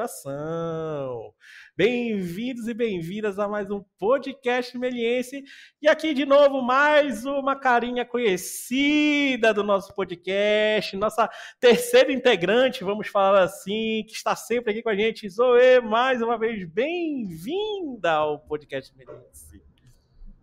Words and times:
Coração. 0.00 1.34
Bem-vindos 1.76 2.66
e 2.66 2.72
bem-vindas 2.72 3.38
a 3.38 3.46
mais 3.46 3.70
um 3.70 3.84
podcast 3.98 4.78
meliense. 4.78 5.44
E 5.82 5.86
aqui 5.86 6.14
de 6.14 6.24
novo, 6.24 6.62
mais 6.62 7.26
uma 7.26 7.54
carinha 7.54 8.06
conhecida 8.06 9.52
do 9.52 9.62
nosso 9.62 9.94
podcast, 9.94 10.96
nossa 10.96 11.28
terceira 11.60 12.10
integrante, 12.10 12.82
vamos 12.82 13.08
falar 13.08 13.42
assim, 13.42 14.02
que 14.08 14.14
está 14.14 14.34
sempre 14.34 14.70
aqui 14.70 14.82
com 14.82 14.88
a 14.88 14.96
gente, 14.96 15.28
Zoe, 15.28 15.82
mais 15.82 16.22
uma 16.22 16.38
vez, 16.38 16.66
bem-vinda 16.66 18.12
ao 18.12 18.38
podcast 18.38 18.96
meliense. 18.96 19.62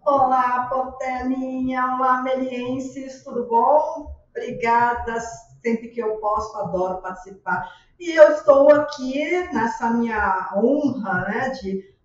Olá, 0.05 0.67
Portelinha, 0.69 1.95
olá, 1.95 2.21
melienses, 2.21 3.23
tudo 3.23 3.47
bom? 3.47 4.15
Obrigada, 4.29 5.19
sempre 5.63 5.87
que 5.87 5.99
eu 5.99 6.17
posso, 6.17 6.55
adoro 6.57 7.01
participar. 7.01 7.86
E 7.99 8.11
eu 8.11 8.31
estou 8.31 8.71
aqui 8.71 9.29
nessa 9.51 9.89
minha 9.89 10.53
honra, 10.55 11.21
né, 11.21 11.49
de 11.49 11.95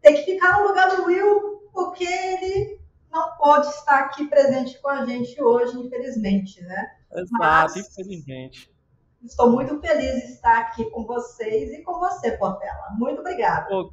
ter 0.00 0.14
que 0.14 0.32
ficar 0.32 0.58
no 0.58 0.68
lugar 0.68 0.96
do 0.96 1.04
Will, 1.04 1.68
porque 1.72 2.04
ele 2.04 2.80
não 3.10 3.36
pode 3.36 3.68
estar 3.68 4.00
aqui 4.00 4.26
presente 4.26 4.80
com 4.80 4.88
a 4.88 5.04
gente 5.04 5.40
hoje, 5.42 5.78
infelizmente, 5.78 6.62
né? 6.62 6.90
Exato, 7.12 7.32
Mas, 7.32 7.76
infelizmente. 7.76 8.74
Estou 9.22 9.50
muito 9.50 9.80
feliz 9.80 10.26
de 10.26 10.32
estar 10.32 10.58
aqui 10.58 10.84
com 10.90 11.06
vocês 11.06 11.72
e 11.72 11.82
com 11.82 11.98
você, 11.98 12.32
Portela. 12.32 12.90
Muito 12.98 13.20
obrigada. 13.20 13.68
Pô, 13.68 13.92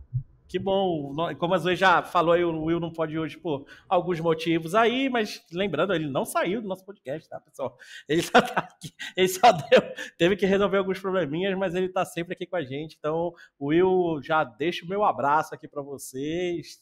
que 0.52 0.60
bom. 0.60 1.16
Como 1.40 1.54
a 1.54 1.58
Zoe 1.58 1.78
já 1.78 2.04
falou 2.04 2.34
aí, 2.34 2.44
o 2.44 2.66
Will 2.66 2.82
não 2.82 2.92
pode 2.92 3.18
hoje 3.18 3.38
por 3.38 3.66
alguns 3.88 4.20
motivos 4.20 4.76
aí, 4.76 5.08
mas 5.08 5.42
lembrando, 5.50 5.94
ele 5.94 6.10
não 6.10 6.26
saiu 6.26 6.62
do 6.62 6.68
nosso 6.68 6.86
podcast, 6.86 7.30
tá, 7.30 7.40
pessoal? 7.40 7.78
Ele 8.06 8.22
só 8.22 8.42
tá 8.42 8.60
aqui, 8.60 8.94
ele 9.16 9.30
só 9.30 9.50
deu, 9.50 9.82
teve 10.18 10.36
que 10.36 10.46
resolver 10.46 10.78
alguns 10.78 11.00
probleminhas, 11.00 11.58
mas 11.58 11.74
ele 11.74 11.88
tá 11.88 12.04
sempre 12.04 12.34
aqui 12.34 12.46
com 12.46 12.58
a 12.58 12.64
gente. 12.64 12.98
Então, 13.00 13.34
Will, 13.62 14.20
já 14.22 14.44
deixa 14.44 14.84
o 14.86 14.90
meu 14.90 15.06
abraço 15.06 15.56
aqui 15.56 15.70
para 15.70 15.82
vocês. 15.82 16.82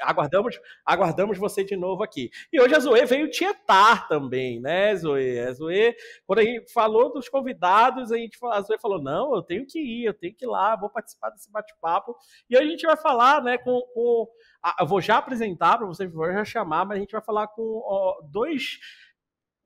Aguardamos, 0.00 0.58
aguardamos 0.84 1.38
você 1.38 1.62
de 1.62 1.76
novo 1.76 2.02
aqui. 2.02 2.28
E 2.52 2.60
hoje 2.60 2.74
a 2.74 2.80
Zoe 2.80 3.06
veio 3.06 3.30
tietar 3.30 4.08
também, 4.08 4.60
né, 4.60 4.96
Zoe? 4.96 5.38
A 5.38 5.52
Zoe, 5.52 5.94
quando 6.26 6.40
a 6.40 6.44
gente 6.44 6.72
falou 6.72 7.12
dos 7.12 7.28
convidados, 7.28 8.10
a, 8.10 8.16
gente, 8.16 8.36
a 8.50 8.60
Zoe 8.62 8.80
falou: 8.80 9.00
não, 9.00 9.32
eu 9.36 9.42
tenho 9.42 9.64
que 9.64 9.78
ir, 9.78 10.06
eu 10.06 10.14
tenho 10.14 10.34
que 10.34 10.44
ir 10.44 10.48
lá, 10.48 10.74
vou 10.74 10.90
participar 10.90 11.30
desse 11.30 11.48
bate-papo. 11.52 12.16
E 12.50 12.56
a 12.56 12.64
gente 12.64 12.84
vai 12.84 12.95
vai 12.96 13.02
falar 13.02 13.42
né, 13.42 13.58
com. 13.58 13.80
com 13.94 14.26
eu 14.80 14.86
vou 14.86 15.00
já 15.00 15.18
apresentar 15.18 15.78
para 15.78 15.86
vocês, 15.86 16.12
vou 16.12 16.32
já 16.32 16.44
chamar, 16.44 16.84
mas 16.84 16.96
a 16.96 17.00
gente 17.00 17.12
vai 17.12 17.22
falar 17.22 17.46
com 17.48 17.82
ó, 17.84 18.20
dois 18.30 18.78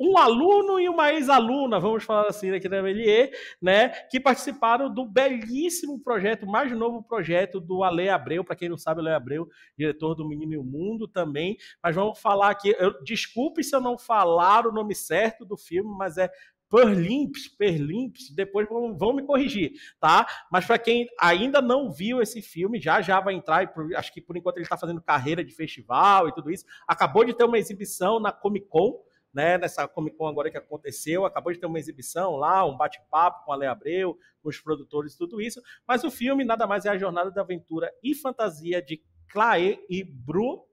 um 0.01 0.17
aluno 0.17 0.81
e 0.81 0.89
uma 0.89 1.13
ex-aluna, 1.13 1.79
vamos 1.79 2.05
falar 2.05 2.27
assim, 2.27 2.51
aqui 2.53 2.71
da 2.71 2.83
Melier, 2.83 3.31
né, 3.61 3.91
que 4.11 4.19
participaram 4.19 4.93
do 4.93 5.05
belíssimo 5.05 6.03
projeto, 6.03 6.47
mais 6.47 6.73
novo 6.73 7.03
projeto 7.03 7.61
do 7.61 7.85
Ale 7.85 8.09
Abreu, 8.09 8.43
para 8.43 8.57
quem 8.57 8.71
não 8.71 8.79
sabe, 8.79 9.01
Ale 9.01 9.11
Abreu, 9.11 9.47
diretor 9.77 10.15
do 10.15 10.27
Menino 10.27 10.55
e 10.55 10.57
o 10.57 10.65
Mundo 10.65 11.07
também, 11.07 11.59
mas 11.83 11.95
vamos 11.95 12.19
falar 12.19 12.49
aqui, 12.49 12.75
eu, 12.79 12.95
desculpe 13.03 13.63
se 13.63 13.77
eu 13.77 13.81
não 13.81 13.99
falar 13.99 14.67
o 14.67 14.73
nome 14.73 14.95
certo 14.95 15.45
do 15.45 15.59
filme, 15.59 15.95
mas 15.99 16.17
é 16.17 16.31
Perlimps, 16.71 17.49
Perlimps, 17.49 18.31
depois 18.31 18.69
vão, 18.69 18.97
vão 18.97 19.13
me 19.13 19.25
corrigir, 19.25 19.73
tá? 19.99 20.27
Mas 20.51 20.65
para 20.65 20.79
quem 20.79 21.09
ainda 21.21 21.61
não 21.61 21.91
viu 21.91 22.23
esse 22.23 22.41
filme, 22.41 22.81
já 22.81 23.03
já 23.03 23.21
vai 23.21 23.35
entrar, 23.35 23.73
acho 23.97 24.13
que 24.13 24.21
por 24.21 24.37
enquanto 24.37 24.57
ele 24.57 24.65
está 24.65 24.77
fazendo 24.77 25.03
carreira 25.03 25.45
de 25.45 25.53
festival 25.53 26.29
e 26.29 26.33
tudo 26.33 26.51
isso. 26.51 26.65
Acabou 26.87 27.25
de 27.25 27.35
ter 27.35 27.45
uma 27.45 27.59
exibição 27.59 28.21
na 28.21 28.31
Comic 28.31 28.67
Con, 28.69 29.03
né, 29.35 29.59
nessa 29.59 29.87
Comic 29.89 30.17
Con 30.17 30.29
agora 30.29 30.51
que 30.51 30.57
aconteceu, 30.57 31.25
acabou 31.25 31.53
de 31.53 31.59
ter 31.59 31.67
uma 31.67 31.79
exibição 31.79 32.37
lá, 32.37 32.65
um 32.65 32.77
bate-papo 32.77 33.45
com 33.45 33.53
a 33.53 33.57
Lea 33.57 33.73
Abreu, 33.73 34.17
com 34.41 34.49
os 34.49 34.61
produtores, 34.61 35.17
tudo 35.17 35.41
isso. 35.41 35.61
Mas 35.87 36.05
o 36.05 36.11
filme 36.11 36.45
nada 36.45 36.67
mais 36.67 36.85
é 36.85 36.91
a 36.91 36.99
jornada 36.99 37.33
da 37.33 37.41
aventura 37.41 37.93
e 38.03 38.15
fantasia 38.15 38.81
de 38.81 39.03
Clae 39.29 39.79
e 39.89 40.05
Bru 40.05 40.70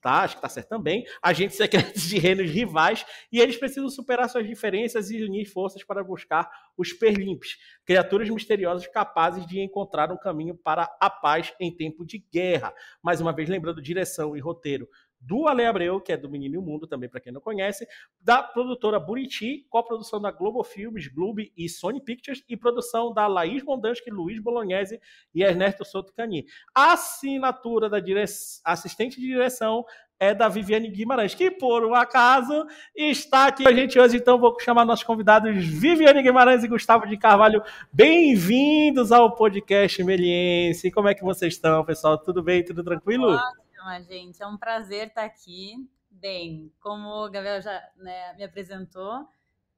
tá? 0.00 0.22
Acho 0.22 0.36
que 0.36 0.42
tá 0.42 0.48
certo 0.48 0.68
também. 0.68 1.04
Agentes 1.22 1.56
secretos 1.56 2.02
de 2.08 2.18
reinos 2.18 2.50
rivais 2.50 3.04
e 3.30 3.40
eles 3.40 3.56
precisam 3.56 3.88
superar 3.88 4.28
suas 4.28 4.46
diferenças 4.46 5.10
e 5.10 5.22
unir 5.22 5.46
forças 5.46 5.84
para 5.84 6.02
buscar 6.02 6.50
os 6.76 6.92
Perlimps, 6.92 7.56
criaturas 7.84 8.28
misteriosas 8.30 8.86
capazes 8.86 9.46
de 9.46 9.60
encontrar 9.60 10.10
um 10.10 10.16
caminho 10.16 10.56
para 10.56 10.84
a 11.00 11.10
paz 11.10 11.52
em 11.60 11.74
tempo 11.74 12.04
de 12.04 12.18
guerra. 12.32 12.74
Mais 13.02 13.20
uma 13.20 13.32
vez, 13.32 13.48
lembrando 13.48 13.82
direção 13.82 14.36
e 14.36 14.40
roteiro 14.40 14.88
do 15.20 15.46
Ale 15.46 15.66
Abreu, 15.66 16.00
que 16.00 16.12
é 16.12 16.16
do 16.16 16.30
Menino 16.30 16.54
e 16.54 16.58
o 16.58 16.62
Mundo, 16.62 16.86
também 16.86 17.08
para 17.08 17.20
quem 17.20 17.32
não 17.32 17.40
conhece, 17.40 17.86
da 18.20 18.42
produtora 18.42 18.98
Buriti, 18.98 19.66
co-produção 19.68 20.20
da 20.20 20.30
Globo 20.30 20.64
Filmes, 20.64 21.08
Globo 21.08 21.40
e 21.56 21.68
Sony 21.68 22.00
Pictures, 22.00 22.42
e 22.48 22.56
produção 22.56 23.12
da 23.12 23.26
Laís 23.26 23.62
Mondansky, 23.62 24.10
Luiz 24.10 24.40
Bolognese 24.40 25.00
e 25.34 25.42
Ernesto 25.42 25.84
Souto 25.84 26.12
Cani. 26.12 26.46
A 26.74 26.94
assinatura 26.94 27.88
da 27.88 28.00
dire... 28.00 28.24
assistente 28.64 29.20
de 29.20 29.26
direção 29.26 29.84
é 30.18 30.34
da 30.34 30.48
Viviane 30.48 30.90
Guimarães, 30.90 31.34
que 31.34 31.50
por 31.50 31.82
um 31.84 31.94
acaso 31.94 32.66
está 32.94 33.46
aqui 33.46 33.66
a 33.66 33.72
gente 33.72 33.98
hoje. 33.98 34.18
Então 34.18 34.38
vou 34.38 34.54
chamar 34.60 34.84
nossos 34.84 35.04
convidados 35.04 35.56
Viviane 35.64 36.22
Guimarães 36.22 36.62
e 36.62 36.68
Gustavo 36.68 37.06
de 37.06 37.16
Carvalho. 37.16 37.62
Bem-vindos 37.90 39.12
ao 39.12 39.34
podcast 39.34 40.04
Meliense. 40.04 40.90
Como 40.90 41.08
é 41.08 41.14
que 41.14 41.24
vocês 41.24 41.54
estão, 41.54 41.82
pessoal? 41.86 42.18
Tudo 42.18 42.42
bem? 42.42 42.62
Tudo 42.62 42.84
tranquilo? 42.84 43.28
Olá 43.28 43.69
gente. 44.02 44.42
É 44.42 44.46
um 44.46 44.56
prazer 44.56 45.08
estar 45.08 45.24
aqui. 45.24 45.74
Bem, 46.10 46.72
como 46.80 47.08
o 47.08 47.30
Gabriel 47.30 47.60
já 47.60 47.80
né, 47.96 48.34
me 48.34 48.42
apresentou, 48.42 49.28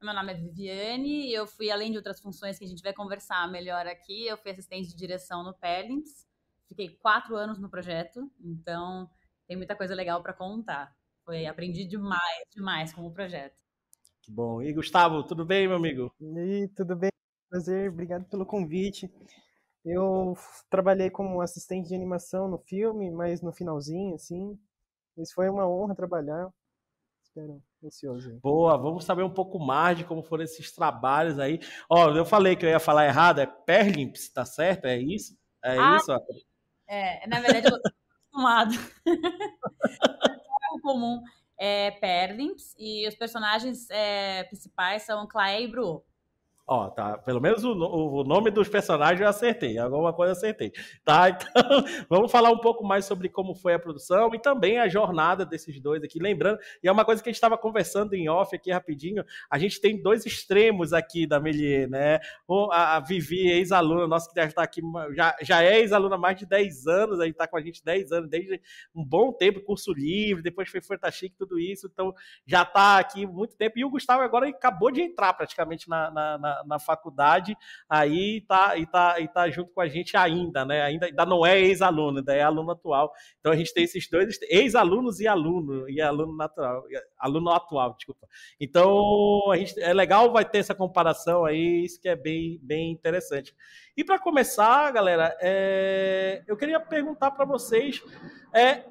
meu 0.02 0.14
nome 0.14 0.32
é 0.32 0.34
Viviane 0.34 1.28
e 1.28 1.34
eu 1.34 1.46
fui, 1.46 1.70
além 1.70 1.90
de 1.90 1.96
outras 1.96 2.20
funções 2.20 2.58
que 2.58 2.64
a 2.64 2.68
gente 2.68 2.82
vai 2.82 2.92
conversar 2.92 3.50
melhor 3.50 3.86
aqui, 3.86 4.26
eu 4.26 4.36
fui 4.36 4.50
assistente 4.50 4.88
de 4.88 4.96
direção 4.96 5.44
no 5.44 5.54
Perlimps. 5.54 6.26
Fiquei 6.68 6.88
quatro 6.88 7.36
anos 7.36 7.58
no 7.58 7.68
projeto, 7.68 8.30
então 8.40 9.08
tem 9.46 9.56
muita 9.56 9.76
coisa 9.76 9.94
legal 9.94 10.22
para 10.22 10.32
contar. 10.32 10.92
Foi, 11.24 11.46
aprendi 11.46 11.84
demais, 11.84 12.44
demais 12.50 12.92
com 12.92 13.06
o 13.06 13.12
projeto. 13.12 13.62
Que 14.22 14.32
bom. 14.32 14.62
E 14.62 14.72
Gustavo, 14.72 15.22
tudo 15.22 15.44
bem, 15.44 15.68
meu 15.68 15.76
amigo? 15.76 16.12
E 16.20 16.38
aí, 16.38 16.68
tudo 16.68 16.96
bem? 16.96 17.10
Prazer, 17.50 17.90
obrigado 17.90 18.24
pelo 18.24 18.46
convite. 18.46 19.10
Eu 19.84 20.36
trabalhei 20.70 21.10
como 21.10 21.40
assistente 21.40 21.88
de 21.88 21.94
animação 21.94 22.48
no 22.48 22.58
filme, 22.58 23.10
mas 23.10 23.42
no 23.42 23.52
finalzinho, 23.52 24.14
assim. 24.14 24.58
Mas 25.16 25.32
foi 25.32 25.48
uma 25.48 25.68
honra 25.68 25.94
trabalhar. 25.94 26.48
Espero, 27.24 27.62
ansioso. 27.84 28.38
Boa, 28.42 28.76
vamos 28.76 29.04
saber 29.04 29.22
um 29.22 29.32
pouco 29.32 29.58
mais 29.58 29.98
de 29.98 30.04
como 30.04 30.22
foram 30.22 30.44
esses 30.44 30.72
trabalhos 30.72 31.38
aí. 31.38 31.58
Ó, 31.88 32.10
eu 32.10 32.24
falei 32.24 32.54
que 32.54 32.64
eu 32.64 32.70
ia 32.70 32.80
falar 32.80 33.06
errado, 33.06 33.40
é 33.40 33.46
Perlimps, 33.46 34.32
tá 34.32 34.44
certo? 34.44 34.86
É 34.86 34.96
isso? 34.98 35.36
É 35.64 35.78
ah, 35.78 35.96
isso? 35.96 36.12
É, 36.86 37.26
na 37.26 37.40
verdade 37.40 37.66
eu 37.66 37.80
tô 37.80 37.88
acostumado. 37.88 38.74
é 39.06 40.80
comum 40.82 41.22
é 41.64 41.92
Perlimps 41.92 42.74
e 42.76 43.06
os 43.06 43.14
personagens 43.14 43.88
é, 43.88 44.42
principais 44.44 45.02
são 45.02 45.28
Clay 45.28 45.64
e 45.64 45.68
Bru. 45.68 46.04
Ó, 46.72 46.88
tá. 46.88 47.18
Pelo 47.18 47.38
menos 47.38 47.62
o, 47.64 47.72
o, 47.72 48.24
nome 48.24 48.50
dos 48.50 48.66
personagens 48.66 49.20
eu 49.20 49.28
acertei. 49.28 49.76
Alguma 49.76 50.10
coisa 50.10 50.32
eu 50.32 50.36
acertei. 50.36 50.72
Tá? 51.04 51.28
Então, 51.62 51.84
vamos 52.08 52.32
falar 52.32 52.50
um 52.50 52.58
pouco 52.58 52.84
mais 52.84 53.04
sobre 53.04 53.28
como 53.28 53.54
foi 53.54 53.74
a 53.74 53.78
produção 53.78 54.34
e 54.34 54.38
também 54.38 54.78
a 54.78 54.88
jornada 54.88 55.44
desses 55.44 55.80
dois 55.80 56.02
aqui. 56.02 56.18
Lembrando, 56.18 56.58
e 56.82 56.88
é 56.88 56.92
uma 56.92 57.04
coisa 57.04 57.22
que 57.22 57.28
a 57.28 57.30
gente 57.30 57.36
estava 57.36 57.58
conversando 57.58 58.14
em 58.14 58.28
off 58.28 58.54
aqui 58.54 58.70
rapidinho. 58.70 59.24
A 59.50 59.58
gente 59.58 59.80
tem 59.80 60.00
dois 60.00 60.24
extremos 60.24 60.92
aqui 60.92 61.26
da 61.26 61.38
Melier, 61.38 61.88
né? 61.88 62.20
A, 62.70 62.96
a 62.96 63.00
Vivi, 63.00 63.48
ex-aluna 63.50 64.06
nossa, 64.06 64.28
que 64.28 64.34
já 64.34 64.46
está 64.46 64.62
aqui, 64.62 64.80
já, 65.14 65.36
já 65.42 65.62
é 65.62 65.80
ex-aluna 65.80 66.14
há 66.14 66.18
mais 66.18 66.36
de 66.38 66.46
10 66.46 66.86
anos, 66.86 67.20
aí 67.20 67.30
está 67.30 67.46
com 67.46 67.56
a 67.56 67.60
gente 67.60 67.84
10 67.84 68.12
anos, 68.12 68.30
desde 68.30 68.60
um 68.94 69.04
bom 69.04 69.32
tempo, 69.32 69.60
curso 69.60 69.92
livre, 69.92 70.42
depois 70.42 70.68
foi 70.70 70.80
Fantachique, 70.80 71.36
tudo 71.36 71.58
isso. 71.58 71.88
Então, 71.92 72.14
já 72.46 72.62
está 72.62 72.98
aqui 72.98 73.26
muito 73.26 73.56
tempo. 73.56 73.78
E 73.78 73.84
o 73.84 73.90
Gustavo 73.90 74.22
agora 74.22 74.48
acabou 74.48 74.90
de 74.90 75.02
entrar 75.02 75.32
praticamente 75.34 75.88
na, 75.88 76.10
na, 76.10 76.38
na 76.38 76.61
na, 76.66 76.78
faculdade, 76.78 77.56
aí 77.88 78.40
tá, 78.42 78.76
e 78.76 78.86
tá, 78.86 79.20
e 79.20 79.28
tá 79.28 79.48
junto 79.50 79.72
com 79.72 79.80
a 79.80 79.88
gente 79.88 80.16
ainda, 80.16 80.64
né? 80.64 80.82
Ainda, 80.82 81.06
ainda 81.06 81.26
não 81.26 81.44
é 81.44 81.60
ex-aluno, 81.60 82.18
ainda 82.18 82.34
é 82.34 82.42
aluno 82.42 82.70
atual. 82.70 83.12
Então 83.40 83.52
a 83.52 83.56
gente 83.56 83.72
tem 83.72 83.84
esses 83.84 84.08
dois, 84.08 84.38
ex-alunos 84.42 85.20
e 85.20 85.26
aluno, 85.26 85.88
e 85.88 86.00
aluno 86.00 86.36
natural, 86.36 86.84
aluno 87.18 87.50
atual, 87.50 87.94
desculpa. 87.94 88.26
Então 88.60 89.50
a 89.50 89.56
gente, 89.56 89.80
é 89.80 89.92
legal, 89.92 90.32
vai 90.32 90.44
ter 90.44 90.58
essa 90.58 90.74
comparação 90.74 91.44
aí, 91.44 91.84
isso 91.84 92.00
que 92.00 92.08
é 92.08 92.16
bem, 92.16 92.58
bem 92.62 92.90
interessante. 92.90 93.54
E 93.96 94.02
para 94.02 94.18
começar, 94.18 94.90
galera, 94.90 95.36
é, 95.40 96.42
eu 96.46 96.56
queria 96.56 96.80
perguntar 96.80 97.30
para 97.30 97.44
vocês, 97.44 98.02
é, 98.52 98.84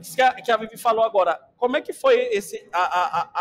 que 0.00 0.20
a, 0.20 0.34
que 0.34 0.50
a 0.50 0.56
Vivi 0.56 0.76
falou 0.76 1.04
agora, 1.04 1.38
como 1.56 1.76
é 1.76 1.80
que 1.80 1.92
foi 1.92 2.16
esse, 2.32 2.68
a, 2.72 2.82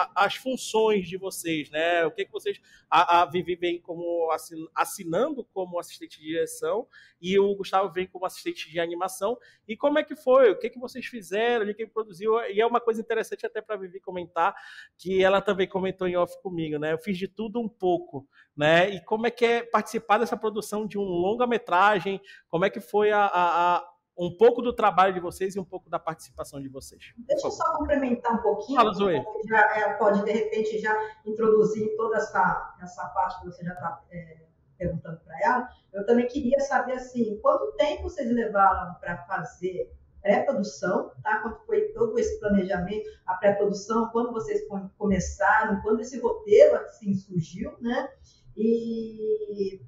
a, 0.01 0.25
as 0.25 0.35
funções 0.35 1.07
de 1.07 1.17
vocês, 1.17 1.69
né? 1.69 2.05
O 2.05 2.11
que, 2.11 2.25
que 2.25 2.31
vocês. 2.31 2.59
A, 2.89 3.25
Vivi 3.25 3.55
vem 3.55 3.81
como 3.81 4.31
assin, 4.31 4.55
assinando 4.73 5.44
como 5.53 5.79
assistente 5.79 6.19
de 6.19 6.27
direção 6.27 6.88
e 7.21 7.39
o 7.39 7.55
Gustavo 7.55 7.91
vem 7.91 8.07
como 8.07 8.25
assistente 8.25 8.69
de 8.69 8.79
animação. 8.79 9.38
E 9.67 9.75
como 9.75 10.00
é 10.00 10.03
que 10.03 10.15
foi? 10.15 10.51
O 10.51 10.59
que, 10.59 10.69
que 10.69 10.79
vocês 10.79 11.05
fizeram? 11.05 11.65
O 11.65 11.75
que 11.75 11.88
produziu? 11.88 12.39
E 12.50 12.61
é 12.61 12.65
uma 12.65 12.79
coisa 12.79 13.01
interessante 13.01 13.45
até 13.45 13.61
para 13.61 13.75
Vivi 13.75 13.99
comentar, 13.99 14.56
que 14.97 15.23
ela 15.23 15.41
também 15.41 15.67
comentou 15.67 16.07
em 16.07 16.15
off 16.15 16.39
comigo, 16.41 16.77
né? 16.77 16.94
Eu 16.94 16.99
fiz 16.99 17.17
de 17.17 17.27
tudo 17.27 17.59
um 17.59 17.67
pouco, 17.67 18.27
né? 18.56 18.89
E 18.89 19.03
como 19.03 19.27
é 19.27 19.31
que 19.31 19.45
é 19.45 19.63
participar 19.63 20.19
dessa 20.19 20.38
produção 20.38 20.88
de 20.88 20.97
um 20.97 21.03
longa-metragem? 21.03 22.21
Como 22.47 22.63
é 22.63 22.69
que 22.69 22.79
foi 22.79 23.11
a 23.11 23.83
um 24.18 24.36
pouco 24.36 24.62
do 24.62 24.74
trabalho 24.74 25.13
de 25.13 25.19
vocês 25.19 25.56
e 25.56 25.60
um 25.60 25.65
pouco 25.65 25.89
da 25.89 26.00
participação 26.00 26.62
de 26.62 26.69
vocês. 26.69 27.13
Deixa 27.18 27.48
eu 27.48 27.51
só 27.51 27.77
complementar 27.77 28.33
um 28.33 28.42
pouquinho. 28.42 28.80
Fala, 28.80 28.94
Zoe. 28.94 29.24
Já 29.48 29.77
é, 29.77 29.94
pode, 29.94 30.24
de 30.24 30.31
repente, 30.31 30.80
já 30.80 30.95
introduzir 31.25 31.95
toda 31.98 32.18
essa, 32.18 32.75
essa 32.81 33.07
parte 33.07 33.39
que 33.39 33.45
você 33.48 33.63
já 33.63 33.74
está 33.74 34.01
é, 34.12 34.45
perguntando 34.77 35.19
para 35.19 35.39
ela. 35.42 35.69
Eu 35.92 36.06
também 36.06 36.27
queria 36.27 36.60
saber, 36.60 36.94
assim, 36.94 37.39
quanto 37.42 37.71
tempo 37.74 38.04
vocês 38.04 38.30
levaram 38.30 38.94
para 38.95 39.18
fazer 39.25 39.92
pré-produção, 40.21 41.12
tá? 41.21 41.39
Quanto 41.39 41.66
foi 41.66 41.89
todo 41.89 42.18
esse 42.18 42.39
planejamento, 42.39 43.09
a 43.25 43.33
pré-produção, 43.36 44.09
quando 44.09 44.31
vocês 44.31 44.62
começaram, 44.98 45.81
quando 45.81 46.00
esse 46.00 46.19
roteiro, 46.19 46.75
assim, 46.77 47.13
surgiu, 47.13 47.75
né? 47.81 48.09
E, 48.56 49.81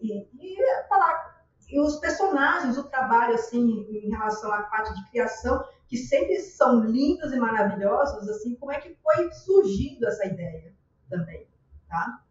e, 0.00 0.28
e 0.38 0.86
falar 0.88 1.37
e 1.68 1.78
os 1.80 1.96
personagens, 1.96 2.78
o 2.78 2.88
trabalho 2.88 3.34
assim 3.34 3.86
em 3.90 4.08
relação 4.10 4.50
à 4.52 4.62
parte 4.62 4.94
de 4.94 5.10
criação, 5.10 5.62
que 5.86 5.96
sempre 5.96 6.38
são 6.40 6.80
lindos 6.84 7.32
e 7.32 7.36
maravilhosos, 7.36 8.28
assim, 8.28 8.54
como 8.56 8.72
é 8.72 8.80
que 8.80 8.94
foi 8.94 9.30
surgindo 9.32 10.06
essa 10.06 10.26
ideia 10.26 10.74
também, 11.08 11.46
tá? 11.88 12.24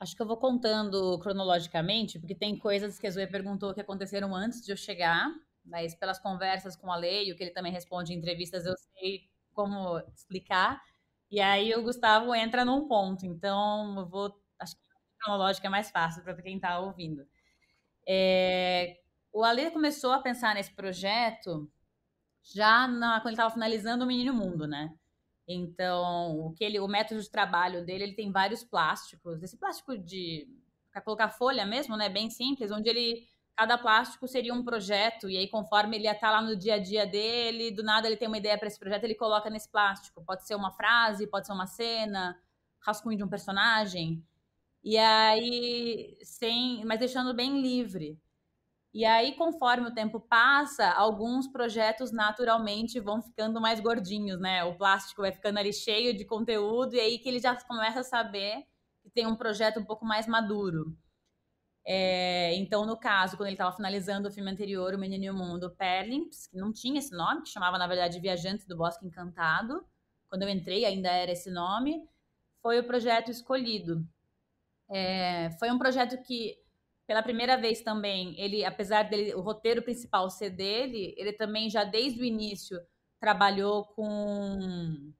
Acho 0.00 0.14
que 0.14 0.22
eu 0.22 0.26
vou 0.26 0.36
contando 0.36 1.18
cronologicamente, 1.18 2.20
porque 2.20 2.34
tem 2.34 2.56
coisas 2.56 2.98
que 2.98 3.06
a 3.06 3.10
Zoe 3.10 3.26
perguntou 3.26 3.74
que 3.74 3.80
aconteceram 3.80 4.34
antes 4.34 4.64
de 4.64 4.70
eu 4.70 4.76
chegar, 4.76 5.28
mas 5.64 5.94
pelas 5.94 6.20
conversas 6.20 6.76
com 6.76 6.90
a 6.90 6.96
Lei, 6.96 7.32
o 7.32 7.36
que 7.36 7.42
ele 7.42 7.50
também 7.50 7.72
responde 7.72 8.12
em 8.12 8.16
entrevistas, 8.16 8.64
eu 8.64 8.74
sei 8.76 9.28
como 9.52 9.98
explicar. 10.14 10.80
E 11.30 11.40
aí 11.40 11.74
o 11.74 11.82
Gustavo 11.82 12.32
entra 12.32 12.64
num 12.64 12.86
ponto, 12.86 13.26
então 13.26 13.98
eu 13.98 14.06
vou, 14.06 14.40
acho 14.60 14.76
que 14.76 14.82
cronológica 15.18 15.66
é 15.66 15.70
mais 15.70 15.90
fácil 15.90 16.22
para 16.22 16.34
quem 16.40 16.56
está 16.56 16.78
ouvindo. 16.78 17.26
É, 18.08 18.96
o 19.32 19.44
Ale 19.44 19.70
começou 19.70 20.12
a 20.12 20.22
pensar 20.22 20.54
nesse 20.54 20.72
projeto 20.72 21.70
já 22.42 22.88
na, 22.88 23.20
quando 23.20 23.26
ele 23.26 23.34
estava 23.34 23.52
finalizando 23.52 24.04
o 24.04 24.06
Menino 24.06 24.32
Mundo, 24.32 24.66
né? 24.66 24.94
Então, 25.46 26.38
o 26.40 26.52
que 26.54 26.64
ele, 26.64 26.80
o 26.80 26.88
método 26.88 27.20
de 27.20 27.30
trabalho 27.30 27.84
dele, 27.84 28.04
ele 28.04 28.14
tem 28.14 28.32
vários 28.32 28.64
plásticos. 28.64 29.42
Esse 29.42 29.58
plástico 29.58 29.96
de 29.96 30.48
colocar 31.04 31.28
folha 31.28 31.64
mesmo, 31.64 31.96
né? 31.96 32.08
Bem 32.08 32.28
simples, 32.30 32.72
onde 32.72 32.88
ele 32.88 33.28
cada 33.54 33.76
plástico 33.76 34.28
seria 34.28 34.54
um 34.54 34.62
projeto 34.62 35.28
e 35.28 35.36
aí 35.36 35.48
conforme 35.48 35.96
ele 35.96 36.04
ia 36.04 36.12
estar 36.12 36.30
lá 36.30 36.40
no 36.40 36.56
dia 36.56 36.74
a 36.74 36.78
dia 36.78 37.04
dele, 37.04 37.72
do 37.72 37.82
nada 37.82 38.06
ele 38.06 38.16
tem 38.16 38.28
uma 38.28 38.38
ideia 38.38 38.56
para 38.56 38.68
esse 38.68 38.78
projeto, 38.78 39.02
ele 39.02 39.16
coloca 39.16 39.50
nesse 39.50 39.68
plástico. 39.68 40.22
Pode 40.24 40.46
ser 40.46 40.54
uma 40.54 40.70
frase, 40.70 41.26
pode 41.26 41.46
ser 41.46 41.52
uma 41.52 41.66
cena, 41.66 42.40
rascunho 42.80 43.16
de 43.16 43.24
um 43.24 43.28
personagem. 43.28 44.24
E 44.82 44.96
aí, 44.96 46.16
sem, 46.22 46.84
mas 46.84 46.98
deixando 47.00 47.34
bem 47.34 47.60
livre. 47.60 48.18
E 48.94 49.04
aí, 49.04 49.34
conforme 49.36 49.88
o 49.88 49.94
tempo 49.94 50.20
passa, 50.20 50.90
alguns 50.92 51.48
projetos 51.48 52.12
naturalmente 52.12 53.00
vão 53.00 53.22
ficando 53.22 53.60
mais 53.60 53.80
gordinhos, 53.80 54.40
né? 54.40 54.64
O 54.64 54.76
plástico 54.78 55.22
vai 55.22 55.32
ficando 55.32 55.58
ali 55.58 55.72
cheio 55.72 56.16
de 56.16 56.24
conteúdo, 56.24 56.94
e 56.96 57.00
aí 57.00 57.18
que 57.18 57.28
ele 57.28 57.40
já 57.40 57.56
começa 57.64 58.00
a 58.00 58.04
saber 58.04 58.64
que 59.02 59.10
tem 59.10 59.26
um 59.26 59.36
projeto 59.36 59.80
um 59.80 59.84
pouco 59.84 60.04
mais 60.06 60.26
maduro. 60.26 60.96
É, 61.86 62.54
então, 62.56 62.84
no 62.86 62.98
caso, 62.98 63.36
quando 63.36 63.46
ele 63.48 63.54
estava 63.54 63.74
finalizando 63.74 64.28
o 64.28 64.32
filme 64.32 64.50
anterior, 64.50 64.94
O 64.94 64.98
Menino 64.98 65.24
e 65.24 65.30
o 65.30 65.34
Mundo, 65.34 65.70
Perlimps, 65.76 66.46
que 66.46 66.56
não 66.56 66.72
tinha 66.72 66.98
esse 66.98 67.12
nome, 67.16 67.42
que 67.42 67.48
chamava, 67.48 67.78
na 67.78 67.86
verdade, 67.86 68.20
Viajantes 68.20 68.66
do 68.66 68.76
Bosque 68.76 69.06
Encantado, 69.06 69.86
quando 70.28 70.42
eu 70.42 70.48
entrei 70.50 70.84
ainda 70.84 71.08
era 71.10 71.32
esse 71.32 71.50
nome, 71.50 72.06
foi 72.62 72.78
o 72.80 72.86
projeto 72.86 73.30
escolhido. 73.30 74.06
É, 74.90 75.50
foi 75.58 75.70
um 75.70 75.78
projeto 75.78 76.20
que, 76.22 76.56
pela 77.06 77.22
primeira 77.22 77.56
vez 77.56 77.82
também, 77.82 78.38
ele, 78.40 78.64
apesar 78.64 79.04
dele, 79.04 79.34
o 79.34 79.40
roteiro 79.40 79.82
principal 79.82 80.30
ser 80.30 80.50
dele, 80.50 81.14
ele 81.16 81.32
também 81.32 81.70
já 81.70 81.84
desde 81.84 82.20
o 82.20 82.24
início 82.24 82.78
trabalhou 83.20 83.84
com 83.86 85.12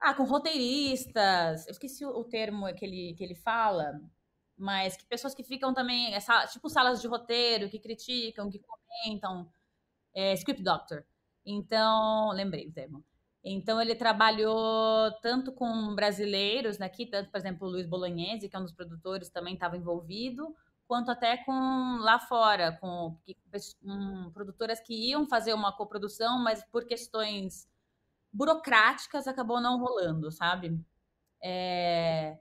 ah, 0.00 0.14
com 0.14 0.24
roteiristas, 0.24 1.66
eu 1.66 1.72
esqueci 1.72 2.04
o 2.04 2.24
termo 2.24 2.72
que 2.74 2.84
ele, 2.84 3.14
que 3.14 3.22
ele 3.22 3.36
fala, 3.36 4.00
mas 4.56 4.96
que 4.96 5.06
pessoas 5.06 5.34
que 5.34 5.44
ficam 5.44 5.72
também, 5.72 6.12
essa, 6.14 6.46
tipo 6.48 6.68
salas 6.68 7.00
de 7.00 7.06
roteiro, 7.08 7.70
que 7.70 7.78
criticam, 7.78 8.50
que 8.50 8.60
comentam, 8.60 9.48
é, 10.14 10.34
script 10.34 10.62
doctor. 10.62 11.04
Então, 11.46 12.30
lembrei 12.32 12.68
o 12.68 12.72
termo. 12.72 13.04
Então 13.44 13.80
ele 13.80 13.94
trabalhou 13.96 15.10
tanto 15.20 15.52
com 15.52 15.94
brasileiros 15.94 16.80
aqui, 16.80 17.06
tanto, 17.06 17.30
por 17.30 17.38
exemplo, 17.38 17.66
o 17.66 17.70
Luiz 17.70 17.86
Bolognese, 17.86 18.48
que 18.48 18.54
é 18.54 18.58
um 18.58 18.62
dos 18.62 18.72
produtores, 18.72 19.30
também 19.30 19.54
estava 19.54 19.76
envolvido, 19.76 20.54
quanto 20.86 21.10
até 21.10 21.38
com 21.38 21.96
lá 22.00 22.20
fora, 22.20 22.78
com, 22.80 23.18
com 23.82 24.30
produtoras 24.32 24.80
que 24.80 25.10
iam 25.10 25.26
fazer 25.26 25.54
uma 25.54 25.76
coprodução, 25.76 26.38
mas 26.38 26.62
por 26.70 26.86
questões 26.86 27.66
burocráticas 28.32 29.26
acabou 29.26 29.60
não 29.60 29.78
rolando, 29.78 30.30
sabe? 30.30 30.80
É... 31.42 32.38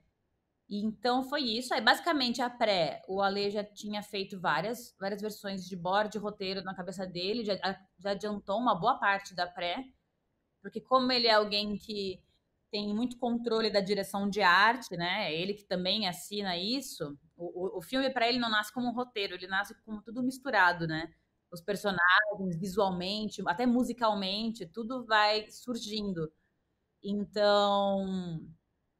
Então 0.69 1.23
foi 1.23 1.41
isso. 1.41 1.73
Aí 1.73 1.81
basicamente 1.81 2.41
a 2.41 2.49
pré, 2.49 3.01
o 3.07 3.21
Ale 3.21 3.49
já 3.49 3.63
tinha 3.63 4.01
feito 4.03 4.39
várias, 4.39 4.95
várias 4.99 5.21
versões 5.21 5.67
de 5.67 5.75
board, 5.75 6.17
roteiro 6.17 6.63
na 6.63 6.75
cabeça 6.75 7.05
dele, 7.05 7.43
já, 7.43 7.55
já 7.99 8.11
adiantou 8.11 8.57
uma 8.57 8.75
boa 8.75 8.97
parte 8.99 9.35
da 9.35 9.47
pré. 9.47 9.83
Porque 10.61 10.79
como 10.79 11.11
ele 11.11 11.27
é 11.27 11.33
alguém 11.33 11.77
que 11.77 12.21
tem 12.71 12.95
muito 12.95 13.17
controle 13.17 13.69
da 13.69 13.81
direção 13.81 14.29
de 14.29 14.41
arte, 14.41 14.95
né? 14.95 15.31
É 15.31 15.41
ele 15.41 15.53
que 15.53 15.65
também 15.65 16.07
assina 16.07 16.57
isso. 16.57 17.17
O, 17.35 17.79
o, 17.79 17.81
filme 17.81 18.09
para 18.09 18.27
ele 18.29 18.39
não 18.39 18.49
nasce 18.49 18.73
como 18.73 18.87
um 18.87 18.93
roteiro, 18.93 19.35
ele 19.35 19.47
nasce 19.47 19.75
como 19.83 20.01
tudo 20.01 20.23
misturado, 20.23 20.87
né? 20.87 21.13
Os 21.51 21.61
personagens, 21.61 22.57
visualmente, 22.57 23.43
até 23.45 23.65
musicalmente, 23.65 24.65
tudo 24.65 25.05
vai 25.05 25.49
surgindo. 25.51 26.31
Então, 27.03 28.39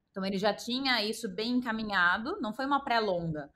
então 0.10 0.26
ele 0.26 0.38
já 0.38 0.54
tinha 0.54 1.04
isso 1.04 1.30
bem 1.30 1.52
encaminhado. 1.54 2.40
Não 2.42 2.54
foi 2.54 2.66
uma 2.66 2.84
pré-longa. 2.84 3.50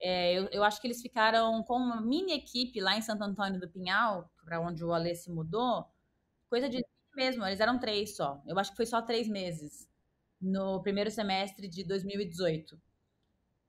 É, 0.00 0.34
eu, 0.34 0.48
eu, 0.48 0.64
acho 0.64 0.80
que 0.80 0.86
eles 0.86 1.00
ficaram 1.00 1.62
com 1.62 1.76
uma 1.76 2.00
mini 2.00 2.32
equipe 2.34 2.80
lá 2.80 2.96
em 2.96 3.02
Santo 3.02 3.24
Antônio 3.24 3.58
do 3.60 3.70
Pinhal, 3.70 4.30
para 4.44 4.60
onde 4.60 4.84
o 4.84 4.92
Alê 4.92 5.14
se 5.14 5.30
mudou, 5.30 5.86
coisa 6.50 6.68
de 6.68 6.84
mesmo, 7.16 7.44
eles 7.44 7.60
eram 7.60 7.78
três 7.78 8.16
só. 8.16 8.42
Eu 8.46 8.58
acho 8.58 8.70
que 8.70 8.76
foi 8.76 8.86
só 8.86 9.02
três 9.02 9.28
meses 9.28 9.88
no 10.40 10.82
primeiro 10.82 11.10
semestre 11.10 11.68
de 11.68 11.84
2018. 11.84 12.80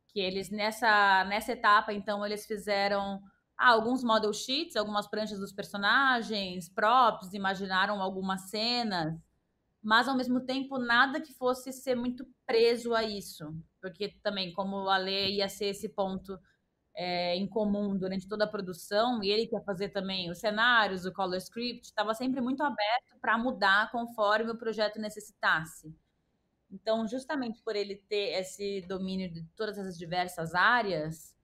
Que 0.10 0.20
eles, 0.20 0.50
nessa, 0.50 1.26
nessa 1.26 1.52
etapa, 1.52 1.94
então, 1.94 2.26
eles 2.26 2.46
fizeram 2.46 3.22
ah, 3.58 3.70
alguns 3.70 4.04
model 4.04 4.34
sheets, 4.34 4.76
algumas 4.76 5.08
pranchas 5.08 5.40
dos 5.40 5.54
personagens, 5.54 6.70
props, 6.70 7.34
imaginaram 7.34 8.02
algumas 8.02 8.50
cenas, 8.50 9.18
mas 9.82 10.08
ao 10.08 10.18
mesmo 10.18 10.42
tempo 10.42 10.78
nada 10.78 11.22
que 11.22 11.34
fosse 11.34 11.72
ser 11.72 11.96
muito 11.96 12.26
preso 12.46 12.94
a 12.94 13.04
isso. 13.04 13.56
Porque 13.82 14.10
também, 14.22 14.52
como 14.54 14.90
a 14.90 14.98
lei 14.98 15.38
ia 15.38 15.48
ser 15.48 15.68
esse 15.68 15.90
ponto 15.90 16.38
é, 16.96 17.36
em 17.36 17.46
comum 17.46 17.98
durante 17.98 18.28
toda 18.28 18.46
a 18.46 18.48
produção, 18.48 19.22
e 19.22 19.30
ele 19.30 19.48
quer 19.48 19.64
fazer 19.64 19.90
também 19.90 20.32
os 20.32 20.40
cenários, 20.40 21.06
o 21.06 21.12
color 21.12 21.38
script, 21.38 21.88
estava 21.88 22.14
sempre 22.14 22.40
muito 22.40 22.64
aberto 22.64 23.20
para 23.20 23.38
mudar 23.38 23.92
conforme 23.92 24.52
o 24.52 24.58
projeto 24.58 25.00
necessitasse. 25.00 25.94
Então, 26.72 27.08
justamente 27.08 27.62
por 27.62 27.76
ele 27.76 27.96
ter 27.96 28.40
esse 28.40 28.82
domínio 28.88 29.32
de 29.32 29.44
todas 29.56 29.78
essas 29.78 29.98
diversas 29.98 30.56
áreas, 30.56 31.36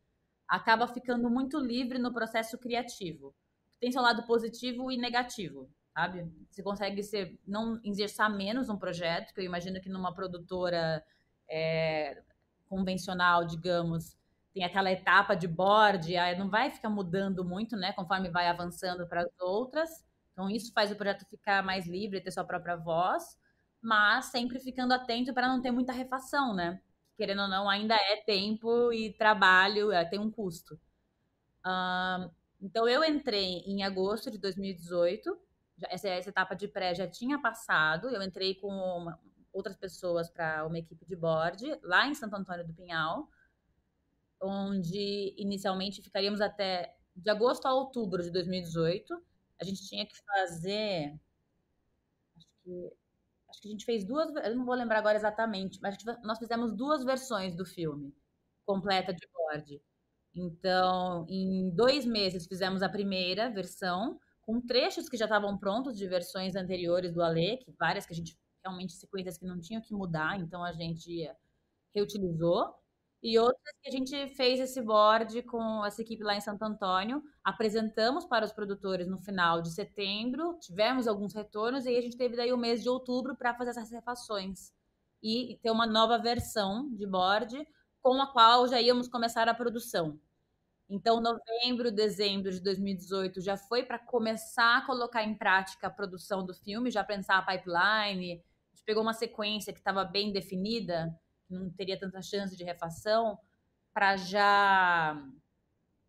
acaba 0.47 0.87
ficando 0.87 1.29
muito 1.29 1.59
livre 1.59 1.99
no 1.99 2.13
processo 2.13 2.57
criativo. 2.57 3.33
Tem 3.79 3.91
seu 3.91 4.01
lado 4.01 4.25
positivo 4.25 4.91
e 4.91 4.97
negativo, 4.97 5.69
sabe? 5.93 6.29
Você 6.49 6.63
consegue 6.63 7.03
ser, 7.03 7.39
não 7.45 7.79
exercer 7.83 8.29
menos 8.29 8.69
um 8.69 8.77
projeto, 8.77 9.33
que 9.33 9.41
eu 9.41 9.45
imagino 9.45 9.81
que 9.81 9.89
numa 9.89 10.13
produtora 10.13 11.03
é, 11.49 12.21
convencional, 12.67 13.45
digamos, 13.45 14.17
tem 14.53 14.63
aquela 14.63 14.91
etapa 14.91 15.35
de 15.35 15.47
board, 15.47 16.13
não 16.37 16.49
vai 16.49 16.69
ficar 16.69 16.89
mudando 16.89 17.43
muito, 17.43 17.75
né, 17.75 17.93
conforme 17.93 18.29
vai 18.29 18.47
avançando 18.47 19.07
para 19.07 19.21
as 19.21 19.39
outras. 19.39 19.89
Então, 20.33 20.49
isso 20.49 20.73
faz 20.73 20.91
o 20.91 20.95
projeto 20.95 21.25
ficar 21.29 21.63
mais 21.63 21.87
livre, 21.87 22.21
ter 22.21 22.31
sua 22.31 22.43
própria 22.43 22.75
voz, 22.75 23.37
mas 23.81 24.25
sempre 24.25 24.59
ficando 24.59 24.93
atento 24.93 25.33
para 25.33 25.47
não 25.47 25.61
ter 25.61 25.71
muita 25.71 25.93
refação, 25.93 26.53
né? 26.53 26.81
Querendo 27.17 27.43
ou 27.43 27.47
não, 27.47 27.69
ainda 27.69 27.95
é 27.95 28.17
tempo 28.17 28.91
e 28.91 29.13
trabalho, 29.13 29.91
é, 29.91 30.03
tem 30.05 30.19
um 30.19 30.31
custo. 30.31 30.79
então, 32.61 32.87
eu 32.87 33.03
entrei 33.03 33.59
em 33.65 33.83
agosto 33.83 34.31
de 34.31 34.37
2018, 34.37 35.37
essa, 35.89 36.09
essa 36.09 36.29
etapa 36.29 36.55
de 36.55 36.67
pré 36.67 36.93
já 36.93 37.07
tinha 37.07 37.39
passado. 37.39 38.09
Eu 38.09 38.21
entrei 38.21 38.55
com 38.55 38.67
uma, 38.67 39.19
outras 39.51 39.75
pessoas 39.75 40.29
para 40.29 40.65
uma 40.65 40.77
equipe 40.77 41.05
de 41.05 41.15
board 41.15 41.79
lá 41.83 42.07
em 42.07 42.13
Santo 42.13 42.35
Antônio 42.35 42.65
do 42.65 42.73
Pinhal, 42.73 43.27
onde 44.41 45.35
inicialmente 45.37 46.01
ficaríamos 46.01 46.41
até 46.41 46.95
de 47.15 47.29
agosto 47.29 47.65
a 47.65 47.73
outubro 47.73 48.23
de 48.23 48.31
2018. 48.31 49.21
A 49.59 49.63
gente 49.63 49.87
tinha 49.87 50.05
que 50.05 50.15
fazer. 50.25 51.19
Acho 52.35 52.47
que, 52.63 52.93
acho 53.49 53.61
que 53.61 53.67
a 53.67 53.71
gente 53.71 53.85
fez 53.85 54.05
duas. 54.05 54.29
Eu 54.43 54.55
não 54.55 54.65
vou 54.65 54.75
lembrar 54.75 54.99
agora 54.99 55.17
exatamente, 55.17 55.79
mas 55.81 55.97
nós 56.23 56.39
fizemos 56.39 56.73
duas 56.73 57.03
versões 57.03 57.55
do 57.55 57.65
filme 57.65 58.13
completa 58.65 59.13
de 59.13 59.27
board. 59.33 59.81
Então, 60.33 61.25
em 61.29 61.69
dois 61.71 62.05
meses 62.05 62.47
fizemos 62.47 62.81
a 62.81 62.89
primeira 62.89 63.49
versão, 63.49 64.19
com 64.41 64.61
trechos 64.61 65.09
que 65.09 65.17
já 65.17 65.25
estavam 65.25 65.57
prontos 65.57 65.97
de 65.97 66.07
versões 66.07 66.55
anteriores 66.55 67.13
do 67.13 67.21
Alê, 67.21 67.57
que 67.57 67.71
várias 67.77 68.05
que 68.05 68.13
a 68.13 68.15
gente 68.15 68.37
realmente 68.63 68.93
sequências 68.93 69.37
que 69.37 69.45
não 69.45 69.59
tinham 69.59 69.81
que 69.81 69.93
mudar, 69.93 70.39
então 70.39 70.63
a 70.63 70.71
gente 70.71 71.29
reutilizou. 71.93 72.73
E 73.23 73.37
outras 73.37 73.75
que 73.81 73.89
a 73.89 73.91
gente 73.91 74.35
fez 74.35 74.59
esse 74.59 74.81
board 74.81 75.43
com 75.43 75.85
essa 75.85 76.01
equipe 76.01 76.23
lá 76.23 76.35
em 76.35 76.41
Santo 76.41 76.63
Antônio, 76.63 77.21
apresentamos 77.43 78.25
para 78.25 78.43
os 78.43 78.51
produtores 78.51 79.07
no 79.07 79.19
final 79.19 79.61
de 79.61 79.71
setembro, 79.71 80.57
tivemos 80.59 81.07
alguns 81.07 81.33
retornos 81.33 81.85
e 81.85 81.89
aí 81.89 81.97
a 81.97 82.01
gente 82.01 82.17
teve 82.17 82.35
daí 82.35 82.51
o 82.51 82.57
mês 82.57 82.81
de 82.81 82.89
outubro 82.89 83.35
para 83.35 83.53
fazer 83.53 83.71
essas 83.71 83.91
refações 83.91 84.73
e 85.21 85.59
ter 85.61 85.69
uma 85.69 85.85
nova 85.85 86.17
versão 86.17 86.89
de 86.95 87.05
board 87.05 87.63
com 88.01 88.19
a 88.19 88.25
qual 88.25 88.67
já 88.67 88.81
íamos 88.81 89.07
começar 89.07 89.47
a 89.47 89.53
produção. 89.53 90.19
Então, 90.89 91.21
novembro, 91.21 91.91
dezembro 91.91 92.51
de 92.51 92.59
2018 92.59 93.39
já 93.39 93.55
foi 93.55 93.83
para 93.83 93.99
começar 93.99 94.79
a 94.79 94.85
colocar 94.85 95.23
em 95.23 95.35
prática 95.35 95.87
a 95.87 95.91
produção 95.91 96.45
do 96.45 96.53
filme, 96.53 96.91
já 96.91 97.03
pensar 97.03 97.37
a 97.37 97.41
pipeline. 97.43 98.33
A 98.33 98.75
gente 98.75 98.83
pegou 98.85 99.03
uma 99.03 99.13
sequência 99.13 99.71
que 99.71 99.79
estava 99.79 100.03
bem 100.03 100.33
definida, 100.33 101.17
não 101.53 101.69
teria 101.69 101.99
tanta 101.99 102.21
chance 102.21 102.55
de 102.55 102.63
refação, 102.63 103.37
para 103.93 104.17
já 104.17 105.21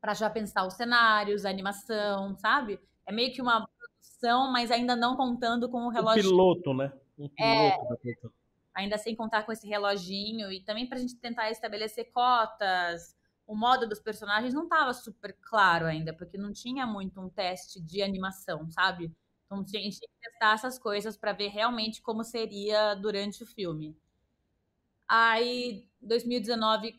para 0.01 0.15
já 0.15 0.29
pensar 0.29 0.67
os 0.67 0.75
cenários, 0.75 1.45
a 1.45 1.51
animação, 1.51 2.35
sabe? 2.37 2.81
É 3.07 3.13
meio 3.13 3.33
que 3.33 3.41
uma 3.41 3.65
produção, 3.65 4.51
mas 4.51 4.71
ainda 4.73 4.97
não 4.97 5.17
contando 5.17 5.69
com 5.69 5.87
o 5.87 5.91
relógio. 5.91 6.25
Um 6.25 6.29
piloto, 6.31 6.75
né? 6.75 6.93
Um 7.17 7.27
é. 7.39 7.77
piloto 7.77 8.09
é, 8.09 8.15
da 8.15 8.31
Ainda 8.75 8.99
sem 8.99 9.15
contar 9.15 9.45
com 9.45 9.53
esse 9.53 9.69
reloginho 9.69 10.51
e 10.51 10.61
também 10.61 10.89
para 10.89 10.99
a 10.99 11.01
gente 11.01 11.15
tentar 11.17 11.51
estabelecer 11.51 12.11
cotas. 12.11 13.17
O 13.47 13.55
modo 13.55 13.89
dos 13.89 14.01
personagens 14.01 14.55
não 14.55 14.65
estava 14.65 14.93
super 14.93 15.37
claro 15.41 15.87
ainda, 15.87 16.13
porque 16.13 16.37
não 16.37 16.53
tinha 16.53 16.85
muito 16.85 17.21
um 17.21 17.29
teste 17.29 17.81
de 17.81 18.03
animação, 18.03 18.69
sabe? 18.71 19.13
Então 19.47 19.59
a 19.59 19.61
gente 19.61 19.99
tinha 19.99 20.09
que 20.09 20.31
testar 20.31 20.55
essas 20.55 20.79
coisas 20.79 21.17
para 21.17 21.33
ver 21.33 21.49
realmente 21.49 22.01
como 22.01 22.25
seria 22.25 22.95
durante 22.95 23.43
o 23.43 23.47
filme. 23.47 23.97
Aí, 25.15 25.87
2019, 26.01 26.99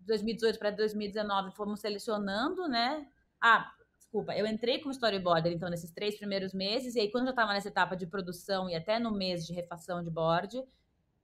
2018 0.00 0.58
para 0.58 0.70
2019, 0.70 1.54
fomos 1.54 1.78
selecionando, 1.80 2.66
né? 2.66 3.06
Ah, 3.38 3.70
desculpa, 3.98 4.34
eu 4.34 4.46
entrei 4.46 4.78
como 4.78 4.92
storyboarder, 4.92 5.52
então, 5.52 5.68
nesses 5.68 5.90
três 5.90 6.16
primeiros 6.16 6.54
meses, 6.54 6.94
e 6.94 7.00
aí, 7.00 7.10
quando 7.10 7.26
eu 7.26 7.32
estava 7.32 7.52
nessa 7.52 7.68
etapa 7.68 7.94
de 7.98 8.06
produção 8.06 8.70
e 8.70 8.74
até 8.74 8.98
no 8.98 9.10
mês 9.12 9.46
de 9.46 9.52
refação 9.52 10.02
de 10.02 10.08
board, 10.08 10.64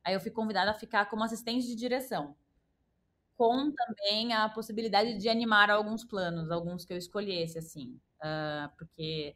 aí 0.04 0.12
eu 0.12 0.20
fui 0.20 0.30
convidada 0.30 0.72
a 0.72 0.74
ficar 0.74 1.06
como 1.06 1.24
assistente 1.24 1.66
de 1.66 1.74
direção. 1.74 2.36
Com 3.38 3.72
também 3.72 4.34
a 4.34 4.46
possibilidade 4.50 5.16
de 5.16 5.28
animar 5.28 5.70
alguns 5.70 6.04
planos, 6.04 6.50
alguns 6.50 6.84
que 6.84 6.92
eu 6.92 6.98
escolhesse, 6.98 7.56
assim. 7.58 7.98
Uh, 8.22 8.68
porque 8.76 9.34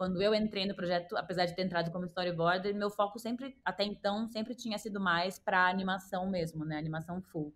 quando 0.00 0.22
eu 0.22 0.34
entrei 0.34 0.64
no 0.64 0.74
projeto, 0.74 1.14
apesar 1.14 1.44
de 1.44 1.54
ter 1.54 1.60
entrado 1.60 1.90
como 1.92 2.06
storyboarder, 2.06 2.74
meu 2.74 2.88
foco 2.88 3.18
sempre, 3.18 3.54
até 3.62 3.84
então, 3.84 4.26
sempre 4.30 4.54
tinha 4.54 4.78
sido 4.78 4.98
mais 4.98 5.38
para 5.38 5.68
animação 5.68 6.26
mesmo, 6.26 6.64
né? 6.64 6.78
Animação 6.78 7.20
full. 7.20 7.54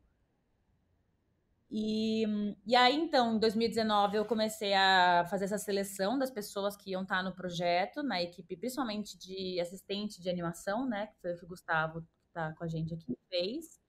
E, 1.70 2.22
e 2.66 2.76
aí, 2.76 2.96
então, 2.96 3.36
em 3.36 3.38
2019, 3.38 4.18
eu 4.18 4.26
comecei 4.26 4.74
a 4.74 5.24
fazer 5.30 5.46
essa 5.46 5.56
seleção 5.56 6.18
das 6.18 6.30
pessoas 6.30 6.76
que 6.76 6.90
iam 6.90 7.04
estar 7.04 7.22
no 7.22 7.34
projeto, 7.34 8.02
na 8.02 8.22
equipe, 8.22 8.58
principalmente 8.58 9.16
de 9.16 9.58
assistente 9.58 10.20
de 10.20 10.28
animação, 10.28 10.86
né? 10.86 11.06
Que 11.06 11.20
foi 11.22 11.32
o 11.32 11.38
que 11.38 11.44
o 11.46 11.48
Gustavo, 11.48 12.02
que 12.02 12.08
está 12.28 12.52
com 12.52 12.64
a 12.64 12.68
gente 12.68 12.92
aqui, 12.92 13.16
fez. 13.30 13.80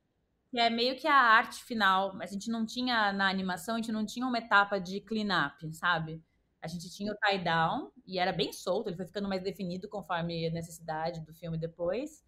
Que 0.50 0.60
é 0.60 0.70
meio 0.70 0.96
que 0.96 1.10
a 1.10 1.14
arte 1.14 1.62
final. 1.62 2.18
A 2.22 2.26
gente 2.26 2.50
não 2.50 2.66
tinha, 2.66 3.12
na 3.12 3.30
animação, 3.30 3.76
a 3.76 3.80
gente 3.80 3.92
não 3.92 4.06
tinha 4.06 4.26
uma 4.26 4.38
etapa 4.38 4.80
de 4.80 5.02
clean-up, 5.02 5.74
sabe? 5.74 6.24
A 6.66 6.68
gente 6.68 6.90
tinha 6.90 7.12
o 7.12 7.16
tie 7.18 7.38
down 7.38 7.92
e 8.08 8.18
era 8.18 8.34
bem 8.34 8.52
solto, 8.52 8.90
ele 8.90 8.96
foi 8.96 9.06
ficando 9.06 9.30
mais 9.30 9.44
definido 9.44 9.88
conforme 9.88 10.48
a 10.48 10.50
necessidade 10.50 11.22
do 11.24 11.32
filme 11.32 11.60
depois. 11.60 12.26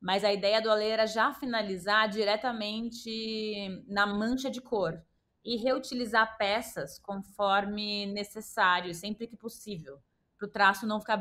Mas 0.00 0.24
a 0.24 0.32
ideia 0.32 0.62
do 0.62 0.70
Ale 0.70 0.86
era 0.86 1.06
já 1.06 1.34
finalizar 1.34 2.08
diretamente 2.08 3.84
na 3.86 4.06
mancha 4.06 4.50
de 4.50 4.62
cor 4.62 5.04
e 5.44 5.56
reutilizar 5.58 6.38
peças 6.38 6.98
conforme 6.98 8.06
necessário, 8.06 8.94
sempre 8.94 9.26
que 9.26 9.36
possível, 9.36 10.00
para 10.38 10.48
o 10.48 10.50
traço 10.50 10.86
não 10.86 10.98
ficar 10.98 11.16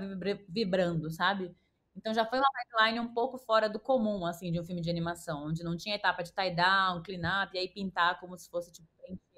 vibrando, 0.47 1.11
sabe? 1.11 1.53
Então 1.93 2.13
já 2.13 2.25
foi 2.25 2.39
uma 2.39 2.49
pipeline 2.51 3.01
um 3.01 3.13
pouco 3.13 3.37
fora 3.37 3.67
do 3.67 3.81
comum, 3.81 4.25
assim, 4.25 4.49
de 4.49 4.61
um 4.61 4.63
filme 4.63 4.81
de 4.81 4.89
animação, 4.89 5.47
onde 5.47 5.61
não 5.61 5.75
tinha 5.75 5.95
etapa 5.95 6.23
de 6.23 6.31
tie 6.33 6.55
down, 6.55 7.03
clean 7.03 7.43
up 7.43 7.53
e 7.53 7.59
aí 7.59 7.67
pintar 7.67 8.17
como 8.21 8.37
se 8.37 8.49
fosse 8.49 8.71
tipo 8.71 8.87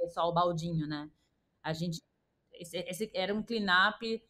só 0.10 0.30
o 0.30 0.34
baldinho, 0.34 0.88
né? 0.88 1.10
A 1.64 1.74
gente 1.74 2.02
esse, 2.60 2.78
esse 2.78 3.12
era 3.14 3.34
um 3.34 3.44
clean-up 3.44 4.24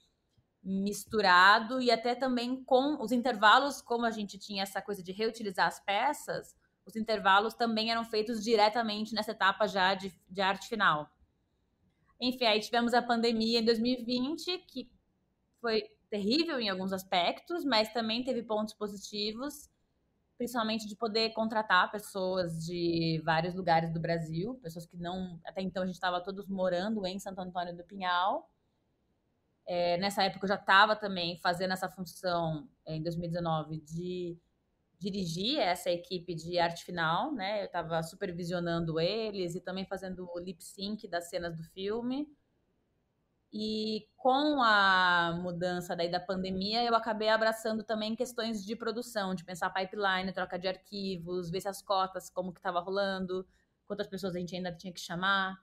misturado 0.63 1.81
e 1.81 1.89
até 1.89 2.13
também 2.15 2.63
com 2.63 3.01
os 3.01 3.11
intervalos, 3.11 3.81
como 3.81 4.05
a 4.05 4.11
gente 4.11 4.37
tinha 4.37 4.63
essa 4.63 4.81
coisa 4.81 5.01
de 5.01 5.11
reutilizar 5.11 5.67
as 5.67 5.79
peças, 5.79 6.55
os 6.85 6.95
intervalos 6.95 7.53
também 7.53 7.91
eram 7.91 8.03
feitos 8.03 8.43
diretamente 8.43 9.13
nessa 9.13 9.31
etapa 9.31 9.67
já 9.67 9.93
de, 9.93 10.13
de 10.29 10.41
arte 10.41 10.67
final. 10.67 11.09
Enfim, 12.19 12.45
aí 12.45 12.59
tivemos 12.59 12.93
a 12.93 13.01
pandemia 13.01 13.59
em 13.59 13.65
2020, 13.65 14.57
que 14.67 14.89
foi 15.59 15.83
terrível 16.09 16.59
em 16.59 16.69
alguns 16.69 16.93
aspectos, 16.93 17.63
mas 17.63 17.91
também 17.93 18.23
teve 18.23 18.41
pontos 18.43 18.73
positivos 18.73 19.69
principalmente 20.37 20.87
de 20.87 20.95
poder 20.95 21.31
contratar 21.31 21.91
pessoas 21.91 22.63
de 22.63 23.21
vários 23.25 23.55
lugares 23.55 23.91
do 23.91 23.99
Brasil, 23.99 24.55
pessoas 24.61 24.85
que 24.85 24.95
não. 24.97 25.39
Até 25.45 25.61
então 25.61 25.83
a 25.83 25.85
gente 25.85 25.95
estava 25.95 26.21
todos 26.21 26.47
morando 26.47 27.05
em 27.05 27.19
Santo 27.19 27.39
Antônio 27.41 27.75
do 27.75 27.83
Pinhal. 27.83 28.49
É, 29.65 29.97
nessa 29.97 30.23
época 30.23 30.45
eu 30.45 30.49
já 30.49 30.55
estava 30.55 30.95
também 30.95 31.37
fazendo 31.39 31.73
essa 31.73 31.89
função, 31.89 32.69
é, 32.85 32.95
em 32.95 33.03
2019, 33.03 33.81
de 33.81 34.37
dirigir 34.99 35.59
essa 35.59 35.89
equipe 35.91 36.33
de 36.33 36.57
arte 36.57 36.83
final, 36.85 37.33
né? 37.33 37.61
Eu 37.61 37.65
estava 37.65 38.01
supervisionando 38.03 38.99
eles 38.99 39.55
e 39.55 39.61
também 39.61 39.85
fazendo 39.85 40.29
o 40.33 40.39
lip 40.39 40.63
sync 40.63 41.07
das 41.07 41.29
cenas 41.29 41.55
do 41.55 41.63
filme. 41.63 42.27
E 43.51 44.07
com 44.17 44.61
a 44.61 45.39
mudança 45.41 45.95
daí 45.95 46.11
da 46.11 46.19
pandemia, 46.19 46.83
eu 46.83 46.93
acabei 46.93 47.29
abraçando 47.29 47.83
também 47.83 48.15
questões 48.15 48.65
de 48.65 48.75
produção, 48.75 49.33
de 49.33 49.45
pensar 49.45 49.69
pipeline, 49.69 50.33
troca 50.33 50.59
de 50.59 50.67
arquivos, 50.67 51.49
ver 51.49 51.61
se 51.61 51.69
as 51.69 51.81
cotas, 51.81 52.29
como 52.29 52.51
que 52.51 52.59
estava 52.59 52.79
rolando, 52.79 53.47
quantas 53.85 54.07
pessoas 54.07 54.35
a 54.35 54.39
gente 54.39 54.55
ainda 54.55 54.71
tinha 54.71 54.91
que 54.91 54.99
chamar. 54.99 55.57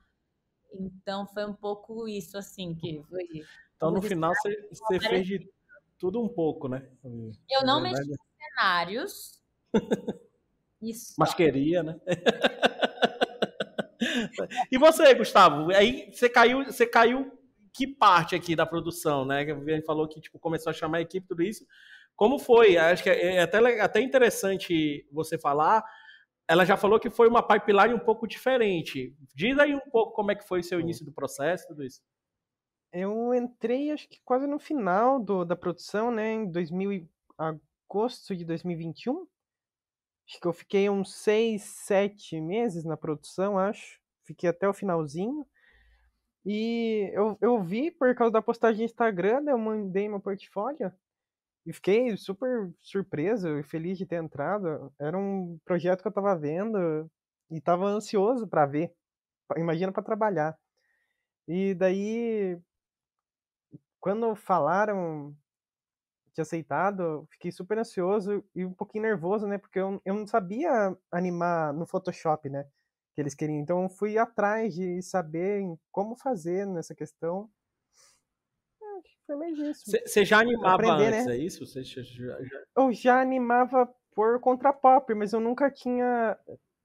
Então 0.72 1.26
foi 1.26 1.44
um 1.44 1.52
pouco 1.52 2.08
isso, 2.08 2.38
assim, 2.38 2.74
que 2.74 3.02
foi. 3.08 3.44
Então 3.76 3.90
no 3.90 4.00
final 4.00 4.32
você, 4.34 4.68
você 4.70 5.00
fez 5.00 5.26
de 5.26 5.52
tudo 5.98 6.22
um 6.22 6.28
pouco, 6.28 6.68
né? 6.68 6.88
Eu 7.50 7.64
não 7.64 7.82
mexi 7.82 8.02
em 8.02 8.16
cenários. 8.38 9.42
Isso. 10.80 11.14
Mas 11.16 11.32
queria, 11.32 11.82
né? 11.82 11.98
e 14.70 14.76
você, 14.76 15.14
Gustavo? 15.14 15.70
Aí 15.70 16.10
você 16.12 16.28
caiu, 16.28 16.64
você 16.64 16.86
caiu 16.86 17.32
que 17.74 17.88
parte 17.88 18.36
aqui 18.36 18.54
da 18.54 18.64
produção, 18.64 19.24
né? 19.24 19.40
A 19.40 19.54
Viviane 19.54 19.84
falou 19.84 20.08
que 20.08 20.20
tipo, 20.20 20.38
começou 20.38 20.70
a 20.70 20.74
chamar 20.74 20.98
a 20.98 21.02
equipe, 21.02 21.26
tudo 21.26 21.42
isso. 21.42 21.66
Como 22.14 22.38
foi? 22.38 22.76
Acho 22.76 23.02
que 23.02 23.10
é 23.10 23.42
até, 23.42 23.80
até 23.80 24.00
interessante 24.00 25.04
você 25.10 25.36
falar. 25.36 25.84
Ela 26.46 26.64
já 26.64 26.76
falou 26.76 27.00
que 27.00 27.10
foi 27.10 27.26
uma 27.26 27.42
pipeline 27.42 27.92
um 27.92 27.98
pouco 27.98 28.28
diferente. 28.28 29.16
Diz 29.34 29.58
aí 29.58 29.74
um 29.74 29.90
pouco 29.90 30.12
como 30.12 30.30
é 30.30 30.36
que 30.36 30.46
foi 30.46 30.60
o 30.60 30.64
seu 30.64 30.78
início 30.78 31.04
do 31.04 31.12
processo, 31.12 31.66
tudo 31.66 31.82
isso. 31.82 32.00
Eu 32.92 33.34
entrei, 33.34 33.90
acho 33.90 34.08
que 34.08 34.20
quase 34.24 34.46
no 34.46 34.60
final 34.60 35.18
do, 35.18 35.44
da 35.44 35.56
produção, 35.56 36.12
né? 36.12 36.34
Em 36.34 36.50
2000, 36.50 37.08
agosto 37.36 38.36
de 38.36 38.44
2021. 38.44 39.26
Acho 40.28 40.40
que 40.40 40.46
eu 40.46 40.52
fiquei 40.52 40.88
uns 40.88 41.12
seis, 41.12 41.62
sete 41.62 42.40
meses 42.40 42.84
na 42.84 42.96
produção, 42.96 43.58
acho. 43.58 44.00
Fiquei 44.22 44.48
até 44.48 44.68
o 44.68 44.72
finalzinho. 44.72 45.44
E 46.44 47.10
eu, 47.14 47.38
eu 47.40 47.62
vi 47.62 47.90
por 47.90 48.14
causa 48.14 48.32
da 48.32 48.42
postagem 48.42 48.80
no 48.80 48.84
Instagram, 48.84 49.44
eu 49.48 49.58
mandei 49.58 50.08
meu 50.08 50.20
portfólio 50.20 50.92
e 51.66 51.72
fiquei 51.72 52.16
super 52.16 52.70
surpreso 52.80 53.58
e 53.58 53.62
feliz 53.62 53.96
de 53.98 54.06
ter 54.06 54.16
entrado. 54.22 54.92
Era 54.98 55.16
um 55.18 55.58
projeto 55.64 56.02
que 56.02 56.08
eu 56.08 56.10
estava 56.10 56.36
vendo 56.36 57.10
e 57.50 57.56
estava 57.58 57.86
ansioso 57.86 58.46
para 58.46 58.66
ver. 58.66 58.94
Imagina 59.56 59.92
para 59.92 60.02
trabalhar. 60.02 60.58
E 61.48 61.74
daí, 61.74 62.58
quando 64.00 64.34
falaram 64.34 65.34
tinha 66.34 66.42
aceitado, 66.42 67.26
fiquei 67.30 67.52
super 67.52 67.78
ansioso 67.78 68.44
e 68.54 68.64
um 68.64 68.74
pouquinho 68.74 69.02
nervoso, 69.04 69.46
né? 69.46 69.56
Porque 69.56 69.78
eu, 69.78 70.00
eu 70.04 70.14
não 70.14 70.26
sabia 70.26 70.96
animar 71.10 71.72
no 71.72 71.86
Photoshop, 71.86 72.50
né? 72.50 72.66
Que 73.14 73.20
eles 73.20 73.34
queriam. 73.34 73.60
Então, 73.60 73.82
eu 73.84 73.88
fui 73.88 74.18
atrás 74.18 74.74
de 74.74 75.00
saber 75.02 75.62
como 75.92 76.16
fazer 76.16 76.66
nessa 76.66 76.94
questão. 76.94 77.48
É, 78.82 78.86
foi 79.26 79.36
mais 79.36 79.58
isso. 79.58 79.84
Você 80.04 80.24
já 80.24 80.40
animava 80.40 80.74
Aprender, 80.74 81.14
antes, 81.14 81.26
né? 81.26 81.34
é 81.34 81.38
isso? 81.38 81.64
Você 81.66 81.82
já, 81.84 82.02
já... 82.02 82.38
Eu 82.76 82.92
já 82.92 83.20
animava 83.20 83.88
por 84.14 84.40
contra 84.40 84.72
pop, 84.72 85.12
mas 85.14 85.32
eu 85.32 85.40
nunca 85.40 85.70
tinha 85.70 86.38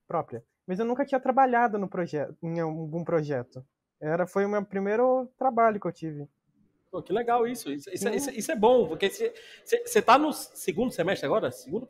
própria, 0.08 0.44
mas 0.66 0.80
eu 0.80 0.86
nunca 0.86 1.06
tinha 1.06 1.20
trabalhado 1.20 1.78
no 1.78 1.88
projeto, 1.88 2.36
em 2.42 2.60
algum 2.60 3.04
projeto. 3.04 3.64
Era 4.02 4.26
foi 4.26 4.46
o 4.46 4.50
meu 4.50 4.66
primeiro 4.66 5.28
trabalho 5.38 5.80
que 5.80 5.88
eu 5.88 5.92
tive. 5.92 6.28
Pô, 6.90 7.04
que 7.04 7.14
legal 7.14 7.46
isso. 7.46 7.72
Isso, 7.72 7.90
isso, 7.92 8.10
isso, 8.10 8.32
isso 8.32 8.52
é 8.52 8.56
bom, 8.56 8.88
porque 8.88 9.10
você 9.10 9.34
está 10.00 10.18
no 10.18 10.34
segundo 10.34 10.92
semestre 10.92 11.26
agora? 11.26 11.52
Segundo, 11.52 11.88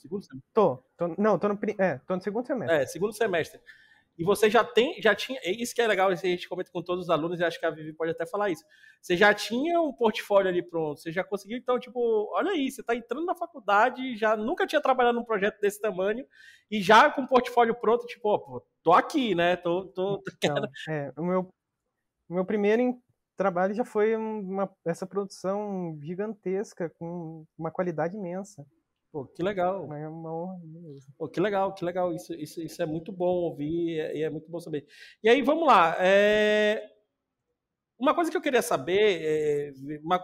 segundo 0.00 0.24
semestre? 0.24 0.50
Tô, 0.52 0.82
tô, 0.96 1.08
não, 1.18 1.38
tô 1.38 1.48
no, 1.48 1.58
é, 1.78 1.98
tô 2.06 2.16
no 2.16 2.22
segundo 2.22 2.46
semestre. 2.46 2.76
É, 2.76 2.86
segundo 2.86 3.12
semestre. 3.12 3.60
E 4.18 4.24
você 4.24 4.50
já 4.50 4.64
tem, 4.64 5.00
já 5.00 5.14
tinha, 5.14 5.38
isso 5.44 5.72
que 5.72 5.80
é 5.80 5.86
legal, 5.86 6.12
isso 6.12 6.26
a 6.26 6.28
gente 6.28 6.48
comenta 6.48 6.72
com 6.72 6.82
todos 6.82 7.04
os 7.04 7.10
alunos, 7.10 7.38
e 7.38 7.44
acho 7.44 7.60
que 7.60 7.64
a 7.64 7.70
Vivi 7.70 7.92
pode 7.92 8.10
até 8.10 8.26
falar 8.26 8.50
isso. 8.50 8.64
Você 9.00 9.16
já 9.16 9.32
tinha 9.32 9.80
um 9.80 9.92
portfólio 9.92 10.48
ali 10.48 10.60
pronto, 10.60 11.00
você 11.00 11.12
já 11.12 11.22
conseguiu, 11.22 11.56
então, 11.56 11.78
tipo, 11.78 12.28
olha 12.32 12.50
aí, 12.50 12.68
você 12.68 12.80
está 12.80 12.96
entrando 12.96 13.24
na 13.24 13.36
faculdade, 13.36 14.16
já 14.16 14.36
nunca 14.36 14.66
tinha 14.66 14.82
trabalhado 14.82 15.16
num 15.16 15.24
projeto 15.24 15.60
desse 15.60 15.80
tamanho, 15.80 16.26
e 16.68 16.82
já 16.82 17.08
com 17.08 17.22
o 17.22 17.28
portfólio 17.28 17.76
pronto, 17.76 18.06
tipo, 18.06 18.28
ó, 18.28 18.60
tô 18.82 18.92
aqui, 18.92 19.36
né? 19.36 19.54
Tô, 19.54 19.86
tô, 19.86 20.20
então, 20.42 20.56
é, 20.90 21.12
o 21.16 21.22
meu, 21.22 21.54
o 22.28 22.34
meu 22.34 22.44
primeiro 22.44 23.00
trabalho 23.36 23.72
já 23.72 23.84
foi 23.84 24.16
uma, 24.16 24.68
essa 24.84 25.06
produção 25.06 25.96
gigantesca, 26.02 26.90
com 26.98 27.46
uma 27.56 27.70
qualidade 27.70 28.16
imensa. 28.16 28.66
Pô, 29.10 29.26
que 29.26 29.42
legal. 29.42 29.92
É 29.94 30.08
uma 30.08 30.34
honra 30.34 30.58
mesmo. 30.64 31.12
Pô, 31.16 31.28
que 31.28 31.40
legal, 31.40 31.74
que 31.74 31.84
legal. 31.84 32.12
Isso, 32.14 32.34
isso, 32.34 32.60
isso 32.60 32.82
é 32.82 32.86
muito 32.86 33.10
bom 33.10 33.26
ouvir 33.26 33.96
e 34.14 34.22
é, 34.22 34.22
é 34.22 34.30
muito 34.30 34.50
bom 34.50 34.60
saber. 34.60 34.86
E 35.22 35.28
aí, 35.28 35.42
vamos 35.42 35.66
lá. 35.66 35.96
É... 35.98 36.82
Uma 37.98 38.14
coisa 38.14 38.30
que 38.30 38.36
eu 38.36 38.42
queria 38.42 38.62
saber, 38.62 39.22
é... 39.22 39.98
uma... 40.02 40.22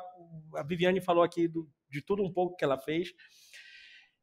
a 0.56 0.62
Viviane 0.62 1.00
falou 1.00 1.24
aqui 1.24 1.48
do, 1.48 1.68
de 1.88 2.02
tudo 2.02 2.22
um 2.22 2.32
pouco 2.32 2.56
que 2.56 2.64
ela 2.64 2.78
fez. 2.78 3.14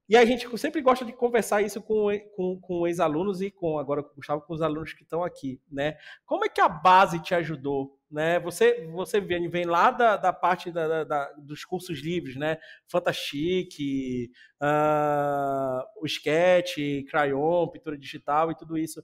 E 0.08 0.18
a 0.18 0.25
gente 0.25 0.46
sempre 0.58 0.82
gosta 0.82 1.06
de 1.06 1.13
conversar 1.13 1.62
isso 1.62 1.82
com, 1.82 2.08
com, 2.36 2.60
com 2.60 2.86
ex-alunos 2.86 3.41
e 3.41 3.50
com 3.50 3.80
agora 3.80 4.03
com 4.03 4.12
o 4.12 4.15
Gustavo, 4.15 4.41
com 4.41 4.53
os 4.53 4.62
alunos 4.62 4.94
que 4.94 5.03
estão 5.03 5.24
aqui, 5.24 5.62
né? 5.72 5.98
Como 6.25 6.44
é 6.44 6.50
que 6.50 6.60
a 6.60 6.68
base 6.68 7.22
te 7.22 7.34
ajudou 7.34 7.98
né? 8.12 8.39
Você, 8.41 8.86
você 8.88 9.22
vem, 9.22 9.48
vem 9.48 9.65
lá 9.65 9.89
da, 9.89 10.18
da 10.18 10.34
parte 10.34 10.72
da, 10.72 11.03
da, 11.03 11.32
dos 11.38 11.63
cursos 11.63 12.00
livres, 12.00 12.36
né? 12.36 12.58
Fantastic, 12.88 14.30
uh, 14.62 15.84
o 16.01 16.06
Sketch, 16.06 16.77
Crayon, 17.10 17.68
pintura 17.68 17.98
digital 17.98 18.51
e 18.51 18.56
tudo 18.56 18.77
isso. 18.77 19.03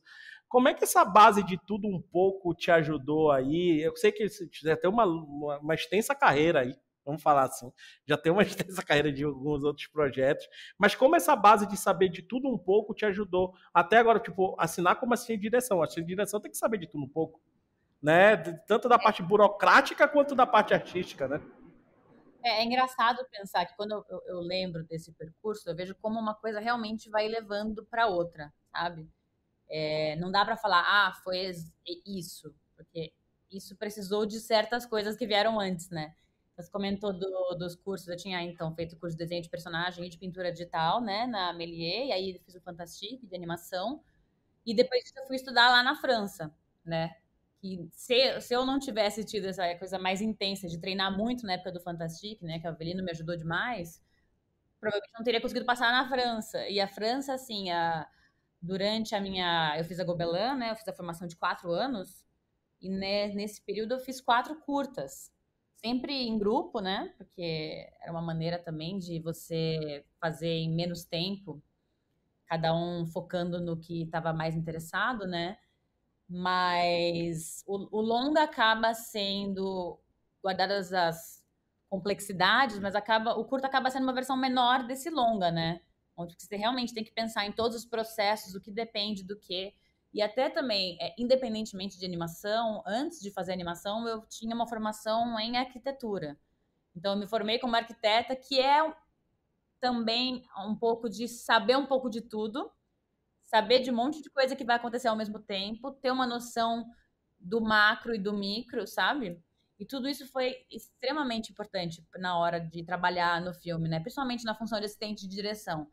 Como 0.50 0.68
é 0.68 0.74
que 0.74 0.84
essa 0.84 1.04
base 1.04 1.44
de 1.44 1.58
tudo 1.58 1.88
um 1.88 2.02
pouco 2.02 2.54
te 2.54 2.72
ajudou 2.72 3.32
aí? 3.32 3.82
Eu 3.82 3.96
sei 3.96 4.12
que 4.12 4.28
você 4.28 4.48
já 4.52 4.78
tem 4.78 4.90
uma, 4.90 5.06
uma, 5.06 5.60
uma 5.60 5.76
extensa 5.76 6.16
carreira 6.16 6.62
aí, 6.62 6.74
vamos 7.06 7.22
falar 7.22 7.44
assim. 7.44 7.72
Já 8.06 8.18
tem 8.18 8.32
uma 8.32 8.44
extensa 8.44 8.82
carreira 8.82 9.12
de 9.12 9.24
alguns 9.24 9.64
outros 9.64 9.88
projetos. 9.88 10.48
Mas 10.78 10.96
como 10.96 11.16
essa 11.16 11.36
base 11.36 11.68
de 11.68 11.78
saber 11.78 12.10
de 12.10 12.22
tudo 12.22 12.48
um 12.50 12.58
pouco 12.58 12.94
te 12.94 13.06
ajudou 13.06 13.54
até 13.74 13.98
agora, 13.98 14.20
tipo, 14.20 14.56
assinar 14.60 14.98
como 15.00 15.14
assistente 15.14 15.38
de 15.38 15.50
direção? 15.50 15.82
Assistente 15.82 16.06
de 16.06 16.16
direção 16.16 16.40
tem 16.40 16.52
que 16.52 16.58
saber 16.58 16.78
de 16.78 16.88
tudo 16.88 17.04
um 17.04 17.10
pouco 17.10 17.42
né? 18.08 18.38
Tanto 18.66 18.88
da 18.88 18.98
parte 18.98 19.22
burocrática 19.22 20.08
quanto 20.08 20.34
da 20.34 20.48
parte 20.48 20.74
artística, 20.74 21.28
né? 21.28 21.42
É, 22.42 22.62
é 22.62 22.64
engraçado 22.64 23.28
pensar 23.30 23.66
que 23.66 23.76
quando 23.76 23.92
eu, 23.92 24.22
eu, 24.28 24.40
lembro 24.40 24.86
desse 24.86 25.12
percurso, 25.12 25.70
eu 25.70 25.76
vejo 25.76 25.94
como 25.96 26.18
uma 26.18 26.34
coisa 26.34 26.62
realmente 26.62 27.10
vai 27.10 27.28
levando 27.28 27.86
para 27.86 28.08
outra, 28.08 28.54
sabe? 28.72 29.10
É, 29.68 30.16
não 30.16 30.32
dá 30.32 30.46
para 30.46 30.56
falar, 30.56 30.86
ah, 30.88 31.14
foi 31.22 31.52
isso, 32.06 32.56
porque 32.78 33.12
isso 33.52 33.76
precisou 33.76 34.26
de 34.26 34.40
certas 34.40 34.86
coisas 34.86 35.18
que 35.18 35.28
vieram 35.28 35.60
antes, 35.60 35.90
né? 35.90 36.16
Você 36.56 36.72
comentou 36.72 37.12
do, 37.12 37.56
dos 37.56 37.76
cursos, 37.76 38.08
eu 38.08 38.16
tinha 38.16 38.42
então 38.42 38.74
feito 38.74 38.96
curso 38.96 39.18
de 39.18 39.24
desenho 39.24 39.42
de 39.44 39.50
personagem 39.50 40.06
e 40.06 40.10
de 40.10 40.18
pintura 40.18 40.50
digital, 40.50 41.02
né, 41.02 41.28
na 41.28 41.52
Melier, 41.52 42.08
e 42.08 42.12
aí 42.14 42.42
fiz 42.46 42.56
o 42.56 42.62
Fantastique 42.62 43.28
de 43.28 43.36
animação, 43.36 44.02
e 44.66 44.74
depois 44.74 45.12
eu 45.14 45.28
fui 45.28 45.36
estudar 45.36 45.70
lá 45.70 45.84
na 45.84 45.96
França, 45.96 46.56
né? 46.86 47.14
Que 47.68 47.90
se, 47.92 48.42
se 48.42 48.54
eu 48.54 48.66
não 48.66 48.80
tivesse 48.80 49.24
tido 49.24 49.46
essa 49.46 49.76
coisa 49.76 50.00
mais 50.00 50.22
intensa 50.22 50.68
de 50.68 50.80
treinar 50.80 51.16
muito 51.16 51.46
na 51.46 51.54
época 51.54 51.72
do 51.72 51.82
Fantastic, 51.82 52.42
né, 52.42 52.60
que 52.60 52.68
a 52.68 52.70
Avelino 52.70 53.04
me 53.04 53.12
ajudou 53.12 53.36
demais, 53.36 54.02
provavelmente 54.80 55.14
não 55.18 55.24
teria 55.24 55.42
conseguido 55.42 55.66
passar 55.66 55.92
na 55.92 56.08
França. 56.08 56.68
E 56.70 56.80
a 56.80 56.88
França, 56.88 57.34
assim, 57.34 57.70
a, 57.72 58.08
durante 58.62 59.16
a 59.16 59.22
minha. 59.22 59.76
Eu 59.78 59.86
fiz 59.86 60.00
a 60.00 60.04
Gobelin, 60.04 60.58
né? 60.58 60.72
Eu 60.72 60.76
fiz 60.76 60.88
a 60.88 60.94
formação 60.94 61.28
de 61.28 61.36
quatro 61.36 61.72
anos. 61.72 62.26
E 62.82 62.90
nesse 62.90 63.62
período 63.62 63.94
eu 63.94 64.00
fiz 64.00 64.22
quatro 64.22 64.56
curtas. 64.62 65.32
Sempre 65.76 66.14
em 66.14 66.38
grupo, 66.38 66.80
né? 66.80 67.14
Porque 67.18 67.88
era 68.02 68.12
uma 68.12 68.22
maneira 68.22 68.58
também 68.58 68.98
de 68.98 69.20
você 69.20 70.06
fazer 70.20 70.48
em 70.48 70.74
menos 70.74 71.04
tempo, 71.04 71.62
cada 72.46 72.74
um 72.74 73.06
focando 73.06 73.60
no 73.62 73.78
que 73.78 74.04
estava 74.04 74.34
mais 74.34 74.56
interessado, 74.56 75.28
né? 75.28 75.58
Mas 76.30 77.64
o, 77.66 78.00
o 78.00 78.02
longa 78.02 78.44
acaba 78.44 78.94
sendo 78.94 80.00
guardadas 80.44 80.94
as 80.94 81.44
complexidades, 81.90 82.80
mas 82.80 82.96
acaba 82.96 83.34
o 83.34 83.46
curto 83.46 83.66
acaba 83.66 83.90
sendo 83.90 84.04
uma 84.04 84.14
versão 84.14 84.36
menor 84.36 84.86
desse 84.86 85.10
longa, 85.10 85.50
né? 85.52 85.82
Onde 86.16 86.36
você 86.38 86.56
realmente 86.56 86.94
tem 86.94 87.04
que 87.04 87.12
pensar 87.12 87.46
em 87.46 87.52
todos 87.52 87.78
os 87.78 87.86
processos, 87.86 88.56
o 88.56 88.62
que 88.62 88.72
depende 88.72 89.24
do 89.24 89.38
que. 89.40 89.74
E 90.14 90.22
até 90.22 90.50
também, 90.50 90.98
é, 91.00 91.14
independentemente 91.18 91.98
de 92.00 92.06
animação, 92.06 92.84
antes 92.86 93.20
de 93.20 93.32
fazer 93.32 93.54
animação, 93.54 94.08
eu 94.08 94.26
tinha 94.28 94.56
uma 94.56 94.68
formação 94.68 95.40
em 95.40 95.58
arquitetura. 95.58 96.38
Então, 96.96 97.14
eu 97.14 97.20
me 97.20 97.28
formei 97.28 97.60
como 97.60 97.76
arquiteta, 97.76 98.36
que 98.36 98.60
é 98.60 98.92
também 99.80 100.44
um 100.66 100.76
pouco 100.76 101.08
de 101.08 101.28
saber 101.28 101.78
um 101.78 101.86
pouco 101.86 102.10
de 102.10 102.22
tudo, 102.22 102.72
saber 103.48 103.80
de 103.80 103.90
um 103.90 103.96
monte 103.96 104.22
de 104.22 104.30
coisa 104.30 104.56
que 104.56 104.66
vai 104.66 104.76
acontecer 104.76 105.08
ao 105.08 105.16
mesmo 105.16 105.40
tempo, 105.40 105.92
ter 105.94 106.12
uma 106.12 106.28
noção 106.28 106.86
do 107.40 107.62
macro 107.62 108.14
e 108.14 108.20
do 108.20 108.34
micro, 108.34 108.86
sabe? 108.86 109.42
E 109.80 109.86
tudo 109.86 110.10
isso 110.10 110.28
foi 110.28 110.56
extremamente 110.70 111.52
importante 111.52 112.06
na 112.18 112.38
hora 112.38 112.60
de 112.60 112.84
trabalhar 112.84 113.42
no 113.42 113.54
filme, 113.54 113.88
né? 113.88 114.02
Principalmente 114.02 114.44
na 114.44 114.54
função 114.54 114.80
de 114.80 114.86
assistente 114.86 115.28
de 115.28 115.34
direção. 115.34 115.88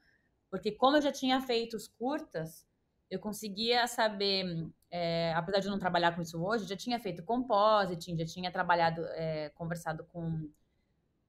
Porque 0.50 0.72
como 0.72 0.96
eu 0.96 1.02
já 1.02 1.12
tinha 1.12 1.40
feito 1.40 1.76
os 1.76 1.86
curtas, 1.86 2.66
eu 3.08 3.20
conseguia 3.20 3.86
saber, 3.86 4.68
é, 4.90 5.32
apesar 5.34 5.60
de 5.60 5.68
não 5.68 5.78
trabalhar 5.78 6.12
com 6.16 6.22
isso 6.22 6.42
hoje, 6.42 6.66
já 6.66 6.76
tinha 6.76 6.98
feito 6.98 7.22
compositing, 7.22 8.18
já 8.18 8.24
tinha 8.24 8.50
trabalhado, 8.50 9.04
é, 9.10 9.50
conversado 9.50 10.04
com, 10.06 10.50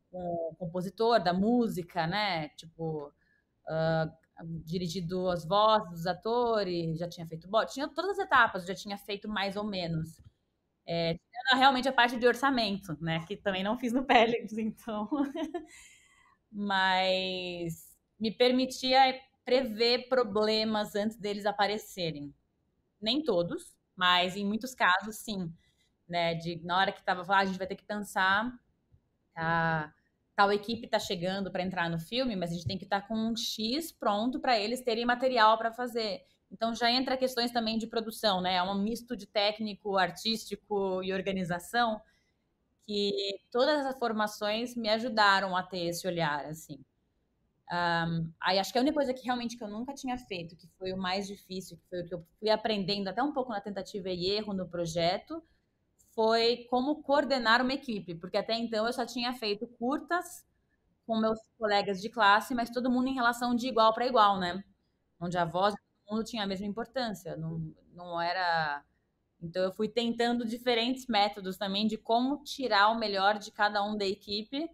com 0.10 0.50
o 0.52 0.56
compositor 0.58 1.22
da 1.22 1.34
música, 1.34 2.08
né? 2.08 2.50
Tipo, 2.50 3.14
uh, 3.68 4.25
dirigido 4.44 5.30
as 5.30 5.46
vozes 5.46 5.90
dos 5.90 6.08
atores, 6.08 6.98
já 7.00 7.08
tinha 7.08 7.26
feito 7.28 7.48
bot, 7.48 7.72
tinha 7.72 7.88
todas 7.88 8.12
as 8.12 8.26
etapas, 8.26 8.66
já 8.66 8.76
tinha 8.76 8.98
feito 8.98 9.28
mais 9.30 9.56
ou 9.56 9.64
menos. 9.64 10.22
É, 10.88 11.18
realmente 11.54 11.88
a 11.88 11.94
parte 11.94 12.18
de 12.18 12.28
orçamento, 12.28 12.98
né? 13.02 13.26
Que 13.26 13.38
também 13.38 13.64
não 13.64 13.78
fiz 13.78 13.94
no 13.94 14.06
Pélix, 14.06 14.54
então. 14.58 15.10
Mas 16.52 17.96
me 18.20 18.32
permitia 18.32 19.20
prever 19.44 20.08
problemas 20.10 20.96
antes 20.96 21.18
deles 21.18 21.46
aparecerem. 21.46 22.34
Nem 23.02 23.24
todos, 23.24 23.76
mas 23.96 24.36
em 24.36 24.46
muitos 24.46 24.76
casos, 24.76 25.18
sim. 25.18 25.54
Né? 26.08 26.36
De, 26.36 26.62
na 26.64 26.78
hora 26.78 26.92
que 26.92 27.00
estava, 27.00 27.24
ah, 27.34 27.40
a 27.40 27.46
gente 27.46 27.58
vai 27.58 27.68
ter 27.68 27.76
que 27.76 27.86
pensar. 27.86 28.52
Tá? 29.34 29.95
Tal 30.36 30.52
equipe 30.52 30.86
está 30.86 31.00
chegando 31.00 31.52
para 31.52 31.64
entrar 31.64 31.90
no 31.90 31.98
filme, 31.98 32.36
mas 32.36 32.52
a 32.52 32.54
gente 32.54 32.68
tem 32.68 32.78
que 32.78 32.84
estar 32.84 33.02
tá 33.02 33.08
com 33.08 33.16
um 33.16 33.36
X 33.36 33.92
pronto 33.92 34.40
para 34.40 34.60
eles 34.60 34.82
terem 34.82 35.06
material 35.06 35.58
para 35.58 35.72
fazer. 35.72 36.22
Então 36.52 36.76
já 36.76 36.92
entra 36.92 37.18
questões 37.18 37.52
também 37.52 37.78
de 37.78 37.88
produção, 37.88 38.42
né? 38.42 38.56
É 38.56 38.64
um 38.64 38.76
misto 38.76 39.16
de 39.16 39.26
técnico, 39.26 39.98
artístico 39.98 41.02
e 41.04 41.14
organização 41.14 42.02
que 42.86 43.40
todas 43.52 43.86
as 43.86 43.98
formações 43.98 44.76
me 44.76 44.90
ajudaram 44.90 45.56
a 45.56 45.64
ter 45.64 45.86
esse 45.86 46.08
olhar, 46.08 46.46
assim. 46.46 46.80
Um, 47.72 48.32
aí 48.40 48.60
acho 48.60 48.72
que 48.72 48.78
a 48.78 48.82
única 48.82 48.94
coisa 48.94 49.14
que 49.14 49.24
realmente 49.24 49.58
que 49.58 49.64
eu 49.64 49.68
nunca 49.68 49.94
tinha 49.94 50.18
feito, 50.18 50.56
que 50.56 50.68
foi 50.78 50.94
o 50.94 50.98
mais 50.98 51.28
difícil, 51.28 51.78
que 51.78 51.90
foi 51.90 52.02
o 52.02 52.08
que 52.08 52.14
eu 52.14 52.24
fui 52.40 52.50
aprendendo 52.50 53.08
até 53.08 53.24
um 53.24 53.34
pouco 53.34 53.52
na 53.52 53.60
tentativa 53.60 54.10
e 54.10 54.30
erro 54.30 54.54
no 54.54 54.68
projeto, 54.68 55.44
foi 56.16 56.66
como 56.70 57.04
coordenar 57.04 57.62
uma 57.62 57.74
equipe, 57.74 58.16
porque 58.16 58.38
até 58.38 58.54
então 58.56 58.88
eu 58.88 58.94
só 58.94 59.06
tinha 59.06 59.34
feito 59.34 59.68
curtas 59.68 60.46
com 61.06 61.20
meus 61.20 61.40
colegas 61.58 62.02
de 62.02 62.10
classe, 62.10 62.56
mas 62.56 62.70
todo 62.70 62.90
mundo 62.90 63.10
em 63.10 63.14
relação 63.14 63.54
de 63.54 63.68
igual 63.68 63.94
para 63.94 64.08
igual, 64.08 64.40
né? 64.40 64.64
Onde 65.20 65.38
a 65.38 65.46
voz 65.46 65.76
de 65.76 65.82
todo 65.82 66.16
mundo 66.16 66.26
tinha 66.26 66.44
a 66.44 66.48
mesma 66.48 66.66
importância, 66.66 67.36
não, 67.36 67.74
não 67.94 68.20
era. 68.20 68.84
Então 69.42 69.62
eu 69.62 69.74
fui 69.74 69.90
tentando 69.90 70.46
diferentes 70.46 71.06
métodos 71.08 71.58
também 71.58 71.86
de 71.86 71.98
como 71.98 72.42
tirar 72.44 72.90
o 72.90 72.98
melhor 72.98 73.38
de 73.38 73.52
cada 73.52 73.84
um 73.84 73.98
da 73.98 74.06
equipe 74.06 74.70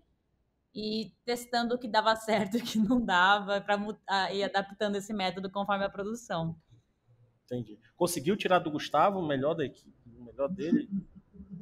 e 0.73 1.11
testando 1.25 1.75
o 1.75 1.77
que 1.77 1.87
dava 1.87 2.15
certo 2.17 2.57
e 2.57 2.61
o 2.61 2.63
que 2.63 2.77
não 2.77 3.03
dava, 3.03 3.59
para 3.59 4.31
ir 4.31 4.43
adaptando 4.43 4.95
esse 4.95 5.11
método 5.11 5.49
conforme 5.49 5.83
a 5.83 5.89
produção. 5.89 6.55
Entendi. 7.45 7.77
Conseguiu 7.97 8.37
tirar 8.37 8.59
do 8.59 8.71
Gustavo 8.71 9.19
o 9.19 9.27
melhor 9.27 9.55
da 9.55 9.65
equipe, 9.65 9.93
o 10.15 10.23
melhor 10.23 10.47
dele? 10.47 10.87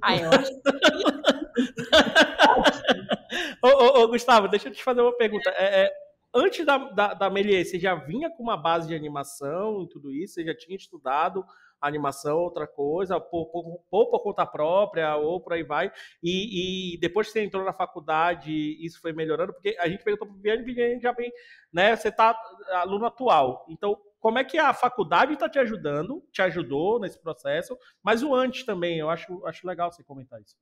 Ah, 0.02 0.18
eu 0.18 0.30
acho 0.30 0.52
ô, 3.64 3.68
ô, 3.68 4.04
ô, 4.04 4.08
Gustavo, 4.08 4.48
deixa 4.48 4.70
eu 4.70 4.74
te 4.74 4.84
fazer 4.84 5.02
uma 5.02 5.16
pergunta. 5.16 5.50
É, 5.52 5.86
é, 5.86 5.92
antes 6.34 6.66
da, 6.66 6.78
da, 6.78 7.14
da 7.14 7.30
Melier, 7.30 7.66
você 7.66 7.80
já 7.80 7.96
vinha 7.96 8.30
com 8.30 8.44
uma 8.44 8.58
base 8.58 8.88
de 8.88 8.96
animação 8.96 9.84
e 9.84 9.90
tudo 9.90 10.12
isso? 10.12 10.36
Você 10.36 10.46
já 10.46 10.56
tinha 10.56 10.78
estudado 10.78 11.44
animação, 11.82 12.40
outra 12.40 12.68
coisa, 12.68 13.20
por, 13.20 13.48
por, 13.48 13.80
por, 13.90 14.10
por 14.10 14.20
conta 14.22 14.46
própria, 14.46 15.16
ou 15.16 15.40
por 15.40 15.54
aí 15.54 15.64
vai. 15.64 15.92
E, 16.22 16.94
e, 16.94 17.00
depois 17.00 17.28
que 17.28 17.34
você 17.34 17.44
entrou 17.44 17.64
na 17.64 17.74
faculdade, 17.74 18.52
isso 18.86 19.00
foi 19.00 19.14
melhorando, 19.14 19.54
porque 19.54 19.76
a 19.80 19.88
gente 19.88 20.04
perguntou 20.04 20.28
para 20.28 20.34
o 20.34 20.38
Viviane, 20.38 20.64
Viviane 20.64 21.00
já 21.00 21.12
vem, 21.12 21.32
né? 21.72 21.96
Você 21.96 22.10
está 22.10 22.38
aluno 22.74 23.06
atual. 23.06 23.66
Então, 23.70 23.98
como 24.20 24.38
é 24.38 24.44
que 24.44 24.58
a 24.58 24.74
faculdade 24.74 25.34
está 25.34 25.50
te 25.50 25.60
ajudando, 25.60 26.24
te 26.32 26.42
ajudou 26.42 27.00
nesse 27.00 27.20
processo, 27.20 27.78
mas 28.04 28.22
o 28.22 28.34
antes 28.36 28.66
também, 28.66 29.00
eu 29.00 29.10
acho, 29.10 29.46
acho 29.46 29.66
legal 29.66 29.92
você 29.92 30.04
comentar 30.04 30.42
isso. 30.42 30.56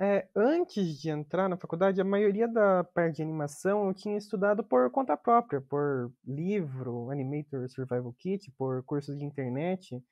É, 0.00 0.28
antes 0.34 1.00
de 1.00 1.08
entrar 1.08 1.48
na 1.48 1.56
faculdade, 1.56 2.00
a 2.00 2.04
maioria 2.04 2.48
da 2.48 2.82
parte 2.82 3.16
de 3.16 3.22
animação 3.22 3.86
eu 3.86 3.94
tinha 3.94 4.18
estudado 4.18 4.64
por 4.64 4.90
conta 4.90 5.16
própria, 5.16 5.60
por 5.60 6.12
livro, 6.26 7.10
Animator 7.10 7.68
Survival 7.68 8.12
Kit, 8.14 8.50
por 8.58 8.82
cursos 8.84 9.16
de 9.16 9.24
internet. 9.24 10.02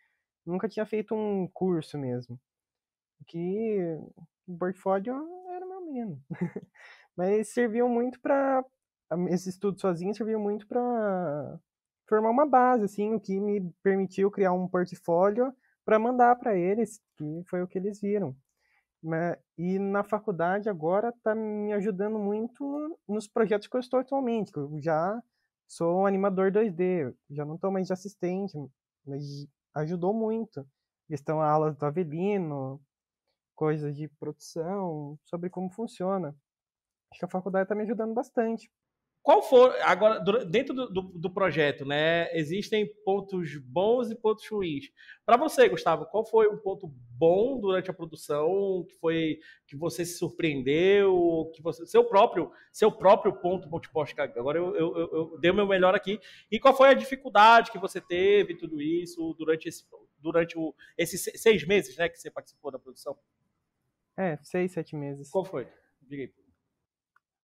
Nunca 0.46 0.68
tinha 0.68 0.86
feito 0.86 1.14
um 1.14 1.48
curso 1.48 1.98
mesmo. 1.98 2.38
Que 3.26 3.98
o 4.46 4.56
portfólio 4.56 5.14
era 5.50 5.66
meu 5.66 5.80
menino. 5.80 6.22
Mas 7.16 7.48
serviu 7.52 7.88
muito 7.88 8.20
para 8.20 8.64
esse 9.28 9.48
estudo 9.48 9.80
sozinho 9.80 10.14
serviu 10.14 10.38
muito 10.38 10.68
para 10.68 11.58
formar 12.10 12.30
uma 12.30 12.46
base, 12.46 12.84
assim, 12.84 13.14
o 13.14 13.20
que 13.20 13.38
me 13.40 13.72
permitiu 13.84 14.30
criar 14.30 14.52
um 14.52 14.68
portfólio 14.68 15.54
para 15.84 15.98
mandar 15.98 16.36
para 16.36 16.56
eles, 16.58 17.00
que 17.16 17.42
foi 17.48 17.62
o 17.62 17.68
que 17.68 17.78
eles 17.78 18.00
viram. 18.00 18.36
Né, 19.02 19.36
e 19.56 19.78
na 19.78 20.04
faculdade 20.04 20.68
agora 20.68 21.08
está 21.08 21.34
me 21.34 21.72
ajudando 21.72 22.18
muito 22.18 22.98
nos 23.08 23.26
projetos 23.26 23.66
que 23.66 23.74
eu 23.74 23.80
estou 23.80 24.00
atualmente, 24.00 24.52
eu 24.54 24.78
já 24.78 25.18
sou 25.66 26.02
um 26.02 26.06
animador 26.06 26.52
2D, 26.52 27.14
já 27.30 27.46
não 27.46 27.54
estou 27.54 27.70
mais 27.70 27.86
de 27.86 27.94
assistente, 27.94 28.58
mas 29.06 29.46
ajudou 29.76 30.12
muito. 30.12 30.66
Questão 31.08 31.40
aulas 31.40 31.76
do 31.76 31.86
Avelino, 31.86 32.78
coisas 33.54 33.96
de 33.96 34.08
produção, 34.08 35.18
sobre 35.24 35.48
como 35.48 35.70
funciona. 35.70 36.34
Acho 37.10 37.20
que 37.20 37.24
a 37.24 37.28
faculdade 37.28 37.64
está 37.64 37.74
me 37.74 37.84
ajudando 37.84 38.12
bastante. 38.12 38.70
Qual 39.22 39.42
for, 39.42 39.74
agora, 39.82 40.18
dentro 40.46 40.74
do, 40.74 40.88
do, 40.88 41.02
do, 41.02 41.30
projeto, 41.30 41.84
né, 41.84 42.34
existem 42.34 42.86
pontos 43.04 43.54
bons 43.58 44.10
e 44.10 44.14
pontos 44.14 44.48
ruins. 44.48 44.86
Para 45.26 45.36
você, 45.36 45.68
Gustavo, 45.68 46.06
qual 46.06 46.24
foi 46.24 46.48
um 46.48 46.56
ponto 46.56 46.90
bom 47.18 47.60
durante 47.60 47.90
a 47.90 47.94
produção, 47.94 48.86
que 48.88 48.94
foi 48.94 49.38
que 49.66 49.76
você 49.76 50.06
se 50.06 50.16
surpreendeu, 50.16 51.50
que 51.54 51.60
você, 51.60 51.86
seu 51.86 52.02
próprio, 52.02 52.50
seu 52.72 52.90
próprio 52.90 53.34
ponto 53.34 53.68
multipost, 53.68 54.18
agora 54.18 54.58
eu, 54.58 54.74
eu, 54.74 54.96
eu, 54.96 55.10
eu 55.12 55.38
dei 55.38 55.50
o 55.50 55.54
meu 55.54 55.66
melhor 55.66 55.94
aqui, 55.94 56.18
e 56.50 56.58
qual 56.58 56.74
foi 56.74 56.88
a 56.88 56.94
dificuldade 56.94 57.70
que 57.70 57.78
você 57.78 58.00
teve, 58.00 58.56
tudo 58.56 58.80
isso, 58.80 59.34
durante, 59.34 59.68
esse, 59.68 59.84
durante 60.18 60.58
o, 60.58 60.74
esses 60.96 61.22
seis 61.40 61.66
meses, 61.66 61.94
né, 61.98 62.08
que 62.08 62.18
você 62.18 62.30
participou 62.30 62.70
da 62.70 62.78
produção? 62.78 63.18
É, 64.16 64.38
seis, 64.42 64.72
sete 64.72 64.96
meses. 64.96 65.30
Qual 65.30 65.44
foi? 65.44 65.68
Diga 66.00 66.22
aí. 66.22 66.32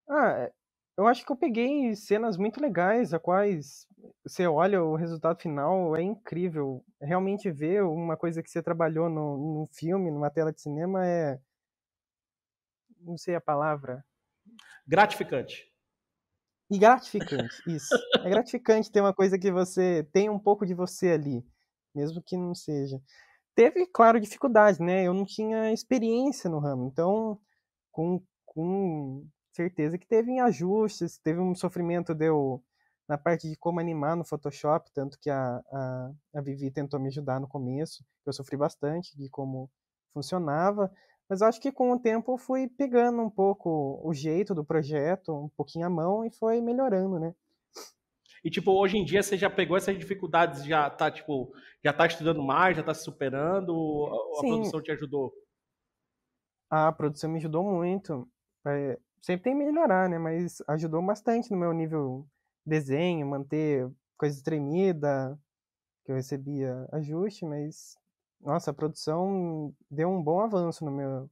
Ah, 0.08 0.50
eu 0.96 1.06
acho 1.06 1.24
que 1.24 1.30
eu 1.30 1.36
peguei 1.36 1.94
cenas 1.94 2.36
muito 2.36 2.60
legais, 2.60 3.12
a 3.12 3.18
quais 3.18 3.86
você 4.24 4.46
olha 4.46 4.82
o 4.82 4.96
resultado 4.96 5.40
final, 5.40 5.94
é 5.96 6.02
incrível. 6.02 6.84
Realmente 7.00 7.50
ver 7.50 7.82
uma 7.82 8.16
coisa 8.16 8.42
que 8.42 8.50
você 8.50 8.62
trabalhou 8.62 9.08
no, 9.10 9.36
num 9.36 9.66
filme, 9.66 10.10
numa 10.10 10.30
tela 10.30 10.52
de 10.52 10.60
cinema, 10.60 11.06
é. 11.06 11.38
Não 13.00 13.16
sei 13.18 13.34
a 13.34 13.40
palavra. 13.40 14.04
Gratificante. 14.86 15.70
E 16.70 16.78
gratificante, 16.78 17.62
isso. 17.66 17.94
É 18.24 18.28
gratificante 18.28 18.90
ter 18.90 19.00
uma 19.00 19.14
coisa 19.14 19.38
que 19.38 19.52
você 19.52 20.02
tem 20.12 20.28
um 20.28 20.38
pouco 20.38 20.66
de 20.66 20.74
você 20.74 21.10
ali, 21.10 21.46
mesmo 21.94 22.22
que 22.22 22.36
não 22.36 22.54
seja. 22.54 23.00
Teve, 23.54 23.86
claro, 23.86 24.20
dificuldade, 24.20 24.82
né? 24.82 25.04
Eu 25.04 25.14
não 25.14 25.24
tinha 25.24 25.72
experiência 25.72 26.50
no 26.50 26.58
ramo, 26.58 26.86
então, 26.86 27.40
com, 27.92 28.20
com 28.44 29.26
certeza 29.56 29.98
que 29.98 30.06
teve 30.06 30.38
ajustes, 30.38 31.18
teve 31.18 31.40
um 31.40 31.54
sofrimento 31.54 32.14
deu 32.14 32.62
na 33.08 33.16
parte 33.16 33.48
de 33.48 33.56
como 33.56 33.80
animar 33.80 34.16
no 34.16 34.24
Photoshop, 34.24 34.90
tanto 34.92 35.18
que 35.18 35.30
a, 35.30 35.62
a, 35.72 36.10
a 36.34 36.40
Vivi 36.40 36.70
tentou 36.70 36.98
me 36.98 37.08
ajudar 37.08 37.40
no 37.40 37.48
começo, 37.48 38.04
eu 38.26 38.32
sofri 38.32 38.56
bastante 38.56 39.16
de 39.16 39.28
como 39.30 39.70
funcionava, 40.12 40.92
mas 41.28 41.40
acho 41.40 41.60
que 41.60 41.72
com 41.72 41.92
o 41.92 41.98
tempo 42.00 42.32
eu 42.32 42.38
fui 42.38 42.68
pegando 42.68 43.22
um 43.22 43.30
pouco 43.30 44.00
o 44.02 44.12
jeito 44.12 44.54
do 44.54 44.64
projeto, 44.64 45.32
um 45.32 45.48
pouquinho 45.50 45.86
a 45.86 45.90
mão 45.90 46.24
e 46.24 46.30
foi 46.30 46.60
melhorando, 46.60 47.18
né? 47.18 47.34
E 48.44 48.50
tipo, 48.50 48.72
hoje 48.72 48.96
em 48.96 49.04
dia 49.04 49.22
você 49.22 49.36
já 49.36 49.50
pegou 49.50 49.76
essas 49.76 49.98
dificuldades, 49.98 50.64
já 50.64 50.88
tá 50.90 51.10
tipo, 51.10 51.52
já 51.84 51.92
tá 51.92 52.06
estudando 52.06 52.42
mais, 52.42 52.76
já 52.76 52.82
tá 52.82 52.94
se 52.94 53.02
superando, 53.02 53.72
a, 54.06 54.40
a 54.40 54.42
produção 54.42 54.82
te 54.82 54.92
ajudou? 54.92 55.32
A 56.70 56.92
produção 56.92 57.30
me 57.30 57.38
ajudou 57.38 57.64
muito. 57.64 58.28
É, 58.66 58.98
sempre 59.20 59.44
tem 59.44 59.58
que 59.58 59.64
melhorar, 59.64 60.08
né? 60.08 60.18
Mas 60.18 60.62
ajudou 60.68 61.02
bastante 61.02 61.50
no 61.50 61.56
meu 61.56 61.72
nível 61.72 62.26
desenho, 62.64 63.26
manter 63.26 63.90
coisa 64.16 64.42
tremida, 64.42 65.38
que 66.04 66.12
eu 66.12 66.16
recebia 66.16 66.88
ajuste, 66.92 67.44
mas 67.44 67.96
nossa, 68.40 68.70
a 68.70 68.74
produção 68.74 69.74
deu 69.90 70.08
um 70.08 70.22
bom 70.22 70.40
avanço 70.40 70.84
no 70.84 70.90
meu, 70.90 71.30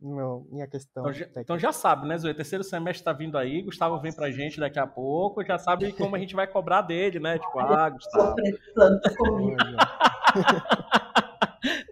no 0.00 0.16
meu 0.16 0.48
minha 0.50 0.66
questão. 0.66 1.02
Então 1.02 1.12
já, 1.12 1.26
então 1.36 1.58
já 1.58 1.72
sabe, 1.72 2.06
né, 2.06 2.18
Zoe? 2.18 2.34
Terceiro 2.34 2.64
semestre 2.64 3.00
está 3.00 3.12
vindo 3.12 3.38
aí, 3.38 3.62
Gustavo 3.62 4.00
vem 4.00 4.12
pra 4.12 4.30
gente 4.30 4.60
daqui 4.60 4.78
a 4.78 4.86
pouco, 4.86 5.44
já 5.44 5.58
sabe 5.58 5.92
como 5.92 6.16
a 6.16 6.18
gente 6.18 6.34
vai 6.34 6.46
cobrar 6.46 6.82
dele, 6.82 7.18
né? 7.18 7.38
Tipo, 7.38 7.58
ah, 7.60 7.90
Gustavo. 7.90 8.36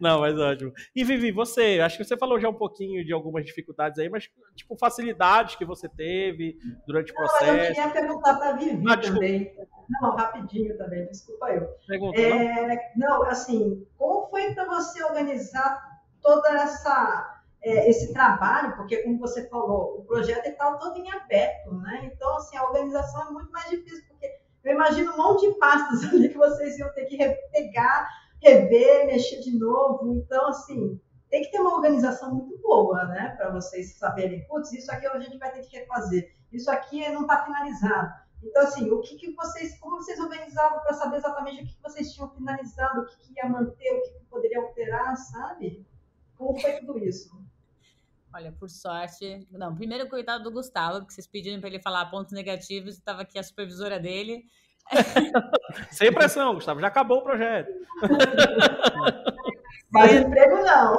Não, 0.00 0.20
mas 0.20 0.38
ótimo. 0.38 0.72
E 0.94 1.04
Vivi, 1.04 1.32
você, 1.32 1.80
acho 1.80 1.96
que 1.96 2.04
você 2.04 2.16
falou 2.16 2.40
já 2.40 2.48
um 2.48 2.54
pouquinho 2.54 3.04
de 3.04 3.12
algumas 3.12 3.44
dificuldades 3.44 3.98
aí, 3.98 4.08
mas 4.08 4.28
tipo 4.54 4.76
facilidades 4.76 5.56
que 5.56 5.64
você 5.64 5.88
teve 5.88 6.58
durante 6.86 7.12
o 7.12 7.14
processo. 7.14 7.52
Não, 7.52 7.58
eu 7.58 7.74
queria 7.74 7.90
perguntar 7.90 8.34
para 8.34 8.50
a 8.50 8.52
Vivi 8.52 8.84
ah, 8.88 8.96
também. 8.96 9.56
Não, 10.00 10.14
rapidinho 10.14 10.76
também, 10.76 11.06
desculpa 11.06 11.50
eu. 11.50 11.68
Pergunta, 11.86 12.20
é, 12.20 12.90
não? 12.96 13.20
não, 13.20 13.22
assim, 13.24 13.86
como 13.96 14.28
foi 14.28 14.54
para 14.54 14.64
você 14.64 15.02
organizar 15.02 15.98
toda 16.20 16.48
essa 16.50 17.38
é, 17.62 17.90
esse 17.90 18.12
trabalho, 18.12 18.76
porque 18.76 18.98
como 18.98 19.18
você 19.18 19.48
falou, 19.48 19.98
o 19.98 20.04
projeto 20.04 20.46
estava 20.46 20.78
todo 20.78 20.96
em 20.96 21.10
aberto, 21.10 21.74
né? 21.74 22.10
Então, 22.12 22.36
assim, 22.36 22.56
a 22.56 22.64
organização 22.64 23.28
é 23.28 23.30
muito 23.32 23.50
mais 23.50 23.68
difícil, 23.70 24.04
porque 24.08 24.26
eu 24.64 24.72
imagino 24.72 25.12
um 25.12 25.16
monte 25.16 25.48
de 25.48 25.58
pastas 25.58 26.04
ali 26.12 26.28
que 26.28 26.38
vocês 26.38 26.78
iam 26.78 26.92
ter 26.94 27.06
que 27.06 27.16
pegar 27.50 28.08
rever, 28.42 29.06
mexer 29.06 29.40
de 29.40 29.58
novo. 29.58 30.14
Então, 30.14 30.48
assim, 30.48 31.00
tem 31.30 31.42
que 31.42 31.50
ter 31.50 31.60
uma 31.60 31.74
organização 31.74 32.34
muito 32.34 32.58
boa, 32.58 33.04
né? 33.06 33.34
Para 33.36 33.50
vocês 33.50 33.94
saberem, 33.94 34.46
putz, 34.46 34.72
isso 34.72 34.90
aqui 34.90 35.06
a 35.06 35.18
gente 35.18 35.38
vai 35.38 35.52
ter 35.52 35.62
que 35.62 35.76
refazer, 35.76 36.34
isso 36.52 36.70
aqui 36.70 37.08
não 37.10 37.22
está 37.22 37.44
finalizado. 37.44 38.28
Então, 38.42 38.62
assim, 38.62 38.88
o 38.90 39.00
que, 39.00 39.16
que 39.16 39.32
vocês, 39.32 39.78
como 39.78 39.96
vocês 39.96 40.18
organizavam 40.20 40.80
para 40.80 40.94
saber 40.94 41.16
exatamente 41.16 41.62
o 41.62 41.66
que, 41.66 41.74
que 41.74 41.82
vocês 41.82 42.12
tinham 42.12 42.30
finalizado, 42.30 43.00
o 43.00 43.06
que, 43.06 43.16
que 43.18 43.32
ia 43.36 43.48
manter, 43.48 43.92
o 43.92 44.02
que, 44.02 44.10
que 44.10 44.24
poderia 44.26 44.60
alterar, 44.60 45.16
sabe? 45.16 45.84
Como 46.36 46.58
foi 46.58 46.74
tudo 46.74 46.98
isso? 46.98 47.36
Olha, 48.32 48.52
por 48.52 48.70
sorte. 48.70 49.46
Não, 49.50 49.74
primeiro, 49.74 50.08
coitado 50.08 50.44
do 50.44 50.52
Gustavo, 50.52 51.00
porque 51.00 51.14
vocês 51.14 51.26
pediram 51.26 51.58
para 51.58 51.68
ele 51.68 51.80
falar 51.80 52.06
pontos 52.06 52.32
negativos, 52.32 52.94
estava 52.94 53.22
aqui 53.22 53.38
a 53.38 53.42
supervisora 53.42 53.98
dele. 53.98 54.44
Sem 55.90 56.12
pressão, 56.12 56.54
Gustavo, 56.54 56.80
já 56.80 56.88
acabou 56.88 57.18
o 57.18 57.22
projeto. 57.22 57.70
Mas 59.90 60.12
emprego 60.12 60.56
não. 60.56 60.96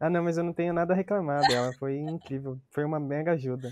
ah, 0.00 0.10
não, 0.10 0.24
mas 0.24 0.36
eu 0.36 0.42
não 0.42 0.52
tenho 0.52 0.72
nada 0.72 0.92
a 0.92 0.96
reclamar 0.96 1.40
dela. 1.46 1.72
Foi 1.74 1.96
incrível. 1.96 2.58
Foi 2.70 2.84
uma 2.84 2.98
mega 2.98 3.32
ajuda. 3.32 3.70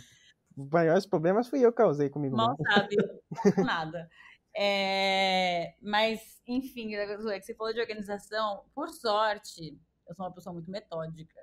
Os 0.56 0.70
maiores 0.70 1.04
problemas 1.04 1.48
fui 1.48 1.60
eu 1.64 1.72
que 1.72 1.78
causei 1.78 2.08
comigo. 2.08 2.36
Mal 2.36 2.56
mesmo. 2.56 2.72
sabe, 2.72 2.96
nada. 3.64 4.08
É, 4.56 5.74
mas, 5.82 6.40
enfim, 6.46 6.94
é 6.94 7.16
que 7.40 7.42
você 7.44 7.54
falou 7.54 7.72
de 7.72 7.80
organização, 7.80 8.62
por 8.74 8.88
sorte, 8.88 9.76
eu 10.08 10.14
sou 10.14 10.26
uma 10.26 10.32
pessoa 10.32 10.52
muito 10.52 10.70
metódica. 10.70 11.40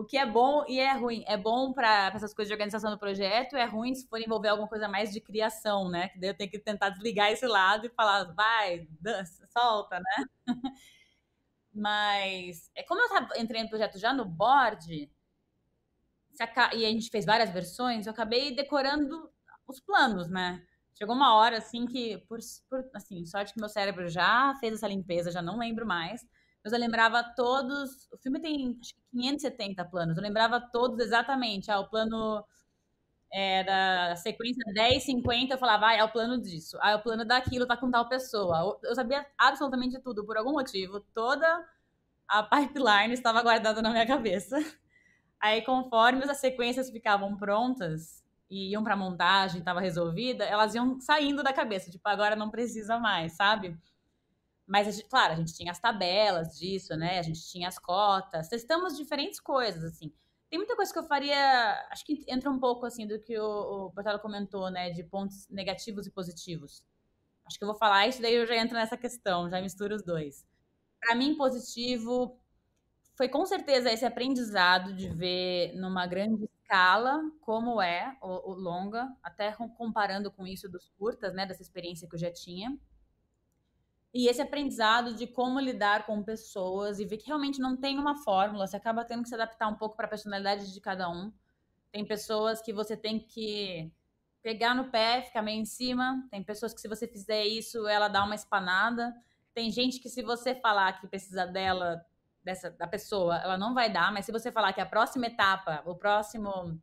O 0.00 0.04
que 0.06 0.16
é 0.16 0.24
bom 0.24 0.64
e 0.66 0.80
é 0.80 0.94
ruim. 0.94 1.22
É 1.26 1.36
bom 1.36 1.74
para 1.74 2.10
essas 2.14 2.32
coisas 2.32 2.48
de 2.48 2.54
organização 2.54 2.90
do 2.90 2.98
projeto, 2.98 3.54
é 3.54 3.66
ruim 3.66 3.94
se 3.94 4.08
for 4.08 4.18
envolver 4.18 4.48
alguma 4.48 4.66
coisa 4.66 4.88
mais 4.88 5.12
de 5.12 5.20
criação, 5.20 5.90
né? 5.90 6.08
Que 6.08 6.18
daí 6.18 6.30
eu 6.30 6.34
tenho 6.34 6.50
que 6.50 6.58
tentar 6.58 6.88
desligar 6.88 7.30
esse 7.30 7.46
lado 7.46 7.86
e 7.86 7.90
falar, 7.90 8.24
vai, 8.32 8.88
dança, 8.98 9.46
solta, 9.52 10.00
né? 10.00 10.04
Mas, 11.74 12.70
é 12.74 12.82
como 12.82 12.98
eu 13.02 13.42
entrei 13.42 13.62
no 13.62 13.68
projeto 13.68 13.98
já 13.98 14.10
no 14.14 14.24
board, 14.24 15.10
e 16.74 16.86
a 16.86 16.88
gente 16.88 17.10
fez 17.10 17.26
várias 17.26 17.50
versões, 17.50 18.06
eu 18.06 18.12
acabei 18.12 18.56
decorando 18.56 19.30
os 19.68 19.80
planos, 19.80 20.30
né? 20.30 20.66
Chegou 20.94 21.14
uma 21.14 21.34
hora, 21.34 21.58
assim, 21.58 21.84
que, 21.84 22.16
por, 22.26 22.38
por 22.70 22.88
assim, 22.94 23.26
sorte 23.26 23.52
que 23.52 23.60
meu 23.60 23.68
cérebro 23.68 24.08
já 24.08 24.54
fez 24.60 24.72
essa 24.72 24.88
limpeza, 24.88 25.30
já 25.30 25.42
não 25.42 25.58
lembro 25.58 25.86
mais. 25.86 26.26
Mas 26.64 26.72
eu 26.72 26.78
lembrava 26.78 27.22
todos. 27.36 28.08
O 28.12 28.18
filme 28.18 28.40
tem 28.40 28.78
acho 28.80 28.94
que 28.94 29.00
570 29.12 29.84
planos. 29.84 30.16
Eu 30.16 30.22
lembrava 30.22 30.60
todos 30.60 30.98
exatamente. 31.00 31.70
Ah, 31.70 31.80
o 31.80 31.88
plano 31.88 32.44
é, 33.32 33.64
da 33.64 34.16
sequência 34.16 34.62
10, 34.74 35.04
50, 35.04 35.54
eu 35.54 35.58
falava, 35.58 35.88
ah, 35.88 35.94
é 35.96 36.04
o 36.04 36.10
plano 36.12 36.40
disso. 36.40 36.76
Ah, 36.80 36.90
é 36.92 36.96
o 36.96 37.02
plano 37.02 37.24
daquilo, 37.24 37.66
tá 37.66 37.76
com 37.76 37.90
tal 37.90 38.08
pessoa. 38.08 38.78
Eu 38.82 38.94
sabia 38.94 39.26
absolutamente 39.38 39.98
tudo, 40.00 40.24
por 40.26 40.36
algum 40.36 40.52
motivo. 40.52 41.00
Toda 41.14 41.64
a 42.28 42.42
pipeline 42.42 43.14
estava 43.14 43.42
guardada 43.42 43.82
na 43.82 43.90
minha 43.90 44.06
cabeça. 44.06 44.56
Aí, 45.40 45.62
conforme 45.62 46.24
as 46.24 46.38
sequências 46.38 46.90
ficavam 46.90 47.36
prontas 47.36 48.24
e 48.50 48.72
iam 48.72 48.84
para 48.84 48.96
montagem, 48.96 49.60
estava 49.60 49.80
resolvida, 49.80 50.44
elas 50.44 50.74
iam 50.74 51.00
saindo 51.00 51.42
da 51.42 51.52
cabeça, 51.52 51.90
tipo, 51.90 52.06
agora 52.08 52.36
não 52.36 52.50
precisa 52.50 52.98
mais, 52.98 53.34
sabe? 53.34 53.78
Mas, 54.70 54.86
a 54.86 54.92
gente, 54.92 55.08
claro, 55.08 55.32
a 55.32 55.36
gente 55.36 55.52
tinha 55.52 55.72
as 55.72 55.80
tabelas 55.80 56.56
disso, 56.56 56.94
né? 56.94 57.18
A 57.18 57.22
gente 57.22 57.44
tinha 57.50 57.66
as 57.66 57.76
cotas, 57.76 58.46
testamos 58.46 58.96
diferentes 58.96 59.40
coisas, 59.40 59.82
assim. 59.82 60.12
Tem 60.48 60.60
muita 60.60 60.76
coisa 60.76 60.92
que 60.92 60.98
eu 61.00 61.02
faria, 61.02 61.88
acho 61.90 62.04
que 62.04 62.24
entra 62.28 62.48
um 62.48 62.60
pouco, 62.60 62.86
assim, 62.86 63.04
do 63.04 63.18
que 63.18 63.36
o, 63.36 63.92
o 63.92 64.18
comentou, 64.20 64.70
né? 64.70 64.90
De 64.90 65.02
pontos 65.02 65.48
negativos 65.48 66.06
e 66.06 66.10
positivos. 66.12 66.84
Acho 67.44 67.58
que 67.58 67.64
eu 67.64 67.68
vou 67.68 67.76
falar 67.76 68.06
isso, 68.06 68.22
daí 68.22 68.36
eu 68.36 68.46
já 68.46 68.54
entro 68.54 68.76
nessa 68.76 68.96
questão, 68.96 69.50
já 69.50 69.60
misturo 69.60 69.92
os 69.92 70.04
dois. 70.04 70.46
Para 71.00 71.16
mim, 71.16 71.34
positivo 71.36 72.38
foi 73.16 73.28
com 73.28 73.44
certeza 73.44 73.90
esse 73.90 74.04
aprendizado 74.04 74.94
de 74.94 75.08
ver 75.08 75.74
numa 75.74 76.06
grande 76.06 76.44
escala 76.44 77.20
como 77.40 77.82
é 77.82 78.16
o, 78.22 78.52
o, 78.52 78.54
longa, 78.54 79.12
até 79.20 79.52
comparando 79.76 80.30
com 80.30 80.46
isso 80.46 80.68
dos 80.68 80.88
curtas, 80.96 81.34
né, 81.34 81.44
dessa 81.44 81.60
experiência 81.60 82.08
que 82.08 82.14
eu 82.14 82.20
já 82.20 82.32
tinha. 82.32 82.78
E 84.12 84.28
esse 84.28 84.42
aprendizado 84.42 85.14
de 85.14 85.26
como 85.26 85.60
lidar 85.60 86.04
com 86.04 86.22
pessoas 86.22 86.98
e 86.98 87.04
ver 87.04 87.16
que 87.18 87.26
realmente 87.26 87.60
não 87.60 87.76
tem 87.76 87.98
uma 87.98 88.16
fórmula, 88.16 88.66
você 88.66 88.76
acaba 88.76 89.04
tendo 89.04 89.22
que 89.22 89.28
se 89.28 89.34
adaptar 89.34 89.68
um 89.68 89.76
pouco 89.76 89.96
para 89.96 90.06
a 90.06 90.10
personalidade 90.10 90.72
de 90.72 90.80
cada 90.80 91.08
um. 91.08 91.32
Tem 91.92 92.04
pessoas 92.04 92.60
que 92.60 92.72
você 92.72 92.96
tem 92.96 93.20
que 93.20 93.92
pegar 94.42 94.74
no 94.74 94.90
pé, 94.90 95.22
ficar 95.22 95.42
meio 95.42 95.60
em 95.60 95.64
cima. 95.64 96.26
Tem 96.30 96.42
pessoas 96.42 96.74
que 96.74 96.80
se 96.80 96.88
você 96.88 97.06
fizer 97.06 97.44
isso, 97.44 97.86
ela 97.86 98.08
dá 98.08 98.24
uma 98.24 98.34
espanada. 98.34 99.14
Tem 99.54 99.70
gente 99.70 100.00
que 100.00 100.08
se 100.08 100.22
você 100.22 100.54
falar 100.54 101.00
que 101.00 101.06
precisa 101.06 101.46
dela, 101.46 102.04
dessa 102.42 102.70
da 102.70 102.86
pessoa, 102.86 103.36
ela 103.38 103.58
não 103.58 103.74
vai 103.74 103.92
dar, 103.92 104.12
mas 104.12 104.24
se 104.24 104.32
você 104.32 104.50
falar 104.50 104.72
que 104.72 104.80
a 104.80 104.86
próxima 104.86 105.26
etapa, 105.26 105.82
o 105.84 105.94
próximo, 105.94 106.80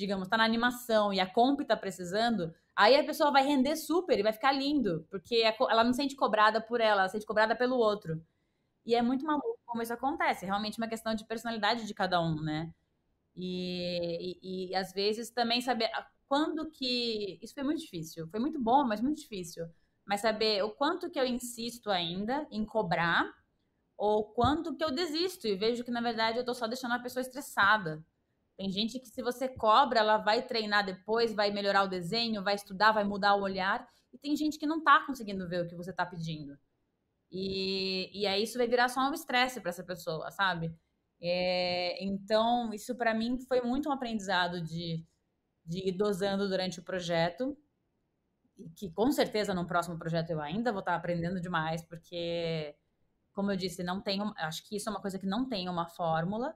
digamos, 0.00 0.26
está 0.26 0.36
na 0.36 0.44
animação 0.44 1.12
e 1.12 1.20
a 1.20 1.26
comp 1.26 1.60
está 1.60 1.76
precisando, 1.76 2.52
aí 2.74 2.98
a 2.98 3.04
pessoa 3.04 3.30
vai 3.30 3.44
render 3.44 3.76
super 3.76 4.18
e 4.18 4.22
vai 4.22 4.32
ficar 4.32 4.52
lindo, 4.52 5.06
porque 5.10 5.42
ela 5.68 5.84
não 5.84 5.92
sente 5.92 6.16
cobrada 6.16 6.60
por 6.60 6.80
ela, 6.80 7.02
ela 7.02 7.08
sente 7.08 7.26
cobrada 7.26 7.54
pelo 7.54 7.76
outro. 7.76 8.20
E 8.86 8.94
é 8.94 9.02
muito 9.02 9.24
maluco 9.24 9.58
como 9.66 9.82
isso 9.82 9.92
acontece, 9.92 10.44
é 10.44 10.48
realmente 10.48 10.78
uma 10.78 10.88
questão 10.88 11.14
de 11.14 11.24
personalidade 11.26 11.86
de 11.86 11.94
cada 11.94 12.20
um, 12.20 12.40
né? 12.42 12.72
E, 13.36 14.38
e, 14.42 14.70
e 14.70 14.74
às 14.74 14.92
vezes 14.92 15.30
também 15.30 15.60
saber 15.60 15.90
quando 16.28 16.70
que. 16.70 17.38
Isso 17.42 17.54
foi 17.54 17.64
muito 17.64 17.80
difícil. 17.80 18.28
Foi 18.28 18.40
muito 18.40 18.60
bom, 18.60 18.84
mas 18.84 19.00
muito 19.00 19.20
difícil. 19.20 19.66
Mas 20.04 20.20
saber 20.20 20.62
o 20.62 20.70
quanto 20.70 21.10
que 21.10 21.18
eu 21.18 21.24
insisto 21.26 21.90
ainda 21.90 22.46
em 22.50 22.64
cobrar 22.64 23.32
ou 23.96 24.24
quanto 24.32 24.74
que 24.74 24.82
eu 24.82 24.90
desisto 24.90 25.46
e 25.46 25.54
vejo 25.54 25.84
que, 25.84 25.90
na 25.90 26.00
verdade, 26.00 26.38
eu 26.38 26.44
tô 26.44 26.54
só 26.54 26.66
deixando 26.66 26.94
a 26.94 26.98
pessoa 26.98 27.20
estressada. 27.20 28.02
Tem 28.60 28.70
gente 28.70 28.98
que, 28.98 29.08
se 29.08 29.22
você 29.22 29.48
cobra, 29.48 30.00
ela 30.00 30.18
vai 30.18 30.42
treinar 30.42 30.84
depois, 30.84 31.32
vai 31.32 31.50
melhorar 31.50 31.82
o 31.82 31.88
desenho, 31.88 32.44
vai 32.44 32.56
estudar, 32.56 32.92
vai 32.92 33.04
mudar 33.04 33.34
o 33.34 33.40
olhar. 33.40 33.88
E 34.12 34.18
tem 34.18 34.36
gente 34.36 34.58
que 34.58 34.66
não 34.66 34.84
tá 34.84 35.02
conseguindo 35.06 35.48
ver 35.48 35.64
o 35.64 35.66
que 35.66 35.74
você 35.74 35.90
tá 35.94 36.04
pedindo. 36.04 36.58
E, 37.32 38.10
e 38.12 38.26
aí 38.26 38.42
isso 38.42 38.58
vai 38.58 38.68
virar 38.68 38.90
só 38.90 39.00
um 39.00 39.14
estresse 39.14 39.62
para 39.62 39.70
essa 39.70 39.82
pessoa, 39.82 40.30
sabe? 40.30 40.76
É, 41.22 42.04
então, 42.04 42.70
isso 42.74 42.94
para 42.94 43.14
mim 43.14 43.38
foi 43.48 43.62
muito 43.62 43.88
um 43.88 43.92
aprendizado 43.92 44.60
de, 44.60 45.02
de 45.64 45.88
ir 45.88 45.92
dosando 45.92 46.46
durante 46.46 46.80
o 46.80 46.82
projeto. 46.82 47.56
Que 48.76 48.90
com 48.90 49.10
certeza 49.10 49.54
no 49.54 49.66
próximo 49.66 49.98
projeto 49.98 50.28
eu 50.28 50.40
ainda 50.42 50.70
vou 50.70 50.80
estar 50.80 50.92
tá 50.92 50.98
aprendendo 50.98 51.40
demais, 51.40 51.82
porque 51.82 52.76
como 53.32 53.50
eu 53.50 53.56
disse, 53.56 53.82
não 53.82 54.02
tem, 54.02 54.20
acho 54.36 54.68
que 54.68 54.76
isso 54.76 54.90
é 54.90 54.92
uma 54.92 55.00
coisa 55.00 55.18
que 55.18 55.24
não 55.24 55.48
tem 55.48 55.66
uma 55.66 55.86
fórmula. 55.86 56.54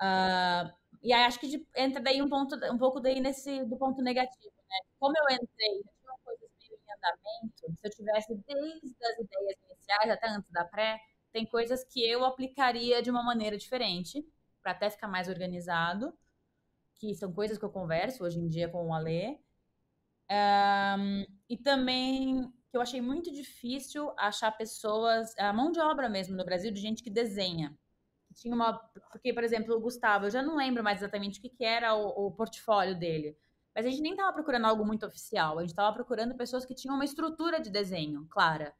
Uh, 0.00 0.72
e 1.02 1.12
aí 1.12 1.24
acho 1.24 1.38
que 1.38 1.48
de, 1.48 1.66
entra 1.76 2.02
daí 2.02 2.20
um 2.20 2.28
ponto, 2.28 2.56
um 2.72 2.78
pouco 2.78 3.00
daí 3.00 3.20
nesse 3.20 3.64
do 3.64 3.76
ponto 3.76 4.02
negativo, 4.02 4.54
né? 4.68 4.76
Como 4.98 5.14
eu 5.16 5.34
entrei, 5.34 5.82
já 5.84 5.90
tinha 6.00 6.18
coisas 6.24 6.48
meio 6.58 6.74
em 6.74 6.92
andamento. 6.92 7.80
Se 7.80 7.86
eu 7.86 7.90
tivesse 7.90 8.34
desde 8.46 9.04
as 9.04 9.18
ideias 9.18 9.56
iniciais 9.70 10.10
até 10.10 10.28
antes 10.28 10.50
da 10.50 10.64
pré, 10.64 11.00
tem 11.32 11.46
coisas 11.46 11.84
que 11.84 12.00
eu 12.04 12.24
aplicaria 12.24 13.02
de 13.02 13.10
uma 13.10 13.22
maneira 13.22 13.56
diferente 13.56 14.26
para 14.62 14.72
até 14.72 14.90
ficar 14.90 15.06
mais 15.06 15.28
organizado, 15.28 16.12
que 16.94 17.14
são 17.14 17.32
coisas 17.32 17.58
que 17.58 17.64
eu 17.64 17.70
converso 17.70 18.24
hoje 18.24 18.38
em 18.38 18.48
dia 18.48 18.68
com 18.68 18.86
o 18.86 18.94
Alê. 18.94 19.38
Um, 20.28 21.24
e 21.48 21.56
também 21.56 22.52
que 22.68 22.76
eu 22.76 22.80
achei 22.80 23.00
muito 23.00 23.32
difícil 23.32 24.12
achar 24.18 24.50
pessoas, 24.50 25.32
a 25.38 25.52
mão 25.52 25.70
de 25.70 25.78
obra 25.78 26.08
mesmo 26.08 26.36
no 26.36 26.44
Brasil, 26.44 26.72
de 26.72 26.80
gente 26.80 27.02
que 27.02 27.10
desenha. 27.10 27.76
Tinha 28.36 28.54
uma. 28.54 28.78
Porque, 29.10 29.32
por 29.32 29.42
exemplo, 29.42 29.74
o 29.74 29.80
Gustavo, 29.80 30.26
eu 30.26 30.30
já 30.30 30.42
não 30.42 30.56
lembro 30.56 30.84
mais 30.84 31.00
exatamente 31.00 31.38
o 31.38 31.42
que, 31.42 31.48
que 31.48 31.64
era 31.64 31.94
o, 31.94 32.26
o 32.26 32.32
portfólio 32.32 32.96
dele. 32.96 33.36
Mas 33.74 33.84
a 33.84 33.90
gente 33.90 34.00
nem 34.00 34.12
estava 34.12 34.32
procurando 34.32 34.66
algo 34.66 34.86
muito 34.86 35.04
oficial, 35.04 35.58
a 35.58 35.62
gente 35.62 35.70
estava 35.70 35.92
procurando 35.94 36.34
pessoas 36.36 36.64
que 36.64 36.74
tinham 36.74 36.94
uma 36.94 37.04
estrutura 37.04 37.60
de 37.60 37.70
desenho 37.70 38.26
clara. 38.30 38.74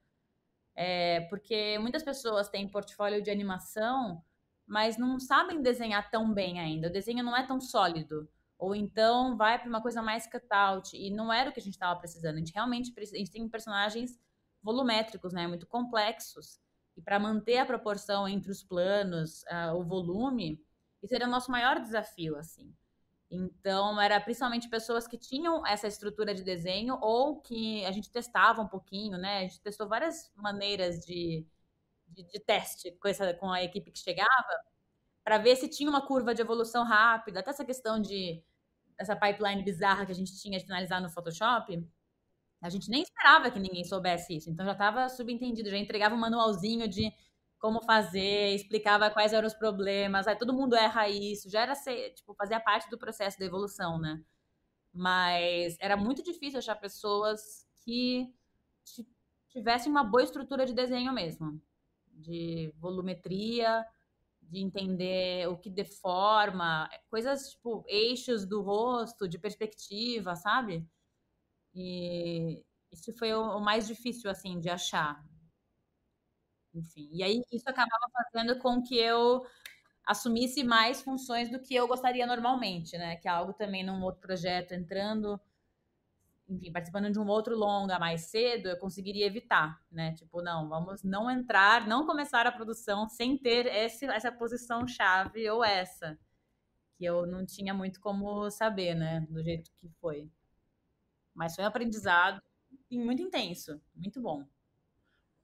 É, 0.74 1.20
porque 1.30 1.78
muitas 1.78 2.02
pessoas 2.02 2.48
têm 2.48 2.68
portfólio 2.68 3.22
de 3.22 3.30
animação, 3.30 4.22
mas 4.66 4.98
não 4.98 5.18
sabem 5.18 5.62
desenhar 5.62 6.10
tão 6.10 6.32
bem 6.32 6.60
ainda. 6.60 6.88
O 6.88 6.92
desenho 6.92 7.24
não 7.24 7.36
é 7.36 7.46
tão 7.46 7.60
sólido. 7.60 8.28
Ou 8.58 8.74
então 8.74 9.36
vai 9.36 9.58
para 9.58 9.68
uma 9.68 9.82
coisa 9.82 10.02
mais 10.02 10.26
cutout. 10.26 10.96
E 10.96 11.10
não 11.10 11.32
era 11.32 11.50
o 11.50 11.52
que 11.52 11.60
a 11.60 11.62
gente 11.62 11.74
estava 11.74 11.98
precisando. 11.98 12.36
A 12.36 12.38
gente 12.38 12.52
realmente 12.52 12.92
precisa, 12.92 13.16
a 13.16 13.18
gente 13.18 13.30
tem 13.30 13.48
personagens 13.48 14.18
volumétricos, 14.62 15.32
né? 15.32 15.46
Muito 15.46 15.66
complexos. 15.66 16.60
E 16.96 17.02
para 17.02 17.18
manter 17.18 17.58
a 17.58 17.66
proporção 17.66 18.26
entre 18.26 18.50
os 18.50 18.62
planos, 18.62 19.42
uh, 19.44 19.74
o 19.74 19.84
volume, 19.84 20.60
isso 21.02 21.14
era 21.14 21.26
o 21.26 21.30
nosso 21.30 21.50
maior 21.50 21.80
desafio, 21.80 22.36
assim. 22.36 22.74
Então, 23.30 24.00
era 24.00 24.20
principalmente 24.20 24.68
pessoas 24.68 25.06
que 25.06 25.18
tinham 25.18 25.66
essa 25.66 25.86
estrutura 25.88 26.34
de 26.34 26.44
desenho 26.44 26.96
ou 27.00 27.40
que 27.40 27.84
a 27.84 27.90
gente 27.90 28.10
testava 28.10 28.62
um 28.62 28.68
pouquinho, 28.68 29.18
né? 29.18 29.38
A 29.38 29.42
gente 29.42 29.60
testou 29.60 29.88
várias 29.88 30.30
maneiras 30.36 31.04
de, 31.04 31.44
de, 32.08 32.22
de 32.22 32.40
teste 32.40 32.92
com, 32.92 33.08
essa, 33.08 33.34
com 33.34 33.50
a 33.50 33.62
equipe 33.62 33.90
que 33.90 33.98
chegava 33.98 34.28
para 35.24 35.38
ver 35.38 35.56
se 35.56 35.68
tinha 35.68 35.90
uma 35.90 36.06
curva 36.06 36.32
de 36.32 36.40
evolução 36.40 36.84
rápida, 36.84 37.40
até 37.40 37.50
essa 37.50 37.64
questão 37.64 38.00
de 38.00 38.42
essa 38.96 39.16
pipeline 39.16 39.62
bizarra 39.62 40.06
que 40.06 40.12
a 40.12 40.14
gente 40.14 40.40
tinha 40.40 40.58
de 40.58 40.64
finalizar 40.64 41.02
no 41.02 41.10
Photoshop, 41.10 41.84
a 42.62 42.68
gente 42.70 42.90
nem 42.90 43.02
esperava 43.02 43.50
que 43.50 43.58
ninguém 43.58 43.84
soubesse 43.84 44.36
isso. 44.36 44.50
Então 44.50 44.66
já 44.66 44.72
estava 44.72 45.08
subentendido, 45.08 45.70
já 45.70 45.78
entregava 45.78 46.14
um 46.14 46.18
manualzinho 46.18 46.88
de 46.88 47.12
como 47.58 47.82
fazer, 47.82 48.54
explicava 48.54 49.10
quais 49.10 49.32
eram 49.32 49.46
os 49.46 49.54
problemas, 49.54 50.26
aí 50.26 50.36
todo 50.36 50.52
mundo 50.52 50.76
erra 50.76 51.08
isso, 51.08 51.50
já 51.50 51.62
era 51.62 51.74
ser, 51.74 52.12
tipo, 52.14 52.34
fazia 52.34 52.60
parte 52.60 52.88
do 52.90 52.98
processo 52.98 53.38
da 53.38 53.46
evolução, 53.46 53.98
né? 53.98 54.22
Mas 54.92 55.76
era 55.80 55.96
muito 55.96 56.22
difícil 56.22 56.58
achar 56.58 56.76
pessoas 56.76 57.66
que 57.84 58.32
tivessem 59.48 59.90
uma 59.90 60.04
boa 60.04 60.22
estrutura 60.22 60.66
de 60.66 60.74
desenho 60.74 61.12
mesmo, 61.12 61.60
de 62.12 62.72
volumetria, 62.78 63.84
de 64.42 64.60
entender 64.60 65.48
o 65.48 65.56
que 65.56 65.70
deforma, 65.70 66.88
coisas 67.10 67.50
tipo 67.52 67.84
eixos 67.88 68.46
do 68.46 68.62
rosto, 68.62 69.28
de 69.28 69.38
perspectiva, 69.38 70.36
sabe? 70.36 70.86
E 71.76 72.64
isso 72.90 73.12
foi 73.18 73.34
o, 73.34 73.60
mais 73.60 73.86
difícil 73.86 74.30
assim 74.30 74.58
de 74.58 74.70
achar. 74.70 75.22
Enfim, 76.74 77.08
e 77.12 77.22
aí 77.22 77.42
isso 77.52 77.68
acabava 77.68 78.06
fazendo 78.12 78.58
com 78.58 78.82
que 78.82 78.96
eu 78.96 79.46
assumisse 80.06 80.64
mais 80.64 81.02
funções 81.02 81.50
do 81.50 81.60
que 81.60 81.74
eu 81.74 81.86
gostaria 81.86 82.26
normalmente, 82.26 82.96
né? 82.96 83.16
Que 83.16 83.28
é 83.28 83.30
algo 83.30 83.52
também 83.52 83.84
num 83.84 84.02
outro 84.02 84.20
projeto 84.22 84.72
entrando 84.72 85.40
enfim, 86.48 86.70
participando 86.72 87.10
de 87.10 87.18
um 87.18 87.26
outro 87.26 87.56
longa 87.56 87.98
mais 87.98 88.22
cedo, 88.22 88.68
eu 88.68 88.78
conseguiria 88.78 89.26
evitar, 89.26 89.80
né? 89.90 90.12
Tipo, 90.14 90.40
não, 90.40 90.68
vamos 90.68 91.02
não 91.02 91.30
entrar, 91.30 91.86
não 91.86 92.06
começar 92.06 92.46
a 92.46 92.52
produção 92.52 93.08
sem 93.08 93.36
ter 93.36 93.66
esse, 93.66 94.06
essa 94.06 94.30
posição 94.30 94.86
chave 94.86 95.48
ou 95.50 95.64
essa, 95.64 96.18
que 96.96 97.04
eu 97.04 97.26
não 97.26 97.44
tinha 97.44 97.74
muito 97.74 98.00
como 98.00 98.48
saber, 98.50 98.94
né? 98.94 99.26
Do 99.28 99.42
jeito 99.42 99.70
que 99.80 99.88
foi. 100.00 100.30
Mas 101.36 101.54
foi 101.54 101.62
um 101.64 101.68
aprendizado 101.68 102.42
muito 102.90 103.22
intenso, 103.22 103.80
muito 103.94 104.20
bom. 104.20 104.44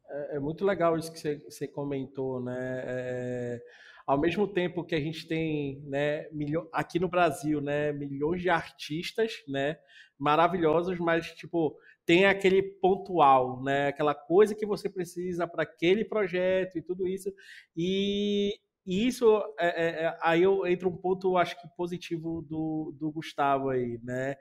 É, 0.08 0.36
é 0.36 0.40
muito 0.40 0.64
legal 0.64 0.96
isso 0.96 1.12
que 1.12 1.18
você, 1.18 1.36
você 1.38 1.68
comentou, 1.68 2.42
né? 2.42 2.82
É, 2.84 3.62
ao 4.06 4.18
mesmo 4.18 4.48
tempo 4.48 4.84
que 4.84 4.94
a 4.94 5.00
gente 5.00 5.28
tem, 5.28 5.80
né, 5.86 6.28
milho, 6.30 6.68
aqui 6.72 6.98
no 6.98 7.08
Brasil, 7.08 7.60
né, 7.60 7.92
milhões 7.92 8.42
de 8.42 8.50
artistas, 8.50 9.32
né, 9.46 9.78
maravilhosos, 10.18 10.98
mas 10.98 11.32
tipo 11.32 11.78
tem 12.04 12.26
aquele 12.26 12.62
pontual, 12.62 13.62
né, 13.62 13.88
aquela 13.88 14.12
coisa 14.14 14.56
que 14.56 14.66
você 14.66 14.90
precisa 14.90 15.46
para 15.46 15.62
aquele 15.62 16.04
projeto 16.04 16.76
e 16.76 16.82
tudo 16.82 17.06
isso. 17.06 17.32
E, 17.76 18.58
e 18.84 19.06
isso 19.06 19.40
é, 19.56 19.66
é, 19.68 20.04
é, 20.06 20.18
aí 20.20 20.42
eu 20.42 20.66
entro 20.66 20.88
um 20.88 20.96
ponto, 20.96 21.36
acho 21.36 21.60
que 21.60 21.68
positivo 21.76 22.42
do, 22.42 22.92
do 22.98 23.12
Gustavo 23.12 23.70
aí, 23.70 24.00
né? 24.02 24.36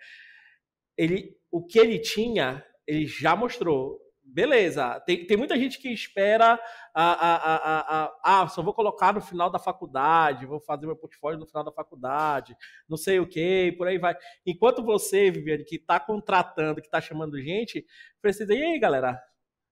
Ele, 0.98 1.38
o 1.52 1.66
que 1.66 1.80
ele 1.80 2.00
tinha, 2.00 2.66
ele 2.88 3.06
já 3.06 3.36
mostrou 3.36 4.00
beleza. 4.32 5.00
Tem, 5.02 5.26
tem 5.26 5.38
muita 5.38 5.58
gente 5.58 5.80
que 5.80 5.90
espera 5.90 6.60
a, 6.94 7.12
a, 7.12 7.36
a, 7.36 8.12
a, 8.34 8.42
a, 8.42 8.48
só 8.48 8.62
vou 8.62 8.74
colocar 8.74 9.14
no 9.14 9.22
final 9.22 9.50
da 9.50 9.60
faculdade, 9.60 10.46
vou 10.46 10.60
fazer 10.62 10.86
meu 10.86 10.96
portfólio 10.96 11.40
no 11.40 11.46
final 11.46 11.64
da 11.64 11.72
faculdade, 11.72 12.56
não 12.88 12.98
sei 12.98 13.20
o 13.20 13.28
que, 13.28 13.74
por 13.78 13.88
aí 13.88 13.98
vai. 13.98 14.16
Enquanto 14.46 14.84
você, 14.84 15.30
Viviane, 15.30 15.66
que 15.66 15.76
está 15.76 16.00
contratando, 16.00 16.82
que 16.82 16.88
está 16.88 17.02
chamando 17.02 17.42
gente, 17.42 17.86
precisa. 18.22 18.54
E 18.54 18.62
aí, 18.62 18.80
galera? 18.80 19.22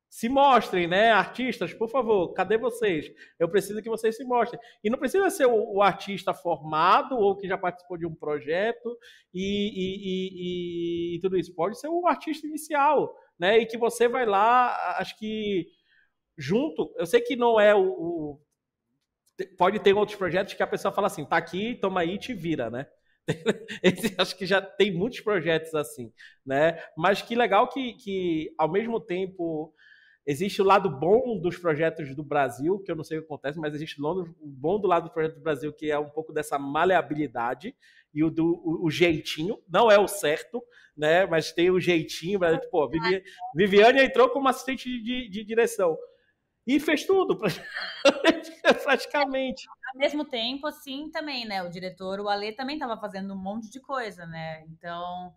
Se 0.09 0.27
mostrem, 0.27 0.87
né? 0.87 1.11
Artistas, 1.11 1.73
por 1.73 1.89
favor, 1.89 2.33
cadê 2.33 2.57
vocês? 2.57 3.11
Eu 3.37 3.47
preciso 3.47 3.81
que 3.81 3.89
vocês 3.89 4.17
se 4.17 4.23
mostrem. 4.23 4.59
E 4.83 4.89
não 4.89 4.97
precisa 4.97 5.29
ser 5.29 5.45
o, 5.45 5.75
o 5.75 5.81
artista 5.81 6.33
formado 6.33 7.15
ou 7.15 7.37
que 7.37 7.47
já 7.47 7.57
participou 7.57 7.97
de 7.97 8.07
um 8.07 8.15
projeto 8.15 8.97
e, 9.33 9.69
e, 9.75 11.13
e, 11.13 11.15
e 11.17 11.19
tudo 11.21 11.37
isso. 11.37 11.53
Pode 11.53 11.79
ser 11.79 11.89
o 11.89 12.07
artista 12.07 12.47
inicial 12.47 13.15
né? 13.39 13.57
E 13.59 13.65
que 13.65 13.77
você 13.77 14.07
vai 14.07 14.25
lá, 14.25 14.97
acho 14.99 15.17
que 15.17 15.67
junto, 16.37 16.93
eu 16.97 17.05
sei 17.05 17.21
que 17.21 17.35
não 17.35 17.59
é 17.59 17.73
o, 17.73 17.81
o 17.81 18.41
pode 19.57 19.79
ter 19.79 19.93
outros 19.93 20.17
projetos 20.17 20.53
que 20.53 20.61
a 20.63 20.67
pessoa 20.67 20.93
fala 20.93 21.07
assim, 21.07 21.25
tá 21.25 21.37
aqui, 21.37 21.75
toma 21.75 22.01
aí, 22.01 22.17
te 22.17 22.33
vira, 22.33 22.69
né? 22.69 22.87
Esse, 23.81 24.13
acho 24.17 24.37
que 24.37 24.45
já 24.45 24.61
tem 24.61 24.91
muitos 24.91 25.21
projetos 25.21 25.73
assim, 25.73 26.11
né? 26.45 26.83
Mas 26.97 27.21
que 27.21 27.35
legal 27.35 27.69
que, 27.69 27.93
que 27.93 28.53
ao 28.57 28.69
mesmo 28.69 28.99
tempo 28.99 29.73
existe 30.29 30.61
o 30.61 30.65
lado 30.65 30.91
bom 30.91 31.39
dos 31.39 31.57
projetos 31.57 32.15
do 32.15 32.23
Brasil, 32.23 32.77
que 32.77 32.91
eu 32.91 32.95
não 32.95 33.03
sei 33.03 33.17
o 33.17 33.21
que 33.21 33.25
acontece, 33.25 33.59
mas 33.59 33.73
existe 33.73 33.99
o 33.99 34.25
bom 34.43 34.79
do 34.79 34.87
lado 34.87 35.05
do 35.05 35.11
projeto 35.11 35.33
do 35.33 35.41
Brasil, 35.41 35.73
que 35.73 35.89
é 35.89 35.97
um 35.97 36.09
pouco 36.09 36.31
dessa 36.31 36.59
maleabilidade 36.59 37.75
e 38.13 38.23
o 38.23 38.29
do 38.29 38.61
o, 38.63 38.85
o 38.85 38.91
jeitinho, 38.91 39.59
não 39.67 39.89
é 39.89 39.97
o 39.97 40.07
certo, 40.07 40.63
né? 40.95 41.25
Mas 41.25 41.51
tem 41.51 41.71
o 41.71 41.79
jeitinho, 41.79 42.39
mas, 42.39 42.63
pô, 42.69 42.87
Viviane, 42.87 43.23
Viviane 43.55 44.03
entrou 44.03 44.29
como 44.29 44.47
assistente 44.47 45.01
de, 45.01 45.27
de 45.29 45.43
direção 45.43 45.97
e 46.67 46.79
fez 46.79 47.05
tudo, 47.05 47.35
praticamente. 48.83 49.67
Ao 49.93 49.99
mesmo 49.99 50.23
tempo, 50.25 50.67
assim, 50.67 51.09
também, 51.09 51.43
né? 51.43 51.63
O 51.63 51.69
diretor, 51.69 52.19
o 52.19 52.29
Ale, 52.29 52.51
também 52.51 52.75
estava 52.75 53.01
fazendo 53.01 53.33
um 53.33 53.41
monte 53.41 53.71
de 53.71 53.79
coisa, 53.79 54.27
né? 54.27 54.63
Então, 54.67 55.33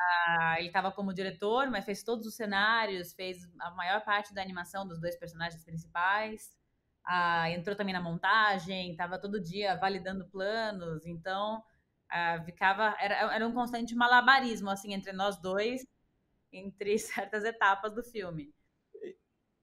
ah, 0.00 0.56
ele 0.58 0.68
estava 0.68 0.92
como 0.92 1.14
diretor, 1.14 1.70
mas 1.70 1.84
fez 1.84 2.02
todos 2.02 2.26
os 2.26 2.34
cenários, 2.36 3.12
fez 3.14 3.38
a 3.60 3.70
maior 3.72 4.02
parte 4.04 4.34
da 4.34 4.42
animação 4.42 4.86
dos 4.86 5.00
dois 5.00 5.16
personagens 5.18 5.64
principais. 5.64 6.52
Ah, 7.04 7.50
entrou 7.50 7.76
também 7.76 7.94
na 7.94 8.00
montagem, 8.02 8.90
estava 8.92 9.18
todo 9.18 9.40
dia 9.40 9.76
validando 9.76 10.28
planos, 10.28 11.04
então 11.06 11.62
Uh, 12.10 12.42
ficava 12.46 12.96
era, 12.98 13.34
era 13.34 13.46
um 13.46 13.52
constante 13.52 13.94
malabarismo 13.94 14.70
assim 14.70 14.94
entre 14.94 15.12
nós 15.12 15.36
dois 15.42 15.86
entre 16.52 16.96
certas 16.98 17.44
etapas 17.44 17.94
do 17.94 18.02
filme 18.02 18.54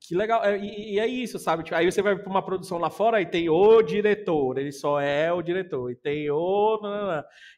que 0.07 0.15
legal 0.15 0.43
é, 0.43 0.57
e, 0.57 0.93
e 0.93 0.99
é 0.99 1.07
isso 1.07 1.39
sabe 1.39 1.63
tipo, 1.63 1.75
aí 1.75 1.91
você 1.91 2.01
vai 2.01 2.15
para 2.15 2.29
uma 2.29 2.43
produção 2.43 2.77
lá 2.77 2.89
fora 2.89 3.21
e 3.21 3.25
tem 3.25 3.49
o 3.49 3.81
diretor 3.81 4.57
ele 4.57 4.71
só 4.71 4.99
é 4.99 5.31
o 5.31 5.41
diretor 5.41 5.91
e 5.91 5.95
tem 5.95 6.29
o 6.29 6.79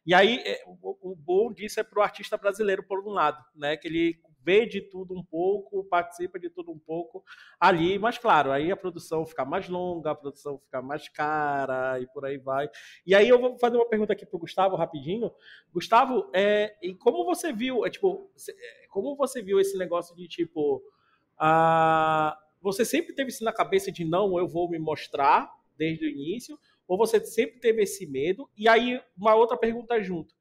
e 0.05 0.13
aí 0.13 0.41
é, 0.45 0.63
o, 0.65 1.11
o 1.11 1.15
bom 1.15 1.51
disso 1.51 1.79
é 1.79 1.83
para 1.83 1.99
o 1.99 2.03
artista 2.03 2.37
brasileiro 2.37 2.83
por 2.83 3.05
um 3.05 3.11
lado 3.11 3.43
né 3.55 3.77
que 3.77 3.87
ele 3.87 4.19
vê 4.47 4.65
de 4.65 4.79
tudo 4.79 5.13
um 5.13 5.21
pouco, 5.21 5.83
participa 5.83 6.39
de 6.39 6.49
tudo 6.49 6.71
um 6.71 6.79
pouco 6.79 7.21
ali, 7.59 7.99
mas 7.99 8.17
claro, 8.17 8.49
aí 8.49 8.71
a 8.71 8.77
produção 8.77 9.25
fica 9.25 9.43
mais 9.43 9.67
longa, 9.67 10.11
a 10.11 10.15
produção 10.15 10.57
fica 10.57 10.81
mais 10.81 11.09
cara 11.09 11.99
e 11.99 12.07
por 12.07 12.23
aí 12.23 12.37
vai. 12.37 12.69
E 13.05 13.13
aí 13.13 13.27
eu 13.27 13.41
vou 13.41 13.59
fazer 13.59 13.75
uma 13.75 13.89
pergunta 13.89 14.13
aqui 14.13 14.25
para 14.25 14.37
o 14.37 14.39
Gustavo 14.39 14.77
rapidinho. 14.77 15.29
Gustavo, 15.73 16.31
é, 16.33 16.77
e 16.81 16.95
como 16.95 17.25
você 17.25 17.51
viu, 17.51 17.85
é, 17.85 17.89
tipo, 17.89 18.31
é, 18.49 18.87
como 18.87 19.17
você 19.17 19.41
viu 19.41 19.59
esse 19.59 19.77
negócio 19.77 20.15
de 20.15 20.29
tipo, 20.29 20.81
a, 21.37 22.37
você 22.61 22.83
sempre 22.83 23.13
teve 23.13 23.29
isso 23.29 23.43
na 23.43 23.53
cabeça 23.53 23.91
de 23.91 24.03
não, 24.03 24.37
eu 24.37 24.47
vou 24.47 24.69
me 24.69 24.79
mostrar 24.79 25.51
desde 25.77 26.05
o 26.05 26.09
início, 26.09 26.57
ou 26.87 26.97
você 26.97 27.23
sempre 27.23 27.59
teve 27.59 27.83
esse 27.83 28.07
medo? 28.07 28.49
E 28.57 28.67
aí 28.67 29.01
uma 29.17 29.35
outra 29.35 29.57
pergunta 29.57 30.01
junto 30.01 30.33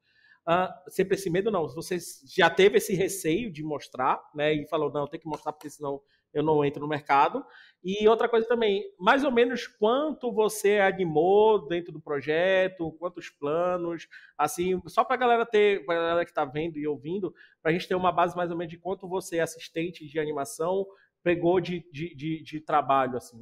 uh, 0.46 0.90
sempre 0.90 1.16
esse 1.16 1.28
medo, 1.28 1.50
não. 1.50 1.68
Você 1.68 1.98
já 2.24 2.48
teve 2.48 2.78
esse 2.78 2.94
receio 2.94 3.50
de 3.50 3.62
mostrar, 3.62 4.22
né? 4.34 4.54
E 4.54 4.66
falou, 4.66 4.92
não, 4.92 5.06
tem 5.06 5.20
que 5.20 5.26
mostrar 5.26 5.52
porque 5.52 5.68
senão 5.68 6.00
eu 6.32 6.42
não 6.42 6.64
entro 6.64 6.80
no 6.80 6.88
mercado. 6.88 7.44
E 7.88 8.08
outra 8.08 8.28
coisa 8.28 8.48
também, 8.48 8.82
mais 8.98 9.22
ou 9.22 9.30
menos 9.30 9.68
quanto 9.68 10.32
você 10.32 10.80
animou 10.80 11.68
dentro 11.68 11.92
do 11.92 12.00
projeto, 12.00 12.90
quantos 12.98 13.30
planos, 13.30 14.08
assim, 14.36 14.82
só 14.88 15.04
para 15.04 15.14
a 15.14 15.18
galera 15.18 15.46
ter, 15.46 15.86
para 15.86 15.94
a 15.94 16.08
galera 16.08 16.24
que 16.24 16.32
está 16.32 16.44
vendo 16.44 16.78
e 16.78 16.88
ouvindo, 16.88 17.32
para 17.62 17.70
a 17.70 17.72
gente 17.72 17.86
ter 17.86 17.94
uma 17.94 18.10
base 18.10 18.36
mais 18.36 18.50
ou 18.50 18.56
menos 18.56 18.72
de 18.72 18.76
quanto 18.76 19.06
você, 19.06 19.38
assistente 19.38 20.04
de 20.04 20.18
animação, 20.18 20.84
pegou 21.22 21.60
de, 21.60 21.88
de, 21.92 22.12
de, 22.16 22.42
de 22.42 22.60
trabalho, 22.60 23.16
assim, 23.16 23.38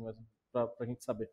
para 0.53 0.69
a 0.79 0.85
gente 0.85 1.03
saber. 1.03 1.31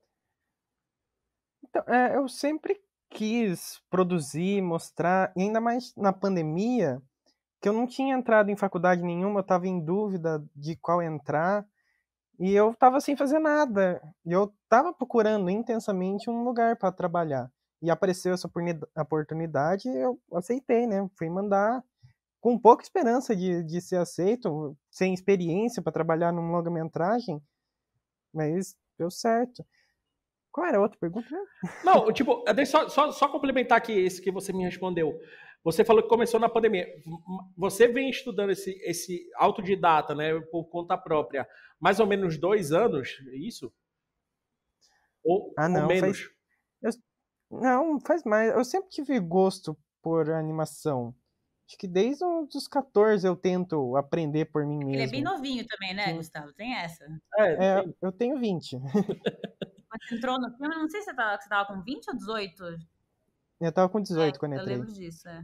Então, 1.67 1.83
é, 1.93 2.15
eu 2.15 2.29
sempre 2.29 2.81
quis 3.09 3.81
produzir, 3.89 4.61
mostrar, 4.61 5.33
e 5.35 5.41
ainda 5.41 5.59
mais 5.59 5.93
na 5.97 6.13
pandemia, 6.13 7.01
que 7.61 7.67
eu 7.67 7.73
não 7.73 7.85
tinha 7.85 8.15
entrado 8.15 8.49
em 8.49 8.55
faculdade 8.55 9.03
nenhuma, 9.03 9.39
eu 9.39 9.41
estava 9.41 9.67
em 9.67 9.83
dúvida 9.83 10.41
de 10.55 10.77
qual 10.77 11.01
entrar, 11.01 11.67
e 12.41 12.55
eu 12.55 12.71
estava 12.71 12.99
sem 12.99 13.15
fazer 13.15 13.37
nada. 13.37 14.01
E 14.25 14.31
eu 14.31 14.51
estava 14.63 14.91
procurando 14.91 15.47
intensamente 15.47 16.27
um 16.27 16.43
lugar 16.43 16.75
para 16.75 16.91
trabalhar. 16.91 17.51
E 17.83 17.89
apareceu 17.91 18.33
essa 18.33 18.49
oportunidade, 18.97 19.87
eu 19.87 20.19
aceitei, 20.33 20.87
né? 20.87 21.07
Fui 21.17 21.29
mandar 21.29 21.83
com 22.39 22.57
pouca 22.57 22.83
esperança 22.83 23.35
de, 23.35 23.63
de 23.63 23.79
ser 23.79 23.97
aceito, 23.97 24.75
sem 24.89 25.13
experiência 25.13 25.83
para 25.83 25.91
trabalhar 25.91 26.31
num 26.31 26.51
longa-metragem, 26.51 27.39
mas 28.33 28.75
deu 28.97 29.11
certo. 29.11 29.63
Qual 30.51 30.65
era 30.65 30.77
a 30.77 30.81
outra 30.81 30.97
pergunta? 30.99 31.29
Não, 31.83 32.11
tipo, 32.11 32.43
só, 32.65 32.89
só, 32.89 33.11
só 33.11 33.27
complementar 33.27 33.77
aqui 33.77 33.93
esse 33.93 34.19
que 34.19 34.31
você 34.31 34.51
me 34.51 34.63
respondeu. 34.63 35.13
Você 35.63 35.85
falou 35.85 36.01
que 36.01 36.09
começou 36.09 36.39
na 36.39 36.49
pandemia. 36.49 36.87
Você 37.55 37.87
vem 37.87 38.09
estudando 38.09 38.49
esse, 38.49 38.71
esse 38.83 39.29
autodidata, 39.35 40.15
né, 40.15 40.39
por 40.51 40.65
conta 40.65 40.97
própria, 40.97 41.47
mais 41.79 41.99
ou 41.99 42.07
menos 42.07 42.37
dois 42.37 42.71
anos, 42.71 43.09
é 43.27 43.35
isso? 43.35 43.71
Ou, 45.23 45.53
ah, 45.57 45.69
não, 45.69 45.83
ou 45.83 45.87
menos? 45.87 46.29
Faz, 46.81 46.95
eu, 46.95 47.59
não, 47.59 47.99
faz 47.99 48.23
mais. 48.23 48.51
Eu 48.51 48.65
sempre 48.65 48.89
tive 48.89 49.19
gosto 49.19 49.77
por 50.01 50.31
animação. 50.31 51.15
Acho 51.67 51.77
que 51.77 51.87
desde 51.87 52.25
os 52.25 52.67
14 52.67 53.25
eu 53.25 53.35
tento 53.35 53.95
aprender 53.95 54.45
por 54.45 54.65
mim 54.65 54.79
mesmo. 54.79 54.93
Ele 54.93 55.03
é 55.03 55.07
bem 55.07 55.23
novinho 55.23 55.65
também, 55.67 55.93
né, 55.93 56.07
Sim. 56.07 56.17
Gustavo? 56.17 56.53
Tem 56.53 56.75
essa. 56.75 57.05
É, 57.37 57.79
é 57.79 57.93
eu 58.01 58.11
tenho 58.11 58.37
20. 58.39 58.77
Você 58.77 60.15
entrou 60.15 60.39
no 60.39 60.49
filme, 60.57 60.75
não 60.75 60.89
sei 60.89 61.01
se 61.01 61.05
você 61.05 61.15
tava, 61.15 61.39
você 61.39 61.49
tava 61.49 61.67
com 61.67 61.81
20 61.83 62.07
ou 62.09 62.15
18? 62.15 62.63
Eu 63.61 63.71
tava 63.71 63.89
com 63.89 64.01
18 64.01 64.35
é, 64.35 64.39
quando 64.39 64.55
entrei. 64.55 64.75
Eu 64.75 64.79
lembro 64.79 64.93
disso, 64.93 65.29
é. 65.29 65.43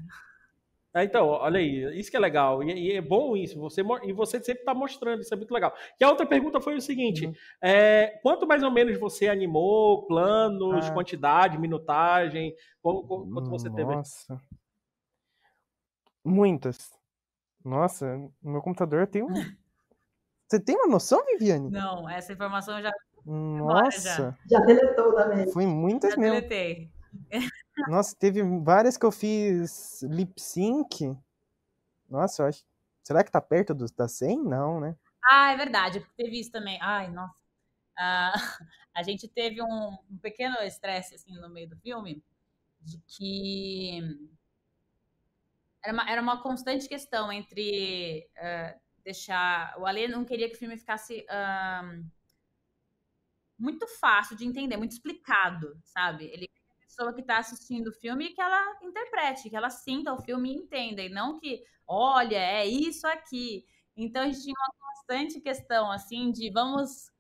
É, 0.94 1.04
então, 1.04 1.28
olha 1.28 1.60
aí, 1.60 2.00
isso 2.00 2.10
que 2.10 2.18
é 2.18 2.20
legal. 2.20 2.64
E, 2.64 2.74
e, 2.74 2.92
é 2.94 3.02
bom 3.02 3.38
isso. 3.38 3.60
Você, 3.60 3.82
e 4.04 4.14
você 4.14 4.44
sempre 4.44 4.62
está 4.62 4.74
mostrando, 4.74 5.22
isso 5.22 5.32
é 5.32 5.38
muito 5.38 5.54
legal. 5.54 5.72
E 6.00 6.04
a 6.04 6.10
outra 6.10 6.26
pergunta 6.26 6.60
foi 6.60 6.76
o 6.76 6.82
seguinte: 6.82 7.28
uhum. 7.28 7.34
é, 7.62 8.20
quanto 8.24 8.48
mais 8.48 8.64
ou 8.64 8.72
menos 8.72 9.00
você 9.00 9.28
animou, 9.28 10.08
planos, 10.08 10.88
ah. 10.88 10.94
quantidade, 10.94 11.60
minutagem? 11.60 12.56
Quanto, 12.82 13.04
quanto 13.06 13.50
você 13.50 13.70
teve? 13.70 13.96
Nossa. 13.96 14.42
Muitas. 16.26 16.92
Nossa, 17.64 18.18
no 18.42 18.52
meu 18.52 18.62
computador 18.62 19.06
tem 19.08 19.24
um. 19.24 19.28
Você 20.50 20.62
tem 20.62 20.78
uma 20.78 20.88
noção, 20.88 21.26
Viviane? 21.26 21.70
Não, 21.70 22.08
essa 22.08 22.32
informação 22.32 22.78
eu 22.78 22.84
já 22.84 22.94
nossa! 23.28 24.38
Já, 24.50 24.60
já 24.60 24.66
deletou 24.66 25.14
também. 25.14 25.52
Foi 25.52 25.66
muitas 25.66 26.12
já 26.12 26.18
mesmo. 26.18 26.36
Deletei. 26.36 26.90
Nossa, 27.88 28.16
teve 28.16 28.42
várias 28.62 28.98
que 28.98 29.06
eu 29.06 29.12
fiz 29.12 30.02
lip 30.04 30.42
sync. 30.42 31.16
Nossa, 32.10 32.44
eu 32.44 32.48
acho. 32.48 32.66
Será 33.04 33.24
que 33.24 33.32
tá 33.32 33.42
perto 33.42 33.74
dos, 33.74 33.92
da 33.92 34.08
100? 34.08 34.44
Não, 34.44 34.80
né? 34.80 34.96
Ah, 35.24 35.52
é 35.52 35.58
verdade, 35.58 36.00
porque 36.00 36.24
teve 36.24 36.40
isso 36.40 36.52
também. 36.52 36.80
Ai, 36.82 37.10
nossa. 37.10 37.36
Ah, 37.98 38.34
a 38.94 39.04
gente 39.04 39.28
teve 39.28 39.62
um, 39.62 39.98
um 40.10 40.18
pequeno 40.18 40.58
estresse 40.58 41.16
assim 41.16 41.34
no 41.36 41.50
meio 41.50 41.70
do 41.70 41.78
filme 41.78 42.24
de 42.82 43.00
que 43.08 44.00
era 45.84 45.94
uma, 45.94 46.10
era 46.10 46.22
uma 46.22 46.42
constante 46.42 46.88
questão 46.88 47.32
entre 47.32 48.30
uh, 48.38 48.80
deixar. 49.04 49.78
O 49.80 49.86
Ale 49.86 50.08
não 50.08 50.26
queria 50.26 50.50
que 50.50 50.56
o 50.56 50.60
filme 50.60 50.78
ficasse 50.78 51.26
um, 51.84 52.10
muito 53.58 53.88
fácil 54.00 54.36
de 54.36 54.46
entender, 54.46 54.78
muito 54.78 54.92
explicado, 54.92 55.80
sabe? 55.84 56.26
Ele 56.26 56.50
pessoa 56.98 57.14
que 57.14 57.22
está 57.22 57.38
assistindo 57.38 57.90
o 57.90 57.94
filme 57.94 58.30
que 58.34 58.42
ela 58.42 58.78
interprete, 58.82 59.50
que 59.50 59.56
ela 59.56 59.70
sinta 59.70 60.14
o 60.14 60.22
filme 60.24 60.52
e 60.52 60.56
entenda, 60.56 61.02
e 61.02 61.10
não 61.10 61.40
que, 61.40 61.64
olha, 61.88 62.38
é 62.38 62.66
isso 62.66 63.06
aqui. 63.08 63.66
Então 63.96 64.24
a 64.24 64.26
gente 64.26 64.42
tinha 64.42 64.56
uma 64.58 64.74
constante 64.80 65.40
questão 65.40 65.92
assim 65.92 66.32
de 66.32 66.50
vamos 66.52 67.12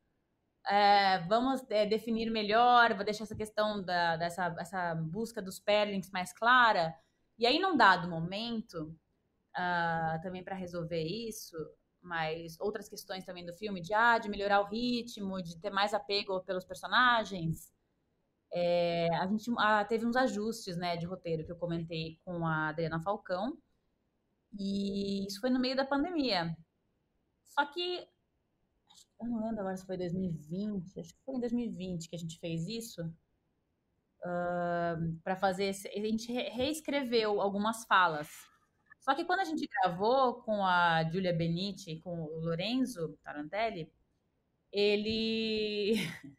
é, 0.67 1.19
vamos 1.27 1.63
é, 1.69 1.85
definir 1.85 2.29
melhor, 2.29 2.93
vou 2.93 3.05
deixar 3.05 3.23
essa 3.23 3.35
questão 3.35 3.83
da, 3.83 4.17
dessa 4.17 4.55
essa 4.59 4.95
busca 4.95 5.41
dos 5.41 5.59
pairings 5.59 6.09
mais 6.11 6.33
clara. 6.33 6.93
E 7.37 7.45
aí, 7.45 7.59
num 7.59 7.77
dado 7.77 8.09
momento, 8.09 8.95
uh, 9.55 10.21
também 10.21 10.43
para 10.43 10.55
resolver 10.55 11.03
isso, 11.03 11.55
mas 12.01 12.59
outras 12.59 12.89
questões 12.89 13.25
também 13.25 13.45
do 13.45 13.53
filme, 13.53 13.81
de, 13.81 13.93
ah, 13.93 14.17
de 14.17 14.29
melhorar 14.29 14.61
o 14.61 14.67
ritmo, 14.69 15.41
de 15.41 15.59
ter 15.59 15.69
mais 15.69 15.93
apego 15.93 16.41
pelos 16.43 16.65
personagens, 16.65 17.71
é, 18.59 19.15
a 19.15 19.27
gente 19.27 19.51
ah, 19.59 19.85
teve 19.85 20.05
uns 20.05 20.15
ajustes 20.15 20.75
né, 20.77 20.97
de 20.97 21.05
roteiro 21.05 21.45
que 21.45 21.51
eu 21.51 21.57
comentei 21.57 22.19
com 22.25 22.45
a 22.45 22.69
Adriana 22.69 22.99
Falcão, 22.99 23.55
e 24.57 25.27
isso 25.27 25.39
foi 25.39 25.51
no 25.51 25.59
meio 25.59 25.75
da 25.75 25.85
pandemia. 25.85 26.57
Só 27.45 27.65
que 27.65 28.07
eu 29.19 29.27
não 29.27 29.43
lembro 29.43 29.61
agora 29.61 29.77
se 29.77 29.85
foi 29.85 29.97
2020, 29.97 30.99
acho 30.99 31.13
que 31.13 31.23
foi 31.23 31.35
em 31.35 31.39
2020 31.39 32.09
que 32.09 32.15
a 32.15 32.19
gente 32.19 32.39
fez 32.39 32.67
isso. 32.67 33.01
Uh, 34.19 35.15
para 35.23 35.35
fazer. 35.35 35.69
A 35.69 35.99
gente 35.99 36.31
reescreveu 36.31 37.39
algumas 37.39 37.85
falas. 37.85 38.27
Só 38.99 39.13
que 39.13 39.23
quando 39.23 39.41
a 39.41 39.45
gente 39.45 39.67
gravou 39.67 40.41
com 40.41 40.65
a 40.65 41.03
Giulia 41.11 41.31
Benite, 41.31 41.99
com 42.01 42.23
o 42.23 42.39
Lorenzo 42.39 43.17
Tarantelli, 43.23 43.91
ele... 44.71 45.93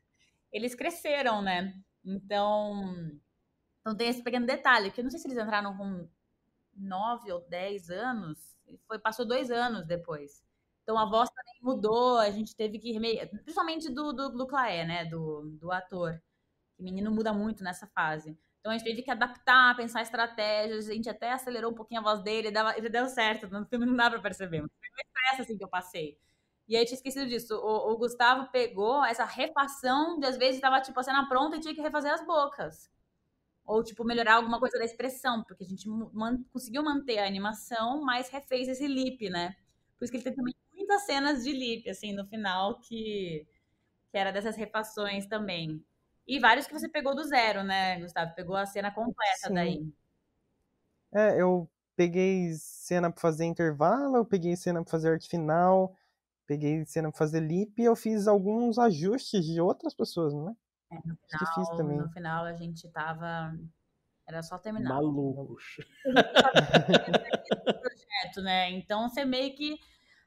eles 0.52 0.74
cresceram, 0.74 1.40
né? 1.40 1.80
Então, 2.05 3.18
então 3.80 3.96
tem 3.96 4.09
esse 4.09 4.22
pequeno 4.22 4.46
detalhe, 4.46 4.90
que 4.90 5.01
eu 5.01 5.05
não 5.05 5.11
sei 5.11 5.20
se 5.20 5.28
eles 5.28 5.38
entraram 5.38 5.76
com 5.76 6.09
9 6.76 7.32
ou 7.32 7.40
10 7.49 7.90
anos, 7.90 8.57
foi, 8.86 8.99
passou 8.99 9.26
dois 9.26 9.51
anos 9.51 9.86
depois. 9.86 10.42
Então 10.82 10.99
a 10.99 11.05
voz 11.09 11.28
também 11.30 11.55
mudou, 11.62 12.18
a 12.18 12.30
gente 12.30 12.57
teve 12.57 12.78
que 12.78 12.99
principalmente 13.44 13.90
do, 13.90 14.12
do, 14.12 14.30
do 14.30 14.46
Claé, 14.46 14.86
né, 14.86 15.05
do, 15.05 15.42
do 15.61 15.70
ator. 15.72 16.20
O 16.78 16.82
menino 16.82 17.11
muda 17.11 17.32
muito 17.32 17.64
nessa 17.64 17.86
fase. 17.88 18.38
Então 18.61 18.72
a 18.72 18.78
gente 18.78 18.86
teve 18.86 19.03
que 19.03 19.11
adaptar, 19.11 19.76
pensar 19.76 20.03
estratégias, 20.03 20.88
a 20.88 20.94
gente 20.94 21.09
até 21.09 21.32
acelerou 21.32 21.72
um 21.72 21.74
pouquinho 21.74 22.01
a 22.01 22.05
voz 22.05 22.22
dele, 22.22 22.51
dava, 22.51 22.76
ele 22.76 22.88
deu 22.88 23.07
certo, 23.09 23.49
no 23.49 23.66
filme 23.66 23.86
não 23.86 23.96
dá 23.96 24.11
pra 24.11 24.20
perceber, 24.20 24.61
mas 24.62 24.70
foi 24.70 24.88
um 24.88 25.09
estresse 25.09 25.42
assim 25.42 25.59
que 25.59 25.64
eu 25.64 25.68
passei. 25.68 26.18
E 26.68 26.76
aí 26.76 26.82
eu 26.82 26.86
tinha 26.86 26.96
esquecido 26.96 27.26
disso, 27.26 27.56
o, 27.56 27.92
o 27.92 27.96
Gustavo 27.96 28.50
pegou 28.52 29.02
essa 29.04 29.24
refação 29.24 30.18
de 30.18 30.26
às 30.26 30.36
vezes 30.36 30.56
estava 30.56 30.80
tipo 30.82 31.00
a 31.00 31.02
cena 31.02 31.26
pronta 31.26 31.56
e 31.56 31.60
tinha 31.60 31.74
que 31.74 31.80
refazer 31.80 32.12
as 32.12 32.24
bocas. 32.26 32.90
Ou, 33.64 33.82
tipo, 33.82 34.04
melhorar 34.04 34.36
alguma 34.36 34.58
coisa 34.58 34.78
da 34.78 34.84
expressão, 34.84 35.44
porque 35.44 35.64
a 35.64 35.66
gente 35.66 35.88
man 35.88 36.42
conseguiu 36.52 36.82
manter 36.82 37.18
a 37.18 37.26
animação, 37.26 38.02
mas 38.02 38.28
refez 38.30 38.68
esse 38.68 38.86
lip, 38.86 39.28
né? 39.28 39.56
Por 39.96 40.04
isso 40.04 40.10
que 40.10 40.18
ele 40.18 40.24
tem 40.24 40.34
também 40.34 40.54
muitas 40.74 41.04
cenas 41.04 41.44
de 41.44 41.52
lip, 41.52 41.88
assim, 41.88 42.14
no 42.14 42.26
final, 42.26 42.80
que, 42.80 43.46
que 44.10 44.18
era 44.18 44.30
dessas 44.30 44.56
refações 44.56 45.26
também. 45.26 45.84
E 46.26 46.38
vários 46.38 46.66
que 46.66 46.72
você 46.72 46.88
pegou 46.88 47.14
do 47.14 47.24
zero, 47.24 47.62
né, 47.62 48.00
Gustavo? 48.00 48.34
Pegou 48.34 48.56
a 48.56 48.66
cena 48.66 48.90
completa 48.90 49.48
Sim. 49.48 49.54
daí. 49.54 49.92
É, 51.12 51.40
eu 51.40 51.68
peguei 51.96 52.52
cena 52.54 53.10
para 53.10 53.20
fazer 53.20 53.44
intervalo, 53.44 54.16
eu 54.16 54.24
peguei 54.24 54.54
cena 54.56 54.82
para 54.82 54.90
fazer 54.90 55.10
arte 55.10 55.28
final, 55.28 55.96
peguei 56.49 56.84
cena 56.86 57.11
para 57.11 57.18
fazer 57.18 57.40
lip 57.40 57.80
e 57.80 57.84
eu 57.84 57.94
fiz 57.94 58.26
alguns 58.26 58.78
ajustes 58.78 59.44
de 59.44 59.61
outras 59.61 59.94
pessoas, 59.94 60.32
né? 60.34 60.57
É, 60.90 60.96
no 60.96 61.16
final, 61.16 61.55
fiz 61.55 61.68
também. 61.76 61.99
no 61.99 62.11
final 62.11 62.44
a 62.46 62.55
gente 62.55 62.88
tava. 62.88 63.55
Era 64.26 64.42
só 64.42 64.59
terminar. 64.59 64.94
Malucos. 64.94 65.76
projeto, 67.62 68.42
né? 68.42 68.70
Então 68.70 69.09
você 69.09 69.24
meio 69.24 69.55
que 69.55 69.78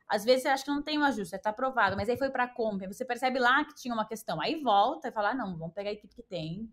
às 0.08 0.24
vezes 0.24 0.44
você 0.44 0.50
acha 0.50 0.64
que 0.64 0.70
não 0.70 0.84
tem 0.84 1.00
um 1.00 1.04
ajuste, 1.04 1.36
está 1.36 1.50
aprovado, 1.50 1.96
mas 1.96 2.08
aí 2.08 2.18
foi 2.18 2.30
para 2.30 2.44
a 2.44 2.54
compra, 2.54 2.92
você 2.92 3.04
percebe 3.04 3.40
lá 3.40 3.66
que 3.66 3.74
tinha 3.76 3.94
uma 3.94 4.06
questão. 4.06 4.40
Aí 4.40 4.62
volta 4.62 5.08
e 5.08 5.12
fala: 5.12 5.32
ah, 5.32 5.36
não, 5.36 5.58
vamos 5.58 5.74
pegar 5.74 5.90
a 5.90 5.94
equipe 5.94 6.14
que 6.14 6.24
tem, 6.24 6.72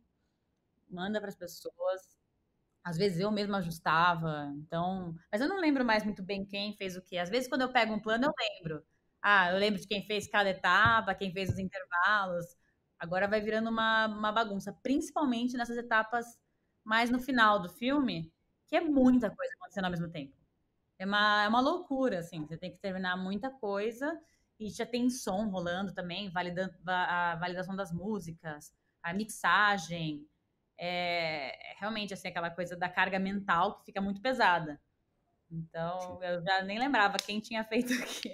manda 0.91 1.21
para 1.21 1.31
as 1.31 1.37
pessoas. 1.37 2.19
Às 2.85 2.97
vezes 2.97 3.21
eu 3.21 3.31
mesma 3.31 3.59
ajustava, 3.59 4.53
então. 4.57 5.15
Mas 5.33 5.41
eu 5.41 5.49
não 5.49 5.61
lembro 5.61 5.85
mais 5.85 6.05
muito 6.05 6.23
bem 6.23 6.45
quem 6.45 6.75
fez 6.77 6.97
o 6.97 7.03
quê. 7.03 7.19
Às 7.19 7.31
vezes, 7.31 7.49
quando 7.49 7.63
eu 7.63 7.73
pego 7.73 7.95
um 7.95 8.01
plano, 8.01 8.27
eu 8.27 8.33
lembro. 8.39 8.85
Ah, 9.23 9.51
eu 9.53 9.59
lembro 9.59 9.81
de 9.81 9.87
quem 9.87 10.05
fez 10.07 10.29
cada 10.29 10.51
etapa, 10.51 11.15
quem 11.15 11.33
fez 11.33 11.51
os 11.51 11.59
intervalos. 11.59 12.47
Agora 12.99 13.29
vai 13.29 13.41
virando 13.41 13.71
uma, 13.71 14.07
uma 14.07 14.33
bagunça, 14.33 14.73
principalmente 14.83 15.57
nessas 15.57 15.77
etapas 15.77 16.27
mais 16.85 17.11
no 17.11 17.19
final 17.21 17.61
do 17.61 17.69
filme, 17.69 18.33
que 18.67 18.77
é 18.77 18.81
muita 18.81 19.31
coisa 19.31 19.53
acontecendo 19.55 19.85
ao 19.85 19.91
mesmo 19.91 20.09
tempo 20.11 20.39
é 20.99 21.07
uma, 21.07 21.45
é 21.45 21.49
uma 21.49 21.61
loucura, 21.61 22.19
assim. 22.19 22.45
Você 22.47 22.57
tem 22.57 22.73
que 22.73 22.79
terminar 22.79 23.17
muita 23.17 23.51
coisa 23.51 24.21
e 24.59 24.69
já 24.69 24.85
tem 24.85 25.09
som 25.09 25.49
rolando 25.49 25.95
também, 25.95 26.29
valida, 26.31 26.77
a 26.87 27.37
validação 27.37 27.77
das 27.77 27.93
músicas, 27.93 28.75
a 29.03 29.13
mixagem. 29.15 30.27
É, 30.77 31.75
realmente, 31.79 32.15
assim, 32.15 32.29
aquela 32.29 32.51
coisa 32.51 32.77
da 32.77 32.89
carga 32.89 33.19
mental 33.19 33.79
que 33.79 33.87
fica 33.87 34.01
muito 34.01 34.21
pesada. 34.21 34.81
Então, 35.51 36.19
eu 36.23 36.43
já 36.43 36.63
nem 36.63 36.79
lembrava 36.79 37.17
quem 37.17 37.41
tinha 37.41 37.65
feito 37.65 37.93
o 37.95 38.07
quê. 38.07 38.33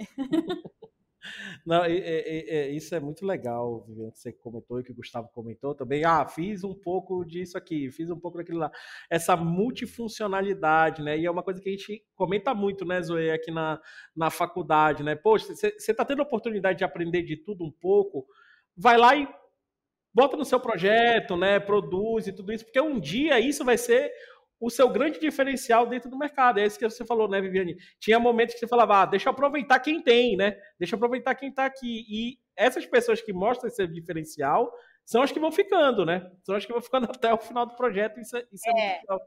Não, 1.65 1.85
é, 1.85 1.97
é, 1.97 2.57
é, 2.57 2.69
isso 2.71 2.95
é 2.95 3.01
muito 3.01 3.25
legal, 3.25 3.83
Viviane, 3.87 4.13
que 4.13 4.19
você 4.19 4.33
comentou 4.33 4.79
e 4.79 4.85
que 4.85 4.93
o 4.93 4.95
Gustavo 4.95 5.29
comentou 5.33 5.75
também. 5.75 6.05
Ah, 6.05 6.27
fiz 6.27 6.65
um 6.65 6.75
pouco 6.75 7.25
disso 7.25 7.57
aqui, 7.57 7.91
fiz 7.91 8.11
um 8.11 8.19
pouco 8.19 8.37
daquilo 8.37 8.59
lá. 8.59 8.71
Essa 9.09 9.37
multifuncionalidade, 9.37 11.03
né? 11.03 11.19
E 11.19 11.25
é 11.25 11.31
uma 11.31 11.43
coisa 11.43 11.61
que 11.61 11.69
a 11.69 11.73
gente 11.73 12.05
comenta 12.15 12.55
muito, 12.55 12.85
né, 12.85 13.01
Zoe, 13.01 13.31
aqui 13.31 13.51
na, 13.51 13.81
na 14.15 14.31
faculdade, 14.31 15.03
né? 15.03 15.15
Poxa, 15.15 15.55
você 15.55 15.73
está 15.79 16.05
tendo 16.05 16.21
a 16.21 16.25
oportunidade 16.25 16.79
de 16.79 16.85
aprender 16.85 17.23
de 17.23 17.37
tudo 17.37 17.65
um 17.65 17.73
pouco, 17.73 18.27
vai 18.77 18.99
lá 18.99 19.17
e 19.17 19.27
bota 20.13 20.37
no 20.37 20.45
seu 20.45 20.61
projeto, 20.61 21.37
né? 21.37 21.59
Produz 21.59 22.27
e 22.27 22.33
tudo 22.33 22.53
isso, 22.53 22.65
porque 22.65 22.81
um 22.81 23.01
dia 23.01 23.41
isso 23.41 23.65
vai 23.65 23.79
ser 23.79 24.13
o 24.61 24.71
seu 24.71 24.89
grande 24.89 25.21
diferencial 25.21 25.87
dentro 25.87 26.11
do 26.11 26.19
mercado. 26.19 26.59
É 26.59 26.67
isso 26.67 26.79
que 26.79 26.89
você 26.89 27.05
falou, 27.05 27.29
né, 27.29 27.41
Viviane? 27.41 27.77
Tinha 28.01 28.19
momentos 28.19 28.55
que 28.55 28.61
você 28.61 28.69
falava, 28.69 29.03
ah, 29.03 29.07
deixa 29.07 29.29
eu 29.29 29.33
aproveitar 29.33 29.81
quem 29.81 30.03
tem, 30.03 30.37
né? 30.37 30.57
Deixa 30.79 30.95
eu 30.95 30.97
aproveitar 30.97 31.35
quem 31.35 31.51
está 31.51 31.67
aqui. 31.67 32.05
E 32.09 32.39
essas 32.57 32.87
pessoas 32.87 33.21
que 33.21 33.33
mostram 33.33 33.69
esse 33.69 33.87
diferencial 33.89 34.73
são 35.05 35.23
as 35.23 35.31
que 35.31 35.41
vão 35.41 35.53
ficando, 35.53 36.07
né? 36.07 36.31
São 36.45 36.55
as 36.55 36.65
que 36.65 36.73
vão 36.73 36.81
ficando 36.81 37.05
até 37.11 37.33
o 37.33 37.39
final 37.39 37.67
do 37.67 37.77
projeto. 37.77 38.21
Isso 38.21 38.37
é, 38.37 38.47
isso 38.53 38.69
é, 38.69 38.71
é 38.71 38.89
muito 38.91 39.01
legal. 39.03 39.21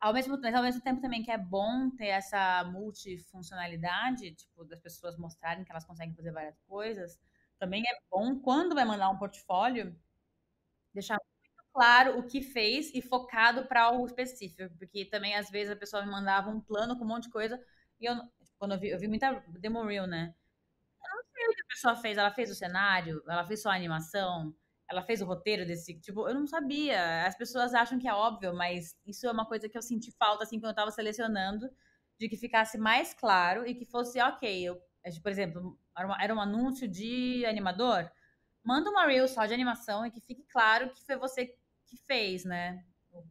Ao 0.00 0.12
mesmo, 0.12 0.36
mas 0.40 0.54
ao 0.54 0.62
mesmo 0.64 0.80
tempo 0.80 1.00
também 1.00 1.22
que 1.22 1.30
é 1.30 1.38
bom 1.38 1.88
ter 1.96 2.08
essa 2.08 2.64
multifuncionalidade, 2.64 4.34
tipo, 4.34 4.64
das 4.64 4.80
pessoas 4.80 5.16
mostrarem 5.16 5.64
que 5.64 5.70
elas 5.70 5.84
conseguem 5.84 6.14
fazer 6.14 6.32
várias 6.32 6.58
coisas. 6.66 7.20
Também 7.56 7.82
é 7.82 8.00
bom, 8.10 8.40
quando 8.40 8.74
vai 8.74 8.84
mandar 8.84 9.08
um 9.10 9.16
portfólio, 9.16 9.96
deixar 10.92 11.18
claro 11.72 12.18
o 12.18 12.26
que 12.26 12.42
fez 12.42 12.92
e 12.94 13.00
focado 13.00 13.66
para 13.66 13.84
algo 13.84 14.06
específico, 14.06 14.74
porque 14.78 15.04
também 15.06 15.34
às 15.34 15.50
vezes 15.50 15.72
a 15.72 15.76
pessoa 15.76 16.04
me 16.04 16.10
mandava 16.10 16.50
um 16.50 16.60
plano 16.60 16.96
com 16.98 17.04
um 17.04 17.08
monte 17.08 17.24
de 17.24 17.30
coisa 17.30 17.60
e 18.00 18.06
eu 18.06 18.14
quando 18.58 18.74
eu 18.74 18.78
vi, 18.78 18.90
eu 18.90 18.98
vi 18.98 19.08
muita 19.08 19.42
demo 19.58 19.82
reel, 19.84 20.06
né? 20.06 20.32
Eu 21.04 21.16
não 21.16 21.24
sei 21.24 21.46
o 21.46 21.54
que 21.54 21.62
a 21.62 21.66
pessoa 21.68 21.96
fez, 21.96 22.16
ela 22.16 22.30
fez 22.30 22.48
o 22.48 22.54
cenário, 22.54 23.20
ela 23.28 23.44
fez 23.44 23.60
só 23.60 23.70
a 23.70 23.74
animação, 23.74 24.54
ela 24.88 25.02
fez 25.02 25.20
o 25.20 25.26
roteiro 25.26 25.66
desse, 25.66 25.98
tipo, 26.00 26.28
eu 26.28 26.34
não 26.34 26.46
sabia. 26.46 27.26
As 27.26 27.36
pessoas 27.36 27.74
acham 27.74 27.98
que 27.98 28.06
é 28.06 28.14
óbvio, 28.14 28.54
mas 28.54 28.94
isso 29.04 29.26
é 29.26 29.32
uma 29.32 29.46
coisa 29.46 29.68
que 29.68 29.76
eu 29.76 29.82
senti 29.82 30.12
falta 30.12 30.44
assim 30.44 30.60
quando 30.60 30.70
eu 30.70 30.76
tava 30.76 30.92
selecionando, 30.92 31.68
de 32.18 32.28
que 32.28 32.36
ficasse 32.36 32.78
mais 32.78 33.12
claro 33.14 33.66
e 33.66 33.74
que 33.74 33.84
fosse 33.84 34.20
OK, 34.22 34.62
eu, 34.62 34.80
por 35.20 35.32
exemplo, 35.32 35.76
era, 35.98 36.16
era 36.22 36.34
um 36.34 36.40
anúncio 36.40 36.86
de 36.86 37.44
animador, 37.46 38.08
manda 38.62 38.90
uma 38.90 39.06
reel 39.06 39.26
só 39.26 39.44
de 39.44 39.54
animação 39.54 40.06
e 40.06 40.10
que 40.12 40.20
fique 40.20 40.44
claro 40.44 40.90
que 40.90 41.04
foi 41.04 41.16
você 41.16 41.52
que 41.92 41.98
fez, 42.06 42.44
né? 42.44 42.82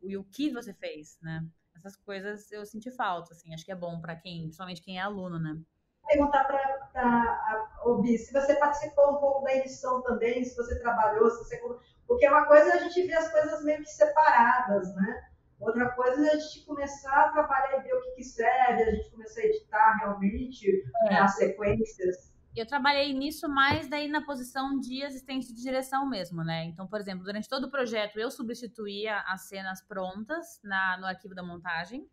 E 0.03 0.15
o 0.15 0.23
que 0.23 0.51
você 0.51 0.73
fez, 0.73 1.17
né? 1.21 1.43
Essas 1.75 1.95
coisas 1.95 2.51
eu 2.51 2.63
senti 2.65 2.91
falta, 2.91 3.33
assim. 3.33 3.53
Acho 3.53 3.65
que 3.65 3.71
é 3.71 3.75
bom 3.75 3.99
para 3.99 4.15
quem, 4.15 4.43
principalmente 4.43 4.83
quem 4.83 4.99
é 4.99 5.01
aluno, 5.01 5.39
né? 5.39 5.59
Perguntar 6.05 6.43
para 6.45 7.81
ouvir 7.85 8.17
se 8.17 8.31
você 8.31 8.55
participou 8.55 9.15
um 9.15 9.19
pouco 9.19 9.43
da 9.43 9.55
edição 9.55 10.01
também, 10.03 10.43
se 10.43 10.55
você 10.55 10.79
trabalhou, 10.79 11.29
se 11.29 11.37
você. 11.39 11.59
Porque 12.07 12.27
uma 12.27 12.45
coisa 12.45 12.69
é 12.69 12.73
a 12.73 12.79
gente 12.79 13.07
ver 13.07 13.15
as 13.15 13.31
coisas 13.31 13.63
meio 13.63 13.79
que 13.79 13.89
separadas, 13.89 14.93
né? 14.95 15.27
Outra 15.59 15.89
coisa 15.91 16.27
é 16.27 16.31
a 16.31 16.37
gente 16.37 16.65
começar 16.65 17.25
a 17.25 17.31
trabalhar 17.31 17.79
e 17.79 17.83
ver 17.83 17.93
o 17.93 18.01
que, 18.01 18.11
que 18.11 18.23
serve, 18.23 18.83
a 18.83 18.95
gente 18.95 19.11
começar 19.11 19.41
a 19.41 19.45
editar 19.45 19.97
realmente 19.99 20.83
é. 21.09 21.15
as 21.17 21.35
sequências 21.35 22.30
eu 22.55 22.65
trabalhei 22.65 23.13
nisso 23.13 23.47
mais 23.47 23.87
daí 23.87 24.07
na 24.07 24.21
posição 24.23 24.79
de 24.79 25.03
assistente 25.03 25.53
de 25.53 25.61
direção 25.61 26.07
mesmo, 26.07 26.43
né? 26.43 26.65
Então, 26.65 26.87
por 26.87 26.99
exemplo, 26.99 27.23
durante 27.23 27.47
todo 27.47 27.65
o 27.65 27.71
projeto 27.71 28.19
eu 28.19 28.29
substituía 28.29 29.19
as 29.21 29.47
cenas 29.47 29.81
prontas 29.81 30.59
na, 30.63 30.97
no 30.97 31.05
arquivo 31.05 31.33
da 31.33 31.43
montagem 31.43 32.07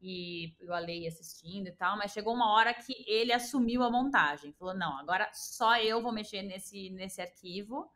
e 0.00 0.54
eu 0.60 0.74
alei 0.74 1.06
assistindo 1.06 1.68
e 1.68 1.72
tal, 1.72 1.96
mas 1.96 2.12
chegou 2.12 2.34
uma 2.34 2.52
hora 2.52 2.74
que 2.74 2.92
ele 3.08 3.32
assumiu 3.32 3.82
a 3.82 3.90
montagem. 3.90 4.52
Falou: 4.52 4.74
não, 4.74 4.98
agora 4.98 5.28
só 5.32 5.78
eu 5.78 6.02
vou 6.02 6.12
mexer 6.12 6.42
nesse, 6.42 6.90
nesse 6.90 7.20
arquivo 7.20 7.90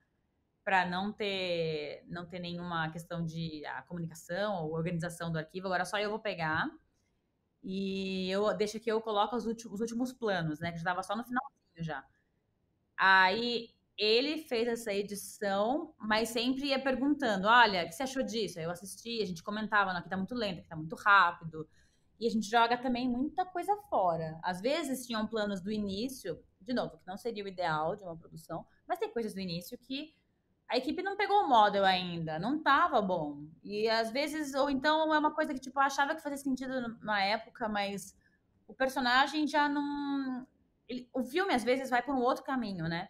para 0.64 0.86
não 0.86 1.12
ter 1.12 2.04
não 2.08 2.26
ter 2.26 2.38
nenhuma 2.40 2.90
questão 2.90 3.24
de 3.24 3.64
a 3.66 3.82
comunicação 3.82 4.64
ou 4.64 4.74
organização 4.74 5.30
do 5.32 5.38
arquivo, 5.38 5.66
agora 5.66 5.84
só 5.84 5.98
eu 5.98 6.10
vou 6.10 6.18
pegar. 6.18 6.68
E 7.62 8.30
eu 8.30 8.54
deixo 8.56 8.80
que 8.80 8.90
eu 8.90 9.00
coloco 9.02 9.36
os 9.36 9.46
últimos, 9.46 9.74
os 9.74 9.80
últimos 9.80 10.12
planos, 10.12 10.60
né? 10.60 10.70
Que 10.70 10.78
já 10.78 10.82
estava 10.82 11.02
só 11.02 11.16
no 11.16 11.24
finalzinho 11.24 11.47
já. 11.82 12.04
Aí 12.96 13.70
ele 13.96 14.38
fez 14.38 14.68
essa 14.68 14.92
edição, 14.92 15.94
mas 15.98 16.30
sempre 16.30 16.66
ia 16.66 16.82
perguntando: 16.82 17.46
olha, 17.48 17.84
o 17.84 17.86
que 17.86 17.92
você 17.92 18.02
achou 18.02 18.22
disso? 18.22 18.58
Aí 18.58 18.64
eu 18.64 18.70
assisti, 18.70 19.22
a 19.22 19.26
gente 19.26 19.42
comentava, 19.42 19.92
não, 19.92 20.00
aqui 20.00 20.08
tá 20.08 20.16
muito 20.16 20.34
lento, 20.34 20.60
aqui 20.60 20.68
tá 20.68 20.76
muito 20.76 20.96
rápido. 20.96 21.68
E 22.20 22.26
a 22.26 22.30
gente 22.30 22.48
joga 22.50 22.76
também 22.76 23.08
muita 23.08 23.44
coisa 23.44 23.74
fora. 23.88 24.38
Às 24.42 24.60
vezes 24.60 25.06
tinham 25.06 25.26
planos 25.26 25.60
do 25.60 25.70
início, 25.70 26.42
de 26.60 26.72
novo, 26.72 26.98
que 26.98 27.06
não 27.06 27.16
seria 27.16 27.44
o 27.44 27.48
ideal 27.48 27.94
de 27.94 28.02
uma 28.02 28.16
produção, 28.16 28.66
mas 28.86 28.98
tem 28.98 29.12
coisas 29.12 29.34
do 29.34 29.40
início 29.40 29.78
que 29.78 30.14
a 30.68 30.76
equipe 30.76 31.02
não 31.02 31.16
pegou 31.16 31.44
o 31.44 31.48
model 31.48 31.84
ainda, 31.84 32.38
não 32.38 32.62
tava 32.62 33.00
bom. 33.00 33.46
E 33.64 33.88
às 33.88 34.10
vezes, 34.10 34.54
ou 34.54 34.68
então 34.68 35.14
é 35.14 35.18
uma 35.18 35.34
coisa 35.34 35.54
que, 35.54 35.60
tipo, 35.60 35.78
eu 35.78 35.82
achava 35.82 36.14
que 36.14 36.22
fazia 36.22 36.36
sentido 36.36 36.98
na 37.00 37.22
época, 37.22 37.68
mas 37.68 38.14
o 38.66 38.74
personagem 38.74 39.46
já 39.46 39.68
não. 39.68 40.46
Ele, 40.88 41.08
o 41.12 41.22
filme, 41.22 41.54
às 41.54 41.64
vezes, 41.64 41.90
vai 41.90 42.02
por 42.02 42.14
um 42.14 42.20
outro 42.20 42.44
caminho, 42.44 42.88
né? 42.88 43.08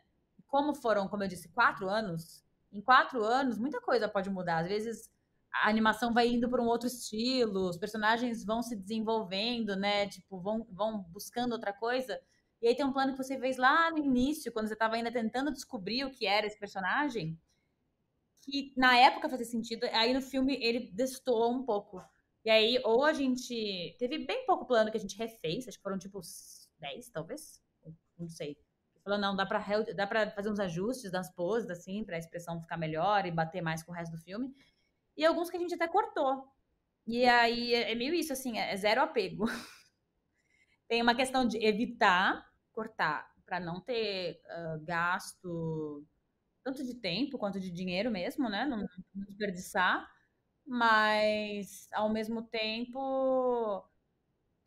como 0.48 0.74
foram, 0.74 1.06
como 1.06 1.22
eu 1.22 1.28
disse, 1.28 1.48
quatro 1.50 1.88
anos, 1.88 2.44
em 2.72 2.80
quatro 2.80 3.22
anos, 3.22 3.58
muita 3.58 3.80
coisa 3.80 4.08
pode 4.08 4.30
mudar. 4.30 4.58
Às 4.58 4.68
vezes 4.68 5.10
a 5.52 5.68
animação 5.68 6.12
vai 6.12 6.28
indo 6.28 6.48
para 6.48 6.62
um 6.62 6.66
outro 6.66 6.88
estilo, 6.88 7.68
os 7.68 7.76
personagens 7.76 8.44
vão 8.44 8.62
se 8.62 8.74
desenvolvendo, 8.74 9.76
né? 9.76 10.08
Tipo, 10.08 10.40
vão, 10.40 10.66
vão 10.70 11.02
buscando 11.10 11.52
outra 11.52 11.72
coisa. 11.72 12.20
E 12.60 12.68
aí 12.68 12.74
tem 12.74 12.84
um 12.84 12.92
plano 12.92 13.12
que 13.12 13.18
você 13.18 13.38
fez 13.38 13.56
lá 13.56 13.90
no 13.90 13.98
início, 13.98 14.52
quando 14.52 14.66
você 14.66 14.72
estava 14.72 14.96
ainda 14.96 15.12
tentando 15.12 15.52
descobrir 15.52 16.04
o 16.04 16.10
que 16.10 16.26
era 16.26 16.46
esse 16.46 16.58
personagem, 16.58 17.38
que 18.42 18.72
na 18.76 18.96
época 18.96 19.28
fazia 19.28 19.46
sentido, 19.46 19.84
aí 19.92 20.12
no 20.14 20.22
filme 20.22 20.58
ele 20.62 20.90
destoou 20.92 21.52
um 21.52 21.62
pouco. 21.64 22.02
E 22.44 22.50
aí, 22.50 22.80
ou 22.84 23.04
a 23.04 23.12
gente. 23.12 23.94
Teve 23.98 24.18
bem 24.18 24.46
pouco 24.46 24.66
plano 24.66 24.90
que 24.90 24.96
a 24.96 25.00
gente 25.00 25.16
refez, 25.18 25.68
acho 25.68 25.76
que 25.76 25.82
foram 25.82 25.98
tipo 25.98 26.20
10, 26.78 27.10
talvez. 27.10 27.60
Não 28.18 28.28
sei. 28.28 28.56
Falou, 29.04 29.18
não, 29.18 29.34
dá 29.34 29.46
pra, 29.46 29.64
dá 29.94 30.06
pra 30.06 30.30
fazer 30.32 30.50
uns 30.50 30.60
ajustes 30.60 31.10
das 31.10 31.30
poses, 31.34 31.70
assim, 31.70 32.04
pra 32.04 32.18
expressão 32.18 32.60
ficar 32.60 32.76
melhor 32.76 33.24
e 33.24 33.30
bater 33.30 33.62
mais 33.62 33.82
com 33.82 33.92
o 33.92 33.94
resto 33.94 34.12
do 34.12 34.22
filme. 34.22 34.54
E 35.16 35.24
alguns 35.24 35.50
que 35.50 35.56
a 35.56 35.60
gente 35.60 35.74
até 35.74 35.88
cortou. 35.88 36.46
E 37.06 37.24
aí 37.24 37.74
é, 37.74 37.92
é 37.92 37.94
meio 37.94 38.14
isso, 38.14 38.32
assim, 38.32 38.58
é 38.58 38.76
zero 38.76 39.00
apego. 39.00 39.46
Tem 40.88 41.00
uma 41.00 41.14
questão 41.14 41.46
de 41.46 41.64
evitar 41.64 42.46
cortar, 42.72 43.28
para 43.44 43.58
não 43.58 43.80
ter 43.80 44.40
uh, 44.44 44.84
gasto 44.84 46.04
tanto 46.62 46.84
de 46.84 46.94
tempo 46.94 47.38
quanto 47.38 47.58
de 47.58 47.70
dinheiro 47.70 48.10
mesmo, 48.10 48.48
né? 48.48 48.66
Não, 48.66 48.78
não 49.14 49.24
desperdiçar. 49.24 50.06
Mas, 50.66 51.88
ao 51.92 52.10
mesmo 52.10 52.42
tempo, 52.42 53.82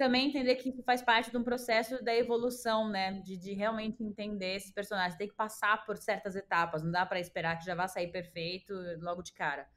também 0.01 0.29
entender 0.29 0.55
que 0.55 0.69
isso 0.69 0.81
faz 0.81 1.03
parte 1.03 1.29
de 1.29 1.37
um 1.37 1.43
processo 1.43 2.03
da 2.03 2.15
evolução, 2.15 2.89
né? 2.89 3.21
De, 3.21 3.37
de 3.37 3.53
realmente 3.53 4.03
entender 4.03 4.55
esse 4.55 4.73
personagem. 4.73 5.15
Tem 5.15 5.27
que 5.27 5.35
passar 5.35 5.85
por 5.85 5.95
certas 5.95 6.35
etapas, 6.35 6.81
não 6.81 6.89
dá 6.91 7.05
para 7.05 7.19
esperar 7.19 7.55
que 7.59 7.65
já 7.65 7.75
vá 7.75 7.87
sair 7.87 8.11
perfeito 8.11 8.73
logo 8.99 9.21
de 9.21 9.31
cara. 9.31 9.69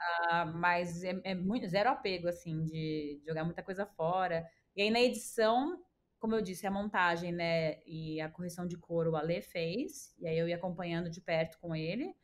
Uh, 0.00 0.46
mas 0.58 1.02
é, 1.02 1.20
é, 1.24 1.34
muito 1.34 1.66
zero 1.66 1.90
apego, 1.90 2.28
assim, 2.28 2.62
de, 2.62 3.18
de 3.20 3.24
jogar 3.26 3.44
muita 3.44 3.64
coisa 3.64 3.84
fora. 3.84 4.48
E 4.76 4.82
aí 4.82 4.90
na 4.90 5.00
edição, 5.00 5.76
como 6.20 6.36
eu 6.36 6.42
disse, 6.42 6.64
a 6.64 6.70
montagem, 6.70 7.32
né? 7.32 7.82
E 7.84 8.20
a 8.20 8.30
correção 8.30 8.64
de 8.64 8.76
cor 8.78 9.08
o 9.08 9.16
Ale 9.16 9.42
fez, 9.42 10.14
e 10.20 10.28
aí 10.28 10.38
eu 10.38 10.48
ia 10.48 10.54
acompanhando 10.54 11.10
de 11.10 11.20
perto 11.20 11.58
com 11.60 11.74
ele. 11.74 12.14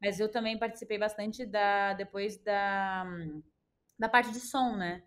Mas 0.00 0.20
eu 0.20 0.30
também 0.30 0.56
participei 0.56 0.98
bastante 0.98 1.44
da 1.44 1.94
depois 1.94 2.36
da, 2.38 3.04
da 3.98 4.08
parte 4.08 4.30
de 4.30 4.38
som, 4.40 4.76
né? 4.76 5.02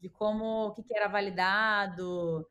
De 0.00 0.08
como 0.08 0.68
o 0.68 0.72
que, 0.72 0.82
que 0.82 0.96
era 0.96 1.08
validado, 1.08 2.46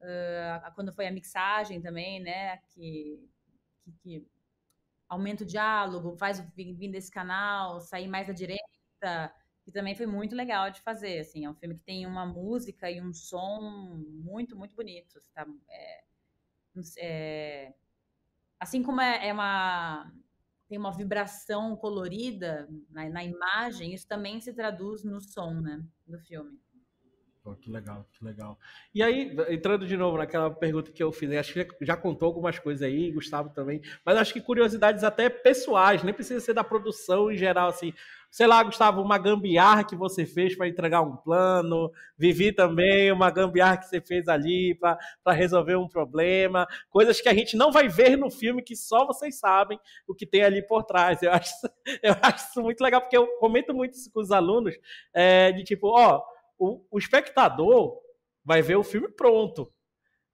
uh, 0.00 0.74
quando 0.74 0.92
foi 0.92 1.06
a 1.06 1.12
mixagem 1.12 1.80
também, 1.80 2.20
né? 2.20 2.58
Que, 2.74 3.28
que, 3.82 3.92
que 4.02 4.26
aumenta 5.08 5.44
o 5.44 5.46
diálogo, 5.46 6.16
faz 6.16 6.40
vir 6.54 6.90
desse 6.90 7.10
canal, 7.10 7.80
sair 7.80 8.08
mais 8.08 8.26
da 8.26 8.32
direita, 8.32 9.32
que 9.64 9.72
também 9.72 9.94
foi 9.94 10.06
muito 10.06 10.34
legal 10.34 10.70
de 10.70 10.80
fazer. 10.80 11.20
Assim, 11.20 11.44
é 11.44 11.50
um 11.50 11.54
filme 11.54 11.74
que 11.76 11.84
tem 11.84 12.06
uma 12.06 12.26
música 12.26 12.90
e 12.90 13.00
um 13.00 13.12
som 13.12 13.60
muito, 14.24 14.56
muito 14.56 14.74
bonito. 14.74 15.20
Tá? 15.34 15.46
É, 15.68 16.04
é, 16.98 17.74
assim 18.58 18.82
como 18.82 19.00
é, 19.00 19.28
é, 19.28 19.32
uma 19.32 20.12
tem 20.68 20.78
uma 20.78 20.90
vibração 20.90 21.76
colorida 21.76 22.68
na, 22.90 23.08
na, 23.08 23.24
imagem, 23.24 23.94
isso 23.94 24.06
também 24.08 24.40
se 24.40 24.52
traduz 24.52 25.04
no 25.04 25.20
som, 25.20 25.54
né, 25.60 25.80
do 26.04 26.18
filme. 26.18 26.58
Pô, 27.46 27.54
que 27.54 27.70
legal, 27.70 28.04
que 28.12 28.24
legal. 28.24 28.58
E 28.92 29.00
aí, 29.00 29.32
entrando 29.50 29.86
de 29.86 29.96
novo 29.96 30.18
naquela 30.18 30.50
pergunta 30.50 30.90
que 30.90 31.00
eu 31.00 31.12
fiz, 31.12 31.30
acho 31.30 31.52
que 31.52 31.68
já 31.82 31.96
contou 31.96 32.26
algumas 32.26 32.58
coisas 32.58 32.82
aí, 32.82 33.12
Gustavo 33.12 33.50
também, 33.50 33.80
mas 34.04 34.16
acho 34.16 34.32
que 34.32 34.40
curiosidades 34.40 35.04
até 35.04 35.30
pessoais, 35.30 36.02
nem 36.02 36.12
precisa 36.12 36.40
ser 36.40 36.54
da 36.54 36.64
produção 36.64 37.30
em 37.30 37.36
geral, 37.36 37.68
assim. 37.68 37.94
Sei 38.32 38.48
lá, 38.48 38.64
Gustavo, 38.64 39.00
uma 39.00 39.16
gambiarra 39.16 39.84
que 39.84 39.94
você 39.94 40.26
fez 40.26 40.56
para 40.56 40.66
entregar 40.66 41.02
um 41.02 41.14
plano, 41.14 41.92
Vivi 42.18 42.50
também, 42.50 43.12
uma 43.12 43.30
gambiarra 43.30 43.76
que 43.76 43.86
você 43.86 44.00
fez 44.00 44.26
ali 44.26 44.74
para 44.74 45.32
resolver 45.32 45.76
um 45.76 45.86
problema, 45.86 46.66
coisas 46.90 47.20
que 47.20 47.28
a 47.28 47.34
gente 47.34 47.56
não 47.56 47.70
vai 47.70 47.88
ver 47.88 48.18
no 48.18 48.28
filme, 48.28 48.60
que 48.60 48.74
só 48.74 49.06
vocês 49.06 49.38
sabem 49.38 49.78
o 50.04 50.16
que 50.16 50.26
tem 50.26 50.42
ali 50.42 50.66
por 50.66 50.82
trás. 50.82 51.22
Eu 51.22 51.30
acho, 51.30 51.54
eu 52.02 52.16
acho 52.20 52.50
isso 52.50 52.60
muito 52.60 52.80
legal, 52.80 53.00
porque 53.00 53.16
eu 53.16 53.28
comento 53.38 53.72
muito 53.72 53.94
isso 53.94 54.10
com 54.12 54.18
os 54.18 54.32
alunos, 54.32 54.74
é, 55.14 55.52
de 55.52 55.62
tipo, 55.62 55.86
ó 55.96 56.34
o, 56.58 56.84
o 56.90 56.98
espectador 56.98 57.98
vai 58.44 58.62
ver 58.62 58.76
o 58.76 58.84
filme 58.84 59.08
pronto. 59.08 59.72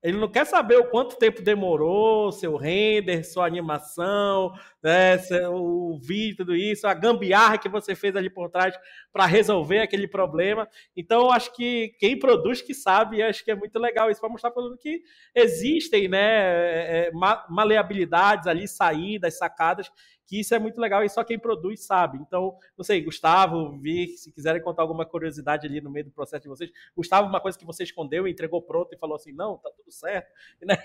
Ele 0.02 0.18
não 0.18 0.30
quer 0.30 0.44
saber 0.44 0.76
o 0.76 0.90
quanto 0.90 1.16
tempo 1.16 1.42
demorou, 1.42 2.32
seu 2.32 2.56
render, 2.56 3.22
sua 3.22 3.46
animação, 3.46 4.52
né, 4.82 5.16
o 5.48 5.98
vídeo, 6.02 6.38
tudo 6.38 6.56
isso, 6.56 6.86
a 6.86 6.94
gambiarra 6.94 7.58
que 7.58 7.68
você 7.68 7.94
fez 7.94 8.16
ali 8.16 8.28
por 8.28 8.50
trás 8.50 8.74
para 9.12 9.26
resolver 9.26 9.80
aquele 9.80 10.08
problema. 10.08 10.68
Então, 10.96 11.30
acho 11.30 11.54
que 11.54 11.94
quem 11.98 12.18
produz 12.18 12.60
que 12.60 12.74
sabe, 12.74 13.22
acho 13.22 13.44
que 13.44 13.50
é 13.50 13.54
muito 13.54 13.78
legal 13.78 14.10
isso 14.10 14.20
para 14.20 14.30
mostrar 14.30 14.50
para 14.50 14.62
todo 14.62 14.76
que 14.76 15.02
existem 15.34 16.08
né, 16.08 16.18
é, 16.20 17.08
é 17.08 17.10
maleabilidades 17.48 18.46
ali, 18.46 18.66
saídas, 18.66 19.38
sacadas 19.38 19.90
que 20.32 20.40
isso 20.40 20.54
é 20.54 20.58
muito 20.58 20.80
legal 20.80 21.04
e 21.04 21.10
só 21.10 21.22
quem 21.22 21.38
produz 21.38 21.84
sabe. 21.84 22.16
Então, 22.16 22.56
não 22.74 22.82
sei, 22.82 23.02
Gustavo, 23.02 23.78
Vi, 23.78 24.16
se 24.16 24.32
quiserem 24.32 24.62
contar 24.62 24.80
alguma 24.80 25.04
curiosidade 25.04 25.66
ali 25.66 25.78
no 25.78 25.90
meio 25.90 26.06
do 26.06 26.10
processo 26.10 26.44
de 26.44 26.48
vocês. 26.48 26.70
Gustavo, 26.96 27.28
uma 27.28 27.38
coisa 27.38 27.58
que 27.58 27.66
você 27.66 27.82
escondeu, 27.82 28.26
entregou 28.26 28.62
pronto 28.62 28.94
e 28.94 28.98
falou 28.98 29.16
assim: 29.16 29.34
não, 29.34 29.58
tá 29.58 29.70
tudo 29.76 29.92
certo. 29.92 30.32
Né? 30.62 30.76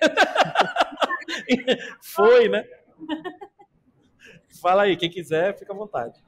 Foi, 2.01 2.49
né? 2.49 2.65
Fala 4.61 4.83
aí, 4.83 4.97
quem 4.97 5.09
quiser, 5.09 5.57
fica 5.57 5.73
à 5.73 5.75
vontade. 5.75 6.23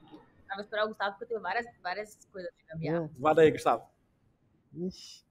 Vou 0.52 0.60
esperar 0.60 0.84
o 0.84 0.88
Gustavo, 0.88 1.12
porque 1.12 1.24
eu 1.24 1.28
tenho 1.28 1.40
várias, 1.40 1.66
várias 1.82 2.18
coisas 2.32 2.50
de 2.56 2.64
gambiarra. 2.64 3.10
Vai 3.18 3.34
daí, 3.34 3.50
Gustavo. 3.50 3.84
Ixi, 4.74 5.24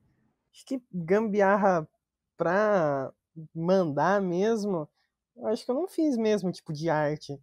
acho 0.54 0.66
que 0.66 0.82
gambiarra 0.92 1.88
pra 2.38 3.12
mandar 3.54 4.22
mesmo, 4.22 4.90
eu 5.36 5.48
acho 5.48 5.66
que 5.66 5.72
eu 5.72 5.76
não 5.76 5.88
fiz 5.88 6.18
mesmo, 6.18 6.52
tipo, 6.52 6.74
de 6.74 6.90
arte. 6.90 7.40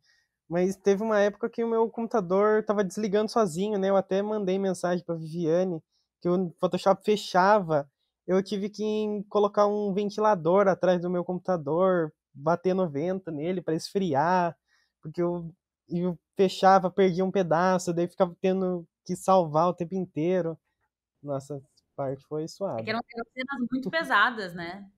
Mas 0.49 0.76
teve 0.76 1.03
uma 1.03 1.18
época 1.18 1.51
que 1.51 1.64
o 1.64 1.68
meu 1.68 1.88
computador 1.90 2.61
estava 2.61 2.84
desligando 2.84 3.30
sozinho, 3.30 3.78
né? 3.78 3.88
Eu 3.90 3.97
até 3.97 4.22
mandei 4.22 4.59
mensagem 4.59 5.05
para 5.05 5.16
Viviane 5.16 5.82
que 6.20 6.28
o 6.28 6.55
Photoshop 6.61 7.05
fechava. 7.05 7.90
Eu 8.26 8.42
tive 8.42 8.68
que 8.68 9.24
colocar 9.28 9.66
um 9.66 9.92
ventilador 9.92 10.68
atrás 10.68 11.01
do 11.01 11.11
meu 11.11 11.24
computador, 11.24 12.12
bater 12.32 12.74
no 12.74 12.88
vento 12.88 13.30
nele 13.30 13.61
para 13.61 13.74
esfriar, 13.74 14.57
porque 15.07 15.22
eu, 15.22 15.54
eu 15.88 16.18
fechava, 16.36 16.90
perdia 16.90 17.24
um 17.24 17.30
pedaço, 17.30 17.92
daí 17.92 18.09
ficava 18.09 18.36
tendo 18.40 18.86
que 19.04 19.14
salvar 19.14 19.68
o 19.68 19.74
tempo 19.74 19.94
inteiro. 19.94 20.59
Nossa, 21.22 21.62
parte 21.94 22.24
foi 22.26 22.46
suave. 22.48 22.82
É 22.82 22.84
que 22.84 22.90
eram 22.90 23.00
cenas 23.32 23.68
muito 23.70 23.90
pesadas, 23.90 24.54
né? 24.54 24.88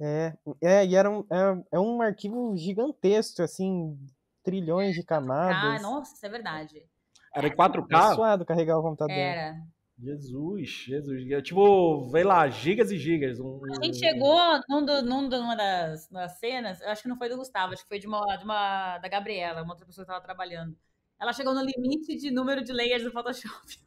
É, 0.00 0.36
é 0.60 0.86
e 0.86 0.96
era 0.96 1.08
um, 1.08 1.20
é, 1.30 1.64
é 1.72 1.78
um 1.80 2.02
arquivo 2.02 2.56
gigantesco, 2.56 3.42
assim, 3.42 3.96
trilhões 4.42 4.94
de 4.94 5.04
camadas. 5.04 5.80
Ah, 5.80 5.82
nossa, 5.82 6.14
isso 6.14 6.26
é 6.26 6.28
verdade. 6.28 6.86
Era 7.34 7.46
em 7.46 7.54
4K? 7.54 8.10
É 8.10 8.14
suado 8.14 8.44
carregar 8.44 8.78
o 8.78 8.82
computador. 8.82 9.14
Era. 9.14 9.56
Jesus, 10.04 10.68
Jesus. 10.68 11.42
Tipo, 11.42 12.08
vei 12.10 12.24
lá, 12.24 12.46
gigas 12.48 12.90
e 12.90 12.98
gigas. 12.98 13.40
Um... 13.40 13.60
A 13.80 13.84
gente 13.84 13.98
chegou 13.98 14.38
num, 14.68 14.84
do, 14.84 15.02
num, 15.02 15.28
numa 15.28 15.56
das, 15.56 16.08
das 16.08 16.38
cenas, 16.38 16.82
acho 16.82 17.02
que 17.02 17.08
não 17.08 17.16
foi 17.16 17.30
do 17.30 17.36
Gustavo, 17.36 17.72
acho 17.72 17.82
que 17.82 17.88
foi 17.88 17.98
de 17.98 18.06
uma, 18.06 18.20
de 18.36 18.44
uma 18.44 18.98
da 18.98 19.08
Gabriela, 19.08 19.62
uma 19.62 19.72
outra 19.72 19.86
pessoa 19.86 20.04
que 20.04 20.10
estava 20.10 20.24
trabalhando. 20.24 20.76
Ela 21.18 21.32
chegou 21.32 21.54
no 21.54 21.62
limite 21.64 22.16
de 22.16 22.30
número 22.30 22.62
de 22.62 22.72
layers 22.72 23.02
do 23.02 23.10
Photoshop. 23.10 23.82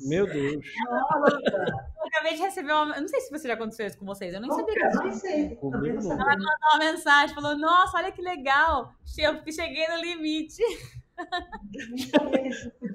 Meu 0.00 0.26
Deus. 0.26 0.64
Nossa, 0.86 1.36
Eu 1.98 2.06
acabei 2.06 2.34
de 2.34 2.42
receber 2.42 2.72
uma. 2.72 2.94
Eu 2.94 3.02
não 3.02 3.08
sei 3.08 3.20
se 3.20 3.30
você 3.30 3.48
já 3.48 3.54
aconteceu 3.54 3.86
isso 3.86 3.98
com 3.98 4.06
vocês. 4.06 4.32
Eu 4.32 4.40
nem 4.40 4.50
sabia 4.50 4.74
que 4.74 4.84
nunca, 4.84 4.96
isso 4.96 5.04
não 5.04 5.12
sei. 5.12 5.56
Comigo 5.56 6.00
sabia. 6.00 6.24
uma 6.24 6.78
mensagem, 6.78 7.34
falou, 7.34 7.58
nossa, 7.58 7.98
olha 7.98 8.12
que 8.12 8.22
legal. 8.22 8.94
Eu 9.18 9.52
cheguei 9.52 9.88
no 9.88 9.96
limite. 10.00 10.62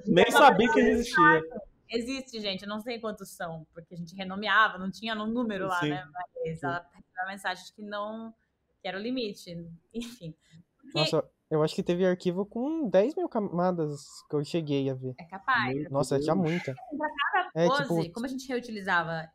Nem 0.06 0.30
sabia 0.30 0.72
que 0.72 0.80
existia. 0.80 1.42
Existe, 1.90 2.40
gente, 2.40 2.62
eu 2.62 2.68
não 2.68 2.80
sei 2.80 2.98
quantos 3.00 3.30
são, 3.30 3.66
porque 3.72 3.94
a 3.94 3.96
gente 3.96 4.14
renomeava, 4.14 4.78
não 4.78 4.90
tinha 4.90 5.14
no 5.14 5.26
número 5.26 5.66
lá, 5.66 5.80
Sim. 5.80 5.90
né? 5.90 6.08
Mas 6.12 6.62
ela 6.62 6.86
recebeu 6.92 7.22
a 7.22 7.26
mensagem 7.26 7.64
de 7.64 7.72
que 7.72 7.82
não, 7.82 8.34
que 8.80 8.88
era 8.88 8.98
o 8.98 9.00
limite. 9.00 9.56
Enfim. 9.94 10.34
Porque 10.80 10.98
Nossa, 10.98 11.24
eu 11.50 11.62
acho 11.62 11.74
que 11.74 11.82
teve 11.82 12.04
arquivo 12.06 12.44
com 12.46 12.88
10 12.88 13.14
mil 13.14 13.28
camadas 13.28 14.02
que 14.28 14.36
eu 14.36 14.44
cheguei 14.44 14.88
a 14.90 14.94
ver. 14.94 15.14
é 15.18 15.24
capaz. 15.24 15.74
Meu 15.74 15.90
Nossa, 15.90 16.18
tinha 16.20 16.34
muita. 16.34 16.74
Cada 16.74 17.50
É, 17.54 17.66
pose, 17.66 18.02
tipo- 18.02 18.12
como 18.14 18.26
a 18.26 18.28
gente 18.28 18.46
reutilizava, 18.48 19.28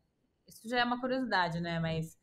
isso 0.47 0.67
já 0.69 0.79
é 0.79 0.83
uma 0.83 0.99
curiosidade, 0.99 1.59
né? 1.59 1.79
Mas, 1.79 2.17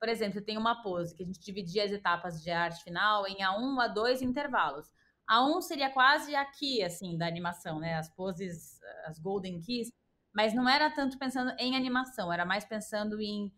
por 0.00 0.08
exemplo, 0.08 0.40
tem 0.40 0.56
uma 0.56 0.82
pose 0.82 1.14
que 1.14 1.22
a 1.22 1.26
gente 1.26 1.40
dividia 1.40 1.84
as 1.84 1.92
etapas 1.92 2.42
de 2.42 2.50
arte 2.50 2.82
final 2.82 3.26
em 3.26 3.36
A1, 3.42 3.76
A2 3.92 4.22
intervalos. 4.22 4.90
A1 5.30 5.62
seria 5.62 5.90
quase 5.90 6.34
aqui, 6.34 6.82
assim, 6.82 7.16
da 7.16 7.26
animação, 7.26 7.78
né? 7.78 7.94
As 7.94 8.10
poses, 8.10 8.80
as 9.06 9.18
golden 9.18 9.60
keys, 9.60 9.90
mas 10.32 10.52
não 10.54 10.68
era 10.68 10.90
tanto 10.90 11.18
pensando 11.18 11.54
em 11.58 11.76
animação, 11.76 12.32
era 12.32 12.44
mais 12.44 12.64
pensando 12.64 13.20
em 13.20 13.52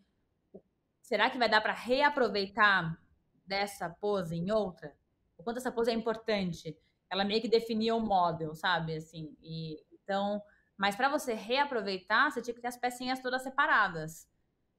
será 1.02 1.30
que 1.30 1.38
vai 1.38 1.48
dar 1.48 1.60
para 1.60 1.72
reaproveitar 1.72 2.98
dessa 3.44 3.88
pose 3.88 4.34
em 4.34 4.50
outra? 4.50 4.94
O 5.38 5.42
quanto 5.42 5.58
essa 5.58 5.70
pose 5.72 5.90
é 5.90 5.94
importante? 5.94 6.76
Ela 7.10 7.24
meio 7.24 7.40
que 7.40 7.48
definia 7.48 7.94
o 7.94 8.00
model, 8.00 8.54
sabe? 8.54 8.96
Assim, 8.96 9.36
e 9.40 9.80
então, 9.92 10.42
mas 10.76 10.96
para 10.96 11.08
você 11.08 11.34
reaproveitar, 11.34 12.30
você 12.30 12.42
tinha 12.42 12.54
que 12.54 12.60
ter 12.60 12.68
as 12.68 12.76
pecinhas 12.76 13.20
todas 13.20 13.42
separadas. 13.42 14.28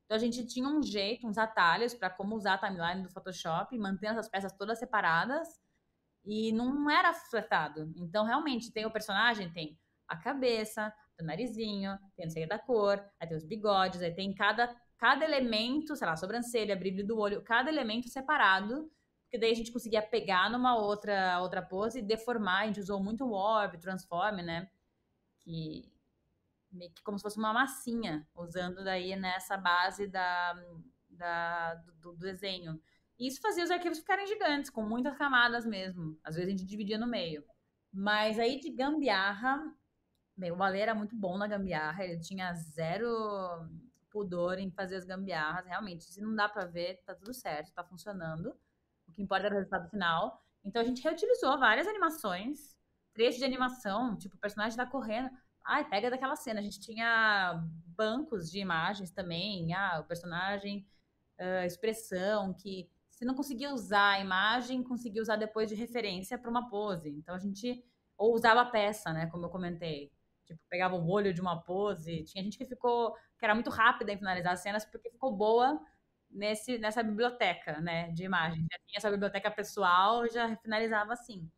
Então 0.06 0.16
a 0.16 0.20
gente 0.20 0.46
tinha 0.46 0.68
um 0.68 0.82
jeito, 0.82 1.28
uns 1.28 1.38
atalhos 1.38 1.94
para 1.94 2.10
como 2.10 2.36
usar 2.36 2.56
a 2.56 2.58
timeline 2.58 3.04
do 3.04 3.10
Photoshop, 3.10 3.78
mantendo 3.78 4.14
essas 4.14 4.30
peças 4.30 4.54
todas 4.54 4.80
separadas 4.80 5.48
e 6.28 6.52
não 6.52 6.90
era 6.90 7.14
fletado. 7.14 7.92
Então 7.96 8.26
realmente 8.26 8.72
tem 8.72 8.86
o 8.86 8.92
personagem, 8.92 9.50
tem 9.50 9.80
a 10.08 10.18
cabeça, 10.18 10.94
o 11.20 11.24
narizinho, 11.24 11.98
tem 12.16 12.26
não 12.26 12.32
sei 12.32 12.46
da 12.46 12.60
cor, 12.60 13.04
aí 13.20 13.28
tem 13.28 13.38
os 13.38 13.46
bigodes, 13.46 14.02
aí 14.02 14.14
tem 14.14 14.34
cada 14.34 14.76
cada 14.98 15.24
elemento, 15.24 15.96
sei 15.96 16.08
lá, 16.08 16.16
sobrancelha, 16.18 16.76
brilho 16.76 17.06
do 17.06 17.20
olho, 17.20 17.44
cada 17.44 17.70
elemento 17.70 18.10
separado, 18.10 18.92
porque 19.24 19.38
daí 19.38 19.52
a 19.52 19.56
gente 19.56 19.72
conseguia 19.72 20.02
pegar 20.02 20.50
numa 20.50 20.76
outra 20.76 21.40
outra 21.40 21.62
pose 21.62 22.00
e 22.00 22.02
deformar. 22.02 22.64
A 22.64 22.66
gente 22.68 22.80
usou 22.82 23.02
muito 23.02 23.24
o 23.24 23.32
Warp, 23.32 23.76
Transform, 23.76 24.38
né? 24.44 24.70
Que 25.40 25.92
meio 26.72 26.92
que 26.94 27.04
como 27.04 27.18
se 27.18 27.24
fosse 27.24 27.38
uma 27.38 27.54
massinha, 27.54 28.28
usando 28.36 28.84
daí 28.84 29.16
nessa 29.16 29.56
base 29.58 30.08
da, 30.08 30.54
da 31.10 31.76
do, 31.76 32.14
do 32.14 32.18
desenho. 32.18 32.82
Isso 33.20 33.42
fazia 33.42 33.64
os 33.64 33.72
arquivos 33.72 34.00
ficarem 34.00 34.28
gigantes, 34.28 34.70
com 34.70 34.84
muitas 34.84 35.18
camadas 35.18 35.66
mesmo. 35.66 36.20
Às 36.24 36.36
vezes 36.36 36.48
a 36.48 36.52
gente 36.52 36.66
dividia 36.66 36.98
no 36.98 37.08
meio. 37.08 37.44
Mas 37.92 38.38
aí 38.38 38.60
de 38.60 38.70
gambiarra, 38.70 39.74
bem, 40.36 40.52
o 40.52 40.62
Ale 40.62 40.80
era 40.80 40.94
muito 40.94 41.16
bom 41.16 41.38
na 41.38 41.48
gambiarra, 41.48 42.06
ele 42.06 42.20
tinha 42.20 42.54
zero 42.54 43.08
pudor 44.12 44.60
em 44.60 44.72
fazer 44.72 44.96
as 44.96 45.06
gambiarras, 45.06 45.66
realmente. 45.66 46.04
Se 46.04 46.22
não 46.22 46.36
dá 46.36 46.48
pra 46.48 46.66
ver, 46.66 47.02
tá 47.06 47.16
tudo 47.16 47.34
certo, 47.34 47.74
tá 47.74 47.84
funcionando. 47.84 48.56
O 49.08 49.12
que 49.12 49.22
importa 49.22 49.48
é 49.48 49.50
o 49.50 49.54
resultado 49.54 49.90
final. 49.90 50.44
Então 50.64 50.82
a 50.82 50.86
gente 50.86 51.02
reutilizou 51.02 51.58
várias 51.58 51.88
animações, 51.88 52.76
trechos 53.14 53.40
de 53.40 53.46
animação, 53.46 54.16
tipo, 54.18 54.36
o 54.36 54.40
personagem 54.40 54.78
tá 54.78 54.86
correndo. 54.86 55.30
Ai, 55.66 55.88
pega 55.90 56.10
daquela 56.10 56.36
cena. 56.36 56.60
A 56.60 56.64
gente 56.64 56.80
tinha 56.80 57.64
bancos 57.88 58.50
de 58.50 58.60
imagens 58.60 59.12
também. 59.12 59.74
Ah, 59.74 60.00
o 60.00 60.04
personagem, 60.06 60.88
ah, 61.40 61.66
expressão, 61.66 62.54
que 62.54 62.90
se 63.18 63.26
não 63.26 63.34
conseguia 63.34 63.74
usar 63.74 64.12
a 64.12 64.20
imagem, 64.20 64.84
conseguia 64.84 65.24
usar 65.24 65.38
depois 65.38 65.68
de 65.68 65.74
referência 65.74 66.38
para 66.38 66.52
uma 66.52 66.70
pose. 66.70 67.10
Então 67.10 67.34
a 67.34 67.40
gente 67.40 67.84
ou 68.16 68.36
usava 68.36 68.62
a 68.62 68.66
peça, 68.66 69.12
né, 69.12 69.26
como 69.26 69.46
eu 69.46 69.50
comentei. 69.50 70.12
Tipo, 70.46 70.60
pegava 70.70 70.96
o 70.96 71.10
olho 71.10 71.34
de 71.34 71.42
uma 71.42 71.60
pose. 71.60 72.24
Tinha 72.26 72.44
gente 72.44 72.60
que 72.60 72.66
ficou 72.68 73.16
que 73.40 73.44
era 73.44 73.56
muito 73.56 73.72
rápida 73.72 74.12
em 74.14 74.18
finalizar 74.20 74.54
as 74.54 74.60
cenas 74.60 74.86
porque 74.86 75.10
ficou 75.10 75.36
boa 75.36 75.82
nesse 76.30 76.78
nessa 76.78 77.02
biblioteca, 77.02 77.82
né, 77.82 78.12
de 78.12 78.24
imagens. 78.24 78.62
Já 78.72 78.78
tinha 78.86 78.98
essa 78.98 79.10
biblioteca 79.10 79.50
pessoal, 79.50 80.28
já 80.30 80.56
finalizava 80.58 81.14
assim. 81.14 81.50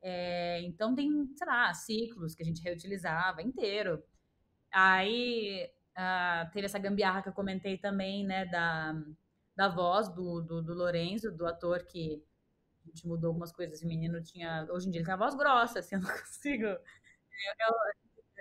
É, 0.00 0.60
então 0.62 0.94
tem, 0.94 1.10
sei 1.36 1.46
lá, 1.48 1.74
ciclos 1.74 2.36
que 2.36 2.42
a 2.44 2.46
gente 2.46 2.62
reutilizava 2.62 3.42
inteiro. 3.42 4.00
Aí 4.72 5.68
ah, 5.96 6.48
teve 6.52 6.66
essa 6.66 6.78
gambiarra 6.78 7.22
que 7.22 7.28
eu 7.28 7.32
comentei 7.32 7.76
também, 7.78 8.24
né, 8.24 8.46
da, 8.46 8.94
da 9.56 9.68
voz 9.68 10.08
do, 10.08 10.40
do, 10.42 10.62
do 10.62 10.74
Lorenzo, 10.74 11.32
do 11.32 11.46
ator 11.46 11.84
que 11.84 12.22
a 12.84 12.88
gente 12.88 13.06
mudou 13.08 13.28
algumas 13.28 13.52
coisas. 13.52 13.82
O 13.82 13.86
menino 13.88 14.22
tinha. 14.22 14.66
Hoje 14.70 14.88
em 14.88 14.90
dia 14.92 15.00
ele 15.00 15.06
tem 15.06 15.14
a 15.14 15.18
voz 15.18 15.34
grossa, 15.36 15.80
assim, 15.80 15.96
eu 15.96 16.00
não 16.02 16.10
consigo. 16.10 16.66
eu- 16.66 16.78
eu- 16.78 17.74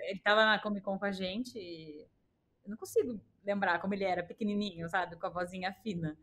ele 0.10 0.20
tava 0.20 0.46
na 0.46 0.60
Comic 0.60 0.84
Con 0.86 0.98
com 1.00 1.06
a 1.06 1.12
gente 1.12 1.58
e 1.58 2.02
eu 2.66 2.70
não 2.72 2.78
consigo 2.78 3.20
lembrar 3.46 3.80
como 3.82 3.94
ele 3.94 4.04
era 4.06 4.24
pequenininho, 4.24 4.90
sabe? 4.90 5.16
Com 5.18 5.28
a 5.28 5.30
vozinha 5.30 5.74
fina. 5.84 6.18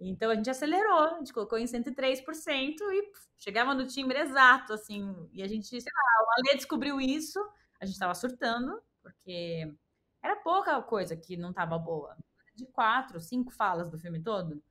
Então 0.00 0.30
a 0.30 0.34
gente 0.34 0.50
acelerou, 0.50 1.00
a 1.16 1.18
gente 1.18 1.32
colocou 1.32 1.58
em 1.58 1.66
103% 1.66 2.82
e 2.92 3.02
pff, 3.04 3.28
chegava 3.38 3.74
no 3.74 3.86
timbre 3.86 4.18
exato, 4.18 4.72
assim. 4.74 5.14
E 5.32 5.42
a 5.42 5.48
gente, 5.48 5.68
sei 5.68 5.80
lá, 5.94 6.24
o 6.26 6.30
Ale 6.50 6.56
descobriu 6.56 7.00
isso, 7.00 7.38
a 7.80 7.86
gente 7.86 7.98
tava 7.98 8.14
surtando, 8.14 8.82
porque 9.02 9.72
era 10.22 10.36
pouca 10.36 10.80
coisa 10.82 11.16
que 11.16 11.36
não 11.36 11.52
tava 11.52 11.78
boa. 11.78 12.16
De 12.54 12.66
quatro, 12.66 13.20
cinco 13.20 13.50
falas 13.50 13.90
do 13.90 13.98
filme 13.98 14.22
todo. 14.22 14.62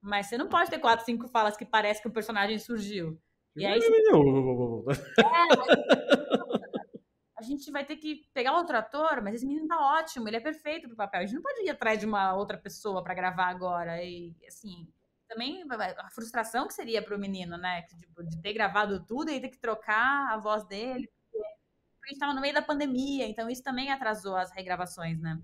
Mas 0.00 0.26
você 0.26 0.38
não 0.38 0.48
pode 0.48 0.70
ter 0.70 0.78
quatro, 0.78 1.04
cinco 1.04 1.28
falas 1.28 1.56
que 1.56 1.64
parece 1.64 2.00
que 2.00 2.08
o 2.08 2.12
personagem 2.12 2.58
surgiu. 2.58 3.20
E 3.56 3.64
aí 3.64 3.80
a 7.36 7.42
gente 7.42 7.70
vai 7.70 7.84
ter 7.84 7.96
que 7.96 8.26
pegar 8.32 8.56
outro 8.56 8.76
ator, 8.76 9.22
mas 9.22 9.36
esse 9.36 9.46
menino 9.46 9.66
tá 9.66 9.98
ótimo, 9.98 10.28
ele 10.28 10.36
é 10.36 10.40
perfeito 10.40 10.88
pro 10.88 10.96
papel. 10.96 11.20
A 11.20 11.24
gente 11.24 11.34
não 11.34 11.42
pode 11.42 11.62
ir 11.62 11.70
atrás 11.70 11.98
de 11.98 12.06
uma 12.06 12.34
outra 12.34 12.56
pessoa 12.56 13.02
para 13.02 13.14
gravar 13.14 13.46
agora. 13.46 14.02
E, 14.02 14.34
assim, 14.46 14.88
também 15.28 15.64
a 15.70 16.10
frustração 16.10 16.66
que 16.66 16.74
seria 16.74 17.02
pro 17.02 17.18
menino, 17.18 17.56
né? 17.56 17.82
Tipo, 17.82 18.24
de 18.24 18.40
ter 18.40 18.52
gravado 18.52 19.04
tudo 19.04 19.30
e 19.30 19.40
ter 19.40 19.48
que 19.48 19.58
trocar 19.58 20.32
a 20.32 20.38
voz 20.38 20.64
dele. 20.64 21.10
Porque 21.30 22.04
a 22.04 22.08
gente 22.08 22.18
tava 22.18 22.34
no 22.34 22.40
meio 22.40 22.54
da 22.54 22.62
pandemia, 22.62 23.26
então 23.26 23.50
isso 23.50 23.62
também 23.62 23.90
atrasou 23.90 24.36
as 24.36 24.50
regravações, 24.50 25.20
né? 25.20 25.38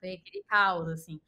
Foi 0.00 0.14
aquele 0.14 0.44
caos, 0.44 0.88
assim. 0.88 1.20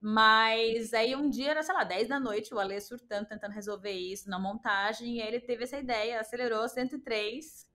Mas 0.00 0.92
aí 0.92 1.14
um 1.14 1.30
dia 1.30 1.50
era, 1.52 1.62
sei 1.62 1.74
lá, 1.74 1.84
10 1.84 2.08
da 2.08 2.18
noite, 2.18 2.52
o 2.52 2.58
Ale 2.58 2.80
surtando, 2.80 3.28
tentando 3.28 3.52
resolver 3.52 3.92
isso 3.92 4.28
na 4.28 4.38
montagem, 4.38 5.16
e 5.16 5.22
aí 5.22 5.28
ele 5.28 5.40
teve 5.40 5.62
essa 5.64 5.78
ideia, 5.78 6.20
acelerou 6.20 6.68
103 6.68 7.66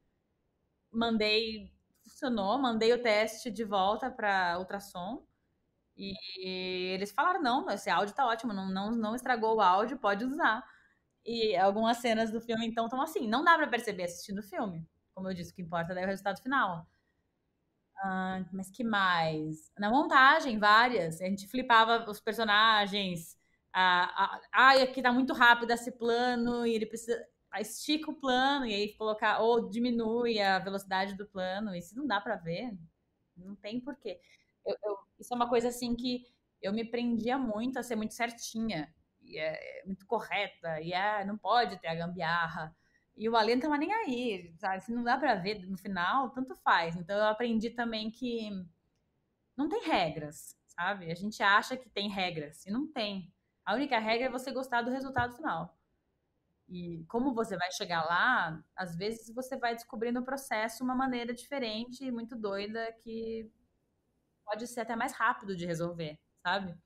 mandei, 0.91 1.71
funcionou, 2.03 2.57
mandei 2.59 2.93
o 2.93 3.01
teste 3.01 3.51
de 3.51 3.63
volta 3.63 4.09
para 4.11 4.57
ultrassom 4.59 5.25
e 5.97 6.13
eles 6.93 7.11
falaram 7.11 7.41
não, 7.41 7.69
esse 7.71 7.89
áudio 7.89 8.15
tá 8.15 8.25
ótimo, 8.27 8.53
não, 8.53 8.69
não, 8.69 8.91
não 8.91 9.15
estragou 9.15 9.57
o 9.57 9.61
áudio, 9.61 9.97
pode 9.99 10.25
usar. 10.25 10.63
E 11.25 11.55
algumas 11.57 11.97
cenas 11.97 12.31
do 12.31 12.41
filme 12.41 12.67
então 12.67 12.85
estão 12.85 13.01
assim, 13.01 13.27
não 13.27 13.43
dá 13.43 13.57
para 13.57 13.67
perceber 13.67 14.03
assistindo 14.05 14.39
o 14.39 14.43
filme, 14.43 14.87
como 15.15 15.29
eu 15.29 15.33
disse, 15.35 15.51
o 15.53 15.55
que 15.55 15.61
importa 15.63 15.93
é 15.93 16.03
o 16.05 16.07
resultado 16.07 16.41
final. 16.41 16.87
Ah, 18.03 18.45
mas 18.53 18.69
que 18.69 18.83
mais? 18.83 19.71
Na 19.77 19.89
montagem, 19.89 20.59
várias. 20.59 21.19
A 21.21 21.25
gente 21.25 21.47
flipava 21.47 22.09
os 22.09 22.19
personagens. 22.19 23.35
Ah, 23.73 24.35
ah, 24.35 24.41
ah, 24.53 24.71
aqui 24.83 25.01
tá 25.01 25.11
muito 25.11 25.33
rápido 25.33 25.71
esse 25.71 25.91
plano 25.91 26.65
e 26.65 26.73
ele 26.73 26.85
precisa 26.85 27.17
estica 27.59 28.11
o 28.11 28.15
plano 28.15 28.65
e 28.67 28.73
aí 28.73 28.93
colocar 28.95 29.39
ou 29.39 29.67
diminui 29.69 30.39
a 30.39 30.59
velocidade 30.59 31.15
do 31.15 31.25
plano. 31.27 31.75
Isso 31.75 31.95
não 31.95 32.05
dá 32.05 32.21
para 32.21 32.35
ver, 32.35 32.77
não 33.35 33.55
tem 33.55 33.79
porquê. 33.81 34.19
Eu, 34.65 34.75
eu, 34.83 34.97
isso 35.19 35.33
é 35.33 35.35
uma 35.35 35.49
coisa 35.49 35.69
assim 35.69 35.95
que 35.95 36.25
eu 36.61 36.73
me 36.73 36.85
prendia 36.85 37.37
muito 37.37 37.79
a 37.79 37.83
ser 37.83 37.95
muito 37.95 38.13
certinha 38.13 38.93
e 39.21 39.37
é 39.39 39.83
muito 39.85 40.05
correta 40.05 40.81
e 40.81 40.93
é, 40.93 41.25
não 41.25 41.37
pode 41.37 41.79
ter 41.79 41.87
a 41.87 41.95
gambiarra. 41.95 42.75
E 43.17 43.27
o 43.27 43.35
Alê 43.35 43.55
não 43.55 43.61
tava 43.63 43.77
nem 43.77 43.91
aí, 43.91 44.53
sabe? 44.57 44.83
Se 44.83 44.91
não 44.93 45.03
dá 45.03 45.17
para 45.17 45.35
ver 45.35 45.67
no 45.67 45.77
final, 45.77 46.29
tanto 46.29 46.55
faz. 46.57 46.95
Então 46.95 47.17
eu 47.17 47.25
aprendi 47.25 47.71
também 47.71 48.11
que 48.11 48.51
não 49.57 49.67
tem 49.67 49.83
regras, 49.83 50.55
sabe? 50.67 51.11
A 51.11 51.15
gente 51.15 51.41
acha 51.41 51.75
que 51.75 51.89
tem 51.89 52.09
regras 52.09 52.65
e 52.65 52.71
não 52.71 52.87
tem. 52.87 53.33
A 53.65 53.73
única 53.73 53.97
regra 53.99 54.27
é 54.27 54.29
você 54.31 54.51
gostar 54.51 54.83
do 54.83 54.91
resultado 54.91 55.35
final. 55.35 55.75
E 56.69 57.05
como 57.07 57.33
você 57.33 57.57
vai 57.57 57.71
chegar 57.71 58.03
lá, 58.03 58.63
às 58.75 58.95
vezes 58.95 59.33
você 59.33 59.57
vai 59.57 59.73
descobrindo 59.73 60.19
o 60.19 60.25
processo 60.25 60.83
uma 60.83 60.95
maneira 60.95 61.33
diferente, 61.33 62.11
muito 62.11 62.35
doida, 62.35 62.91
que 63.03 63.49
pode 64.45 64.67
ser 64.67 64.81
até 64.81 64.95
mais 64.95 65.13
rápido 65.13 65.55
de 65.55 65.65
resolver, 65.65 66.19
sabe? 66.43 66.77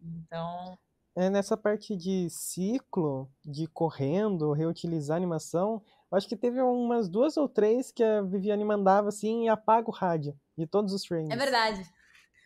Então. 0.00 0.78
É, 1.16 1.30
nessa 1.30 1.56
parte 1.56 1.96
de 1.96 2.28
ciclo, 2.28 3.30
de 3.44 3.66
correndo, 3.66 4.52
reutilizar 4.52 5.16
animação, 5.16 5.82
acho 6.10 6.28
que 6.28 6.36
teve 6.36 6.60
umas 6.60 7.08
duas 7.08 7.36
ou 7.36 7.48
três 7.48 7.90
que 7.90 8.02
a 8.02 8.22
Viviane 8.22 8.64
mandava 8.64 9.08
assim 9.08 9.44
e 9.44 9.48
apaga 9.48 9.88
o 9.88 9.92
rádio 9.92 10.38
de 10.56 10.66
todos 10.66 10.92
os 10.92 11.04
frames. 11.04 11.30
É 11.30 11.36
verdade. 11.36 11.84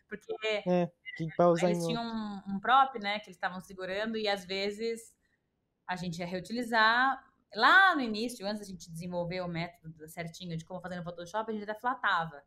Porque 0.09 0.35
É, 0.67 0.91
eles 1.21 1.85
tinham 1.87 2.03
um, 2.03 2.55
um 2.55 2.61
prop, 2.61 2.99
né, 2.99 3.19
que 3.19 3.27
eles 3.27 3.37
estavam 3.37 3.61
segurando 3.61 4.17
e 4.17 4.29
às 4.29 4.45
vezes 4.45 5.13
a 5.87 5.97
gente 5.97 6.19
ia 6.19 6.27
reutilizar. 6.27 7.25
Lá 7.55 7.95
no 7.95 8.03
início, 8.03 8.47
antes 8.47 8.61
da 8.61 8.67
gente 8.67 8.91
desenvolver 8.91 9.41
o 9.41 9.49
método 9.49 10.07
certinho 10.07 10.57
de 10.57 10.65
como 10.65 10.83
fazer 10.83 10.97
no 10.97 11.03
Photoshop, 11.03 11.51
a 11.51 11.55
gente 11.55 11.69
até 11.69 11.79
flatava. 11.81 12.43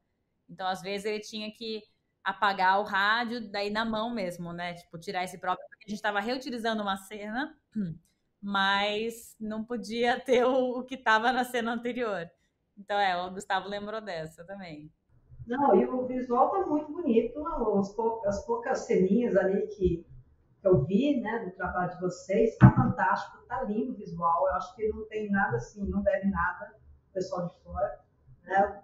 Então, 0.47 0.67
às 0.67 0.81
vezes, 0.81 1.05
ele 1.05 1.19
tinha 1.21 1.51
que 1.51 1.81
apagar 2.23 2.79
o 2.79 2.83
rádio, 2.83 3.49
daí 3.51 3.69
na 3.69 3.83
mão 3.83 4.13
mesmo, 4.13 4.53
né? 4.53 4.73
Tipo, 4.75 4.97
tirar 4.97 5.23
esse 5.23 5.37
próprio, 5.37 5.67
porque 5.69 5.85
a 5.87 5.89
gente 5.89 5.97
estava 5.97 6.19
reutilizando 6.19 6.81
uma 6.81 6.97
cena, 6.97 7.55
mas 8.41 9.35
não 9.39 9.63
podia 9.63 10.19
ter 10.21 10.45
o, 10.45 10.79
o 10.79 10.83
que 10.83 10.95
estava 10.95 11.31
na 11.31 11.43
cena 11.43 11.73
anterior. 11.73 12.29
Então, 12.77 12.97
é, 12.97 13.15
o 13.21 13.31
Gustavo 13.31 13.67
lembrou 13.67 14.01
dessa 14.01 14.43
também. 14.45 14.91
Não, 15.45 15.75
e 15.75 15.85
o 15.85 16.05
visual 16.07 16.49
tá 16.49 16.65
muito 16.65 16.91
bonito. 16.91 17.45
As, 17.77 17.93
pou- 17.93 18.21
as 18.25 18.45
poucas 18.45 18.79
ceninhas 18.79 19.35
ali 19.35 19.67
que 19.67 20.05
eu 20.63 20.83
vi, 20.85 21.19
né, 21.19 21.45
do 21.45 21.51
trabalho 21.51 21.91
de 21.91 21.99
vocês, 21.99 22.55
tá 22.57 22.71
fantástico, 22.71 23.43
tá 23.47 23.63
lindo 23.63 23.91
o 23.93 23.95
visual. 23.95 24.47
Eu 24.47 24.53
acho 24.53 24.75
que 24.75 24.87
não 24.89 25.05
tem 25.07 25.29
nada 25.29 25.57
assim, 25.57 25.83
não 25.89 26.01
deve 26.01 26.29
nada, 26.29 26.75
o 27.09 27.13
pessoal 27.13 27.47
de 27.47 27.59
fora. 27.63 27.99
Né? 28.43 28.83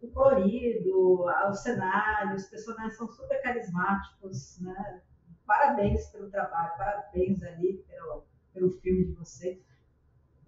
O 0.00 0.08
colorido, 0.12 1.24
os 1.50 1.60
cenários, 1.62 2.44
os 2.44 2.48
personagens 2.48 2.96
são 2.96 3.06
super 3.08 3.42
carismáticos, 3.42 4.58
né? 4.60 5.02
Parabéns 5.46 6.06
pelo 6.06 6.30
trabalho, 6.30 6.76
parabéns 6.78 7.42
ali 7.42 7.84
pelo, 7.88 8.24
pelo 8.54 8.70
filme 8.80 9.06
de 9.06 9.12
vocês. 9.12 9.58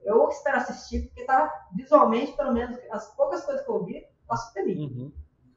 Eu 0.01 0.29
espero 0.29 0.57
assistir, 0.59 1.07
porque 1.07 1.25
tá 1.25 1.69
visualmente, 1.75 2.37
pelo 2.37 2.53
menos, 2.53 2.79
as 2.91 3.15
poucas 3.15 3.45
coisas 3.45 3.65
que 3.65 3.71
eu 3.71 3.85
vi, 3.85 4.05
tá 4.27 4.37
super 4.37 4.67
lindo. 4.67 4.83
Uhum. 4.83 5.13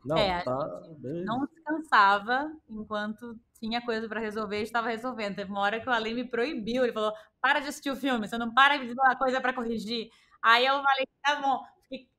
Não, 0.06 0.18
É, 0.18 0.44
tá. 0.44 0.58
beleza. 1.00 1.26
Não 1.26 1.46
descansava 1.48 2.52
enquanto 2.70 3.36
tinha 3.60 3.82
coisa 3.84 4.08
pra 4.08 4.20
resolver 4.20 4.60
e 4.60 4.64
estava 4.64 4.90
resolvendo. 4.90 5.36
Teve 5.36 5.50
uma 5.50 5.62
hora 5.62 5.80
que 5.80 5.90
o 5.90 5.92
Ale 5.92 6.14
me 6.14 6.30
proibiu. 6.30 6.84
Ele 6.84 6.94
falou: 6.94 7.12
para 7.42 7.60
de 7.60 7.70
assistir 7.70 7.90
o 7.90 7.96
filme, 7.96 8.28
você 8.28 8.38
não 8.38 8.54
para 8.54 8.78
de 8.78 8.94
dar 8.94 9.18
coisa 9.18 9.42
pra 9.42 9.54
corrigir. 9.54 10.10
Aí 10.44 10.64
eu 10.66 10.76
falei: 10.76 11.08
tá 11.24 11.42
bom. 11.42 11.60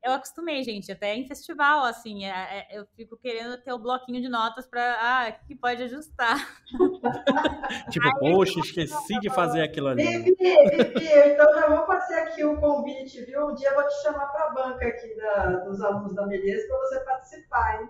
Eu 0.03 0.13
acostumei, 0.13 0.63
gente, 0.63 0.93
até 0.93 1.15
em 1.17 1.27
festival, 1.27 1.83
assim, 1.85 2.25
é- 2.25 2.67
é- 2.71 2.79
eu 2.79 2.87
fico 2.97 3.17
querendo 3.17 3.61
ter 3.61 3.73
o 3.73 3.79
bloquinho 3.79 4.23
de 4.23 4.29
notas 4.29 4.65
pra. 4.67 4.97
Ah, 5.01 5.33
que 5.33 5.55
pode 5.57 5.83
ajustar? 5.83 6.37
Tipo, 7.91 8.19
poxa, 8.21 8.61
esqueci 8.61 9.19
de 9.21 9.29
fazer 9.31 9.63
aquilo 9.63 9.89
ali. 9.89 10.07
Vivi, 10.07 10.37
Vivi, 10.37 11.09
então 11.33 11.53
já 11.55 11.67
vou 11.69 11.85
fazer 11.87 12.15
aqui 12.21 12.45
o 12.45 12.57
convite, 12.61 13.25
viu? 13.25 13.49
Um 13.49 13.55
dia 13.55 13.71
eu 13.71 13.75
vou 13.75 13.89
te 13.89 14.03
chamar 14.03 14.27
para 14.27 14.45
a 14.47 14.51
banca 14.51 14.87
aqui 14.87 15.17
da- 15.17 15.47
dos 15.65 15.81
alunos 15.83 16.15
da 16.15 16.25
Beleza 16.27 16.69
para 16.69 16.79
você 16.79 17.01
participar, 17.01 17.83
hein? 17.83 17.89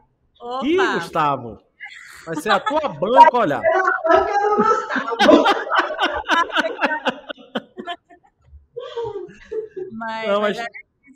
Ih, 0.65 0.79
Opa! 0.81 0.95
Gustavo! 0.95 1.61
Vai 2.25 2.37
ser 2.37 2.51
a 2.51 2.61
tua 2.61 2.89
banca, 2.89 3.37
olha. 3.37 3.61
Banca 4.09 4.39
do 4.39 4.57
Gustavo. 4.57 5.17
Mas, 9.93 10.29
Não, 10.29 10.41
mas 10.41 10.57
mas- 10.57 10.67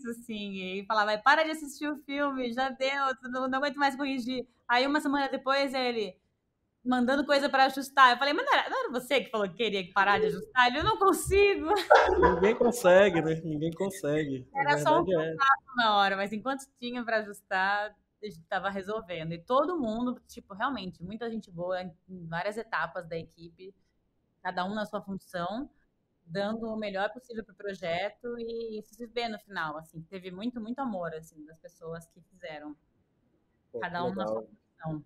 isso, 0.00 0.10
assim. 0.10 0.54
E 0.54 0.86
falava, 0.86 1.16
para 1.18 1.44
de 1.44 1.50
assistir 1.50 1.88
o 1.88 1.96
filme, 1.98 2.52
já 2.52 2.70
deu, 2.70 3.14
não, 3.30 3.48
não 3.48 3.58
aguento 3.58 3.76
mais 3.76 3.94
corrigir. 3.94 4.46
Aí 4.66 4.86
uma 4.86 5.00
semana 5.00 5.28
depois 5.28 5.74
ele 5.74 6.16
mandando 6.84 7.26
coisa 7.26 7.48
pra 7.48 7.66
ajustar. 7.66 8.12
Eu 8.12 8.18
falei, 8.18 8.32
mas 8.32 8.46
não 8.46 8.54
era, 8.54 8.70
não 8.70 8.80
era 8.80 8.92
você 8.92 9.20
que 9.20 9.30
falou 9.30 9.48
que 9.48 9.56
queria 9.56 9.92
parar 9.92 10.18
de 10.18 10.26
ajustar? 10.26 10.68
Ele, 10.68 10.78
eu 10.78 10.84
não 10.84 10.98
consigo. 10.98 11.68
Ninguém 12.18 12.56
consegue, 12.56 13.20
né? 13.20 13.34
Ninguém 13.44 13.72
consegue. 13.72 14.48
Era 14.54 14.78
só 14.78 15.00
um 15.00 15.04
verdade 15.04 15.38
é. 15.38 15.82
na 15.82 15.96
hora, 15.96 16.16
mas 16.16 16.32
enquanto 16.32 16.66
tinha 16.78 17.04
pra 17.04 17.18
ajustar, 17.18 17.94
a 18.22 18.26
gente 18.26 18.42
tava 18.48 18.70
resolvendo. 18.70 19.32
E 19.32 19.38
todo 19.38 19.78
mundo, 19.78 20.20
tipo, 20.26 20.54
realmente, 20.54 21.02
muita 21.02 21.30
gente 21.30 21.50
boa 21.50 21.82
em 21.82 22.26
várias 22.26 22.56
etapas 22.56 23.06
da 23.06 23.16
equipe, 23.16 23.74
cada 24.42 24.64
um 24.64 24.74
na 24.74 24.86
sua 24.86 25.02
função, 25.02 25.68
dando 26.30 26.66
o 26.66 26.76
melhor 26.76 27.12
possível 27.12 27.44
pro 27.44 27.54
projeto 27.54 28.38
e 28.38 28.78
isso 28.78 28.94
se 28.94 29.06
vê 29.06 29.28
no 29.28 29.38
final, 29.40 29.76
assim, 29.76 30.00
teve 30.02 30.30
muito, 30.30 30.60
muito 30.60 30.78
amor, 30.78 31.12
assim, 31.14 31.44
das 31.44 31.58
pessoas 31.58 32.06
que 32.06 32.20
fizeram, 32.22 32.76
Pô, 33.72 33.80
cada 33.80 34.04
um 34.04 34.14
na 34.14 34.24
legal. 34.24 34.28
sua 34.28 34.42
função. 34.42 35.04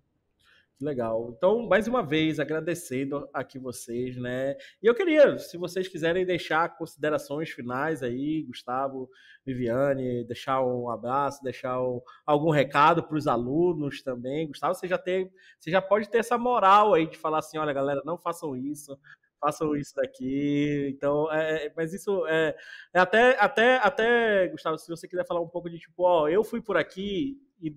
Que 0.77 0.83
Legal. 0.83 1.33
Então, 1.37 1.65
mais 1.67 1.87
uma 1.87 2.05
vez, 2.05 2.37
agradecendo 2.37 3.29
aqui 3.33 3.57
vocês, 3.57 4.17
né? 4.17 4.57
E 4.83 4.85
eu 4.85 4.93
queria, 4.93 5.39
se 5.39 5.57
vocês 5.57 5.87
quiserem 5.87 6.25
deixar 6.25 6.75
considerações 6.77 7.49
finais 7.49 8.03
aí, 8.03 8.43
Gustavo, 8.43 9.09
Viviane, 9.45 10.25
deixar 10.25 10.61
um 10.65 10.89
abraço, 10.89 11.41
deixar 11.41 11.81
um- 11.81 12.01
algum 12.25 12.49
recado 12.49 13.01
para 13.01 13.15
os 13.15 13.25
alunos 13.25 14.01
também. 14.03 14.47
Gustavo, 14.49 14.73
você 14.75 14.85
já 14.85 14.97
tem, 14.97 15.31
você 15.57 15.71
já 15.71 15.81
pode 15.81 16.09
ter 16.09 16.17
essa 16.17 16.37
moral 16.37 16.93
aí 16.93 17.07
de 17.09 17.17
falar 17.17 17.39
assim, 17.39 17.57
olha, 17.57 17.71
galera, 17.71 18.01
não 18.03 18.17
façam 18.17 18.53
isso, 18.57 18.99
façam 19.39 19.75
isso 19.75 19.95
daqui. 19.95 20.87
Então, 20.95 21.31
é, 21.31 21.67
é- 21.67 21.73
mas 21.75 21.93
isso 21.93 22.25
é, 22.27 22.55
é 22.93 22.99
até, 22.99 23.39
até, 23.39 23.77
até, 23.77 24.47
Gustavo, 24.49 24.77
se 24.77 24.89
você 24.89 25.07
quiser 25.07 25.25
falar 25.25 25.41
um 25.41 25.47
pouco 25.49 25.69
de 25.69 25.79
tipo, 25.79 26.03
ó, 26.03 26.27
eu 26.27 26.43
fui 26.43 26.61
por 26.61 26.77
aqui 26.77 27.39
e 27.61 27.75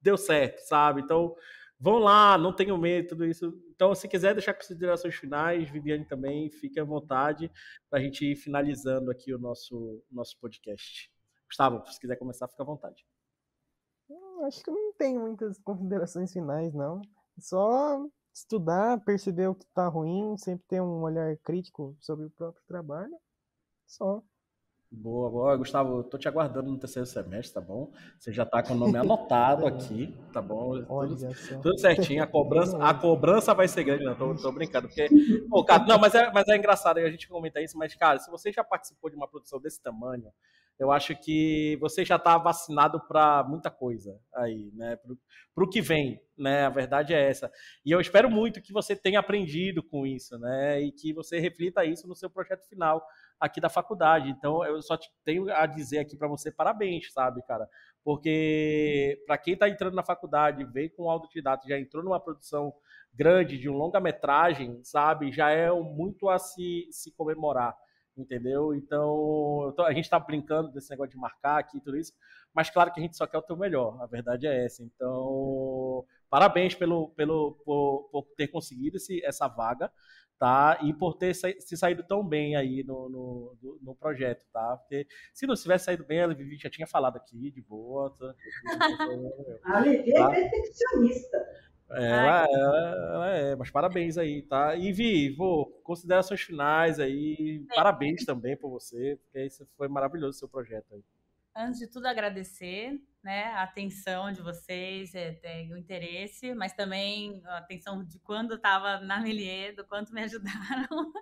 deu 0.00 0.16
certo, 0.16 0.60
sabe? 0.60 1.02
Então 1.02 1.34
Vão 1.82 1.98
lá, 1.98 2.36
não 2.36 2.54
tenham 2.54 2.76
medo, 2.76 3.08
tudo 3.08 3.24
isso. 3.24 3.58
Então, 3.70 3.94
se 3.94 4.06
quiser 4.06 4.34
deixar 4.34 4.52
considerações 4.52 5.14
finais, 5.14 5.70
Viviane 5.70 6.04
também, 6.04 6.50
fique 6.50 6.78
à 6.78 6.84
vontade 6.84 7.50
para 7.88 7.98
a 7.98 8.02
gente 8.02 8.22
ir 8.22 8.36
finalizando 8.36 9.10
aqui 9.10 9.32
o 9.32 9.38
nosso, 9.38 10.04
nosso 10.10 10.38
podcast. 10.38 11.10
Gustavo, 11.46 11.82
se 11.90 11.98
quiser 11.98 12.16
começar, 12.16 12.46
fica 12.48 12.62
à 12.62 12.66
vontade. 12.66 13.02
Acho 14.44 14.62
que 14.62 14.70
não 14.70 14.92
tenho 14.92 15.20
muitas 15.22 15.58
considerações 15.60 16.30
finais, 16.30 16.74
não. 16.74 17.00
Só 17.38 18.06
estudar, 18.32 19.00
perceber 19.04 19.48
o 19.48 19.54
que 19.54 19.66
tá 19.74 19.86
ruim, 19.88 20.36
sempre 20.36 20.64
ter 20.68 20.80
um 20.80 21.02
olhar 21.02 21.36
crítico 21.38 21.96
sobre 22.00 22.26
o 22.26 22.30
próprio 22.30 22.62
trabalho. 22.66 23.16
Só. 23.86 24.22
Boa, 24.92 25.30
boa. 25.30 25.56
Gustavo, 25.56 26.02
tô 26.02 26.18
te 26.18 26.26
aguardando 26.26 26.68
no 26.68 26.76
terceiro 26.76 27.06
semestre, 27.06 27.54
tá 27.54 27.60
bom? 27.60 27.92
Você 28.18 28.32
já 28.32 28.44
tá 28.44 28.60
com 28.60 28.74
o 28.74 28.76
nome 28.76 28.98
anotado 28.98 29.64
aqui, 29.64 30.12
tá 30.32 30.42
bom? 30.42 30.82
Tudo, 30.82 31.34
só. 31.34 31.60
tudo 31.60 31.78
certinho. 31.78 32.22
A 32.24 32.26
cobrança, 32.26 32.76
a 32.76 32.92
cobrança 32.92 33.54
vai 33.54 33.68
ser 33.68 33.84
grande, 33.84 34.04
não, 34.04 34.16
tô, 34.16 34.34
tô 34.34 34.50
brincando. 34.50 34.88
Porque, 34.88 35.08
pô, 35.48 35.64
cara, 35.64 35.84
não, 35.84 35.96
mas 35.96 36.12
é, 36.16 36.32
mas 36.32 36.48
é 36.48 36.56
engraçado 36.56 36.98
a 36.98 37.10
gente 37.10 37.28
comentar 37.28 37.62
isso, 37.62 37.78
mas, 37.78 37.94
cara, 37.94 38.18
se 38.18 38.28
você 38.30 38.50
já 38.52 38.64
participou 38.64 39.08
de 39.08 39.14
uma 39.14 39.28
produção 39.28 39.60
desse 39.60 39.80
tamanho, 39.80 40.32
eu 40.80 40.90
acho 40.90 41.14
que 41.14 41.76
você 41.78 42.06
já 42.06 42.16
está 42.16 42.38
vacinado 42.38 42.98
para 43.06 43.44
muita 43.44 43.70
coisa 43.70 44.18
aí, 44.34 44.72
né? 44.72 44.96
Para 45.54 45.64
o 45.64 45.68
que 45.68 45.82
vem, 45.82 46.18
né? 46.38 46.64
A 46.64 46.70
verdade 46.70 47.12
é 47.12 47.28
essa. 47.28 47.52
E 47.84 47.90
eu 47.90 48.00
espero 48.00 48.30
muito 48.30 48.62
que 48.62 48.72
você 48.72 48.96
tenha 48.96 49.20
aprendido 49.20 49.82
com 49.82 50.06
isso, 50.06 50.38
né? 50.38 50.80
E 50.80 50.90
que 50.90 51.12
você 51.12 51.38
reflita 51.38 51.84
isso 51.84 52.08
no 52.08 52.16
seu 52.16 52.30
projeto 52.30 52.66
final 52.66 53.04
aqui 53.38 53.60
da 53.60 53.68
faculdade. 53.68 54.30
Então, 54.30 54.64
eu 54.64 54.80
só 54.80 54.98
tenho 55.22 55.52
a 55.54 55.66
dizer 55.66 55.98
aqui 55.98 56.16
para 56.16 56.28
você 56.28 56.50
parabéns, 56.50 57.12
sabe, 57.12 57.42
cara? 57.42 57.68
Porque 58.02 59.22
para 59.26 59.36
quem 59.36 59.52
está 59.52 59.68
entrando 59.68 59.94
na 59.94 60.02
faculdade, 60.02 60.64
veio 60.64 60.90
com 60.96 61.10
autodidata, 61.10 61.68
já 61.68 61.78
entrou 61.78 62.02
numa 62.02 62.18
produção 62.18 62.72
grande 63.12 63.58
de 63.58 63.68
um 63.68 63.74
longa-metragem, 63.74 64.82
sabe? 64.82 65.30
Já 65.30 65.50
é 65.50 65.70
muito 65.70 66.30
a 66.30 66.38
se, 66.38 66.88
se 66.90 67.14
comemorar 67.14 67.76
entendeu? 68.20 68.74
Então, 68.74 69.74
a 69.78 69.92
gente 69.92 70.04
está 70.04 70.18
brincando 70.18 70.70
desse 70.70 70.90
negócio 70.90 71.10
de 71.10 71.18
marcar 71.18 71.58
aqui 71.58 71.78
e 71.78 71.80
tudo 71.80 71.96
isso, 71.96 72.12
mas 72.54 72.70
claro 72.70 72.92
que 72.92 73.00
a 73.00 73.02
gente 73.02 73.16
só 73.16 73.26
quer 73.26 73.38
o 73.38 73.42
teu 73.42 73.56
melhor, 73.56 74.00
a 74.02 74.06
verdade 74.06 74.46
é 74.46 74.64
essa. 74.64 74.82
Então, 74.82 76.04
parabéns 76.28 76.74
pelo, 76.74 77.08
pelo, 77.10 77.52
por, 77.64 78.08
por 78.10 78.26
ter 78.36 78.48
conseguido 78.48 78.96
esse, 78.96 79.24
essa 79.24 79.48
vaga, 79.48 79.90
tá? 80.40 80.78
E 80.82 80.94
por 80.94 81.14
ter 81.14 81.34
se 81.34 81.76
saído 81.76 82.02
tão 82.02 82.26
bem 82.26 82.56
aí 82.56 82.82
no, 82.82 83.10
no, 83.10 83.78
no 83.82 83.94
projeto, 83.94 84.46
tá? 84.50 84.78
Porque 84.78 85.06
se 85.34 85.46
não 85.46 85.54
tivesse 85.54 85.84
saído 85.84 86.04
bem, 86.04 86.20
a 86.20 86.26
Vivi 86.28 86.56
já 86.56 86.70
tinha 86.70 86.86
falado 86.86 87.16
aqui, 87.16 87.50
de 87.50 87.60
boa. 87.60 88.10
Tá? 88.18 88.34
A 89.64 89.82
Vivi 89.82 90.16
é 90.16 90.30
perfeccionista. 90.30 91.46
Ela, 91.92 92.46
ela, 92.50 93.12
ela, 93.12 93.28
é, 93.30 93.56
mas 93.56 93.70
parabéns 93.70 94.16
aí, 94.16 94.42
tá? 94.42 94.76
E 94.76 94.92
Vi, 94.92 95.30
vou, 95.30 95.66
considerações 95.82 96.40
finais 96.40 97.00
aí, 97.00 97.64
é. 97.70 97.74
parabéns 97.74 98.24
também 98.24 98.56
por 98.56 98.70
você, 98.70 99.18
porque 99.22 99.46
isso 99.46 99.68
foi 99.76 99.88
maravilhoso 99.88 100.36
o 100.36 100.38
seu 100.38 100.48
projeto 100.48 100.94
aí. 100.94 101.02
Antes 101.56 101.80
de 101.80 101.88
tudo, 101.88 102.06
agradecer 102.06 103.00
né, 103.24 103.44
a 103.46 103.64
atenção 103.64 104.32
de 104.32 104.40
vocês, 104.40 105.14
é, 105.14 105.38
o 105.72 105.76
interesse, 105.76 106.54
mas 106.54 106.72
também 106.72 107.42
a 107.44 107.58
atenção 107.58 108.04
de 108.04 108.18
quando 108.20 108.54
estava 108.54 109.00
na 109.00 109.20
Melier, 109.20 109.74
do 109.74 109.84
quanto 109.84 110.14
me 110.14 110.22
ajudaram. 110.24 111.12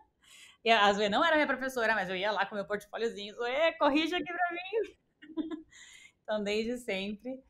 E 0.65 0.71
às 0.71 0.97
vezes 0.97 1.11
não 1.11 1.25
era 1.25 1.37
minha 1.37 1.47
professora, 1.47 1.95
mas 1.95 2.11
eu 2.11 2.17
ia 2.17 2.31
lá 2.31 2.45
com 2.45 2.55
meu 2.55 2.67
portfóliozinho, 2.67 3.35
Zoe, 3.35 3.73
corrige 3.79 4.15
aqui 4.15 4.33
para 4.33 4.53
mim. 4.53 4.99
Então, 6.29 6.45
desde 6.45 6.77
sempre. 6.77 7.43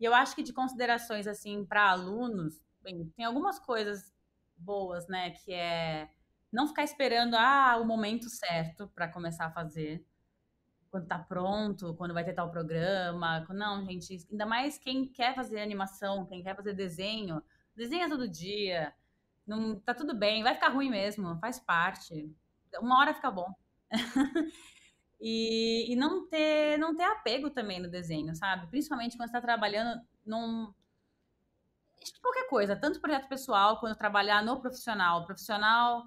E 0.00 0.04
eu 0.04 0.14
acho 0.14 0.34
que 0.34 0.42
de 0.42 0.52
considerações 0.52 1.26
assim 1.26 1.64
para 1.64 1.90
alunos, 1.90 2.60
bem, 2.82 3.12
tem 3.16 3.24
algumas 3.24 3.58
coisas 3.58 4.12
boas, 4.56 5.06
né, 5.08 5.30
que 5.30 5.52
é 5.52 6.08
não 6.52 6.68
ficar 6.68 6.84
esperando 6.84 7.34
ah, 7.34 7.76
o 7.80 7.84
momento 7.84 8.28
certo 8.30 8.88
para 8.94 9.08
começar 9.08 9.46
a 9.46 9.50
fazer. 9.50 10.06
Quando 10.90 11.08
tá 11.08 11.18
pronto, 11.18 11.94
quando 11.96 12.14
vai 12.14 12.24
ter 12.24 12.32
tal 12.32 12.50
programa. 12.50 13.44
Não, 13.50 13.84
gente, 13.84 14.24
ainda 14.30 14.46
mais 14.46 14.78
quem 14.78 15.08
quer 15.08 15.34
fazer 15.34 15.60
animação, 15.60 16.24
quem 16.26 16.42
quer 16.42 16.54
fazer 16.54 16.72
desenho, 16.74 17.42
desenha 17.74 18.08
todo 18.08 18.28
dia. 18.28 18.94
Não, 19.44 19.80
tá 19.80 19.92
tudo 19.94 20.16
bem, 20.16 20.44
vai 20.44 20.54
ficar 20.54 20.68
ruim 20.68 20.90
mesmo, 20.90 21.36
faz 21.40 21.58
parte. 21.58 22.32
Uma 22.80 23.00
hora 23.00 23.14
fica 23.14 23.30
bom. 23.30 23.52
e, 25.26 25.90
e 25.90 25.96
não 25.96 26.28
ter 26.28 26.78
não 26.78 26.94
ter 26.94 27.04
apego 27.04 27.48
também 27.48 27.80
no 27.80 27.88
desenho, 27.88 28.36
sabe? 28.36 28.66
Principalmente 28.66 29.16
quando 29.16 29.28
está 29.28 29.40
trabalhando 29.40 30.02
num 30.24 30.70
qualquer 32.20 32.46
coisa, 32.46 32.76
tanto 32.76 33.00
projeto 33.00 33.26
pessoal 33.26 33.80
quanto 33.80 33.96
trabalhar 33.96 34.44
no 34.44 34.60
profissional. 34.60 35.22
O 35.22 35.24
profissional 35.24 36.04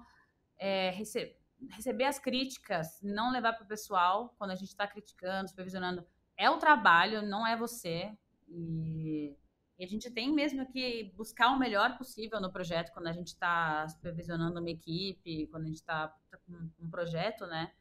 é, 0.56 0.90
rece 0.90 1.36
receber 1.70 2.04
as 2.04 2.20
críticas, 2.20 3.00
não 3.02 3.32
levar 3.32 3.54
para 3.54 3.64
o 3.64 3.68
pessoal 3.68 4.32
quando 4.38 4.52
a 4.52 4.54
gente 4.54 4.68
está 4.68 4.86
criticando, 4.86 5.48
supervisionando. 5.48 6.06
É 6.36 6.48
o 6.48 6.58
trabalho, 6.58 7.20
não 7.20 7.44
é 7.44 7.56
você. 7.56 8.16
E, 8.46 9.36
e, 9.76 9.84
a 9.84 9.88
gente 9.88 10.08
tem 10.12 10.32
mesmo 10.32 10.64
que 10.70 11.12
buscar 11.16 11.48
o 11.48 11.58
melhor 11.58 11.98
possível 11.98 12.40
no 12.40 12.52
projeto 12.52 12.92
quando 12.92 13.08
a 13.08 13.12
gente 13.12 13.28
está 13.28 13.88
supervisionando 13.88 14.60
uma 14.60 14.70
equipe, 14.70 15.48
quando 15.48 15.64
a 15.64 15.66
gente 15.66 15.80
está 15.80 16.06
tá 16.30 16.38
com 16.46 16.70
um 16.78 16.88
projeto, 16.88 17.44
né? 17.48 17.72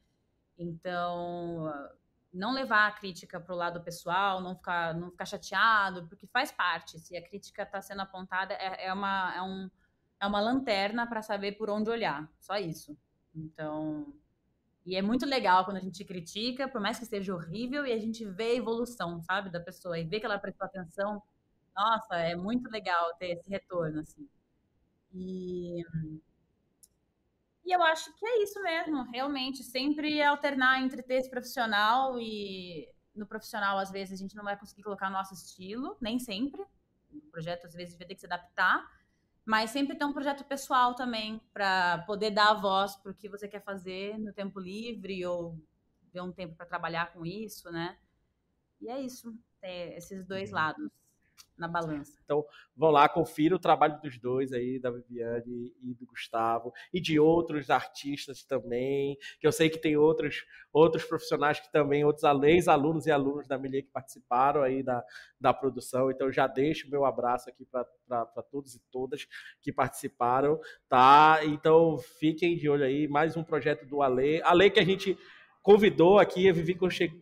Então, 0.58 1.72
não 2.34 2.54
levar 2.54 2.88
a 2.88 2.92
crítica 2.92 3.40
para 3.40 3.54
o 3.54 3.58
lado 3.58 3.82
pessoal, 3.82 4.42
não 4.42 4.56
ficar, 4.56 4.94
não 4.94 5.12
ficar 5.12 5.26
chateado, 5.26 6.08
porque 6.08 6.28
faz 6.28 6.52
parte. 6.52 7.00
Se 7.00 7.16
a 7.16 7.22
crítica 7.28 7.64
está 7.64 7.82
sendo 7.82 8.02
apontada, 8.02 8.54
é, 8.54 8.88
é, 8.88 8.94
uma, 8.94 9.36
é, 9.36 9.42
um, 9.42 9.70
é 10.20 10.28
uma 10.28 10.42
lanterna 10.42 11.08
para 11.08 11.22
saber 11.22 11.54
por 11.54 11.70
onde 11.70 11.90
olhar. 11.90 12.30
Só 12.40 12.58
isso. 12.58 12.98
Então. 13.36 14.14
E 14.86 14.96
é 14.96 15.02
muito 15.02 15.26
legal 15.26 15.66
quando 15.66 15.78
a 15.78 15.82
gente 15.82 16.04
critica, 16.06 16.68
por 16.68 16.80
mais 16.80 16.98
que 16.98 17.06
seja 17.06 17.36
horrível, 17.36 17.86
e 17.86 17.92
a 17.92 18.00
gente 18.00 18.24
vê 18.26 18.52
a 18.52 18.56
evolução, 18.56 19.22
sabe, 19.22 19.50
da 19.50 19.60
pessoa, 19.60 20.00
e 20.00 20.06
vê 20.06 20.20
que 20.20 20.26
ela 20.26 20.40
prestou 20.40 20.66
atenção. 20.66 21.22
Nossa, 21.76 22.16
é 22.16 22.36
muito 22.36 22.70
legal 22.70 23.14
ter 23.16 23.32
esse 23.34 23.50
retorno, 23.50 24.00
assim. 24.00 24.28
E 25.14 25.84
e 27.68 27.72
eu 27.74 27.84
acho 27.84 28.14
que 28.16 28.26
é 28.26 28.44
isso 28.44 28.62
mesmo, 28.64 29.04
realmente. 29.12 29.62
Sempre 29.62 30.22
alternar 30.22 30.82
entre 30.82 31.04
ter 31.04 31.16
esse 31.16 31.30
profissional 31.30 32.18
e 32.18 32.88
no 33.14 33.28
profissional, 33.28 33.78
às 33.78 33.92
vezes, 33.92 34.14
a 34.14 34.24
gente 34.24 34.38
não 34.38 34.44
vai 34.46 34.58
conseguir 34.58 34.84
colocar 34.84 35.10
nosso 35.10 35.34
estilo, 35.34 35.98
nem 36.00 36.18
sempre. 36.18 36.62
O 37.12 37.20
projeto, 37.30 37.68
às 37.68 37.74
vezes, 37.74 37.98
vai 37.98 38.08
ter 38.08 38.16
que 38.16 38.22
se 38.22 38.26
adaptar. 38.26 38.90
Mas 39.44 39.72
sempre 39.72 39.98
ter 39.98 40.06
um 40.06 40.14
projeto 40.14 40.46
pessoal 40.46 40.96
também, 40.96 41.42
para 41.54 41.98
poder 42.08 42.32
dar 42.32 42.52
a 42.52 42.54
voz 42.54 42.96
para 42.96 43.12
o 43.12 43.16
que 43.16 43.28
você 43.28 43.50
quer 43.50 43.62
fazer 43.62 44.18
no 44.18 44.32
tempo 44.32 44.62
livre 44.62 45.26
ou 45.26 45.60
ter 46.14 46.22
um 46.22 46.32
tempo 46.32 46.56
para 46.56 46.66
trabalhar 46.66 47.12
com 47.12 47.26
isso, 47.26 47.70
né? 47.70 47.98
E 48.80 48.90
é 48.90 49.02
isso, 49.02 49.38
ter 49.60 49.98
esses 49.98 50.26
dois 50.26 50.50
uhum. 50.52 50.56
lados 50.56 50.92
na 51.58 51.68
balança. 51.68 52.20
Então, 52.24 52.46
vão 52.76 52.92
lá, 52.92 53.10
confira 53.10 53.56
o 53.56 53.60
trabalho 53.60 54.00
dos 54.02 54.18
dois 54.20 54.54
aí, 54.54 54.80
da 54.80 54.92
Viviane 54.92 55.74
e 55.82 55.94
do 55.96 56.06
Gustavo, 56.06 56.72
e 56.94 57.02
de 57.02 57.20
outros 57.20 57.70
artistas 57.70 58.44
também, 58.44 59.18
que 59.40 59.48
eu 59.48 59.52
sei 59.52 59.70
que 59.70 59.80
tem 59.80 59.98
outros, 59.98 60.46
outros 60.72 61.04
profissionais 61.04 61.60
que 61.60 61.72
também, 61.72 62.06
outros 62.06 62.24
ex-alunos 62.44 63.08
e 63.08 63.12
alunos 63.12 63.48
da 63.48 63.58
Melier 63.58 63.84
que 63.84 63.92
participaram 63.92 64.62
aí 64.62 64.84
da, 64.84 65.04
da 65.40 65.54
produção, 65.54 66.12
então 66.12 66.32
já 66.32 66.46
deixo 66.46 66.90
meu 66.90 67.06
abraço 67.06 67.50
aqui 67.50 67.66
para 67.66 68.44
todos 68.52 68.76
e 68.76 68.82
todas 68.92 69.28
que 69.62 69.72
participaram, 69.72 70.60
tá? 70.88 71.40
Então, 71.44 71.98
fiquem 71.98 72.56
de 72.56 72.70
olho 72.70 72.86
aí, 72.86 73.08
mais 73.08 73.36
um 73.36 73.44
projeto 73.44 73.86
do 73.86 74.02
Ale, 74.02 74.42
Ale 74.44 74.70
que 74.70 74.80
a 74.80 74.86
gente 74.86 75.18
convidou 75.64 76.20
aqui, 76.20 76.48
a 76.48 76.54
Vivi 76.54 76.78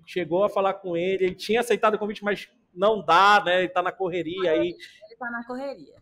chegou 0.05 0.43
a 0.43 0.49
falar 0.49 0.75
com 0.75 0.95
ele, 0.95 1.25
ele 1.25 1.35
tinha 1.35 1.61
aceitado 1.61 1.95
o 1.95 1.97
convite, 1.97 2.23
mas 2.23 2.47
não 2.75 3.03
dá, 3.03 3.41
né? 3.45 3.59
Ele 3.59 3.69
tá 3.69 3.81
na 3.81 3.91
correria 3.91 4.51
aí. 4.51 4.69
Ele 4.69 5.15
tá 5.17 5.31
na 5.31 5.43
correria. 5.45 5.95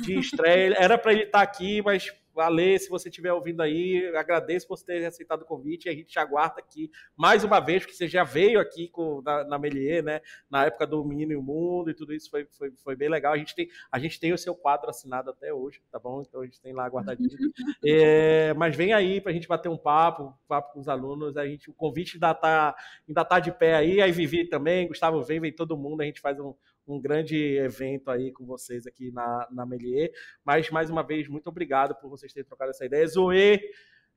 De 0.00 0.18
estreia. 0.18 0.74
Era 0.78 0.98
para 0.98 1.12
ele 1.12 1.24
estar 1.24 1.38
tá 1.38 1.44
aqui, 1.44 1.82
mas 1.82 2.12
Ale, 2.40 2.78
se 2.78 2.88
você 2.88 3.08
estiver 3.08 3.32
ouvindo 3.32 3.60
aí, 3.60 4.06
agradeço 4.16 4.66
por 4.66 4.76
você 4.76 4.84
ter 4.84 5.04
aceitado 5.04 5.42
o 5.42 5.44
convite 5.44 5.86
e 5.86 5.88
a 5.88 5.94
gente 5.94 6.06
te 6.08 6.18
aguarda 6.18 6.60
aqui 6.60 6.90
mais 7.16 7.44
uma 7.44 7.60
vez, 7.60 7.82
porque 7.82 7.96
você 7.96 8.08
já 8.08 8.24
veio 8.24 8.60
aqui 8.60 8.88
com, 8.88 9.22
na, 9.22 9.44
na 9.44 9.58
Melier, 9.58 10.02
né? 10.02 10.20
Na 10.50 10.66
época 10.66 10.86
do 10.86 11.04
Menino 11.04 11.32
e 11.32 11.36
o 11.36 11.42
Mundo 11.42 11.90
e 11.90 11.94
tudo 11.94 12.12
isso 12.12 12.30
foi, 12.30 12.46
foi, 12.46 12.70
foi 12.72 12.96
bem 12.96 13.08
legal. 13.08 13.32
A 13.32 13.38
gente, 13.38 13.54
tem, 13.54 13.68
a 13.90 13.98
gente 13.98 14.18
tem 14.18 14.32
o 14.32 14.38
seu 14.38 14.54
quadro 14.54 14.90
assinado 14.90 15.30
até 15.30 15.52
hoje, 15.52 15.80
tá 15.90 15.98
bom? 15.98 16.22
Então 16.22 16.40
a 16.40 16.44
gente 16.44 16.60
tem 16.60 16.72
lá 16.72 16.86
guardadinho. 16.86 17.28
é, 17.84 18.54
mas 18.54 18.76
vem 18.76 18.92
aí 18.92 19.20
para 19.20 19.30
a 19.30 19.34
gente 19.34 19.48
bater 19.48 19.68
um 19.68 19.76
papo, 19.76 20.34
papo 20.46 20.74
com 20.74 20.80
os 20.80 20.88
alunos. 20.88 21.36
A 21.36 21.46
gente, 21.46 21.70
o 21.70 21.74
convite 21.74 22.16
ainda 22.16 22.34
tá, 22.34 22.76
ainda 23.06 23.24
tá 23.24 23.40
de 23.40 23.52
pé 23.52 23.74
aí, 23.74 24.00
aí 24.00 24.12
Vivi 24.12 24.48
também, 24.48 24.88
Gustavo 24.88 25.22
vem, 25.22 25.40
vem 25.40 25.52
todo 25.52 25.76
mundo, 25.76 26.00
a 26.00 26.04
gente 26.04 26.20
faz 26.20 26.38
um, 26.40 26.54
um 26.92 27.00
grande 27.00 27.56
evento 27.56 28.10
aí 28.10 28.32
com 28.32 28.44
vocês 28.44 28.86
aqui 28.86 29.10
na, 29.10 29.48
na 29.50 29.66
Melier. 29.66 30.10
Mas, 30.44 30.70
mais 30.70 30.90
uma 30.90 31.02
vez, 31.02 31.28
muito 31.28 31.48
obrigado 31.48 31.94
por 31.94 32.08
vocês 32.08 32.32
terem 32.32 32.46
trocado 32.46 32.70
essa 32.70 32.84
ideia. 32.84 33.06
Zoe, 33.06 33.60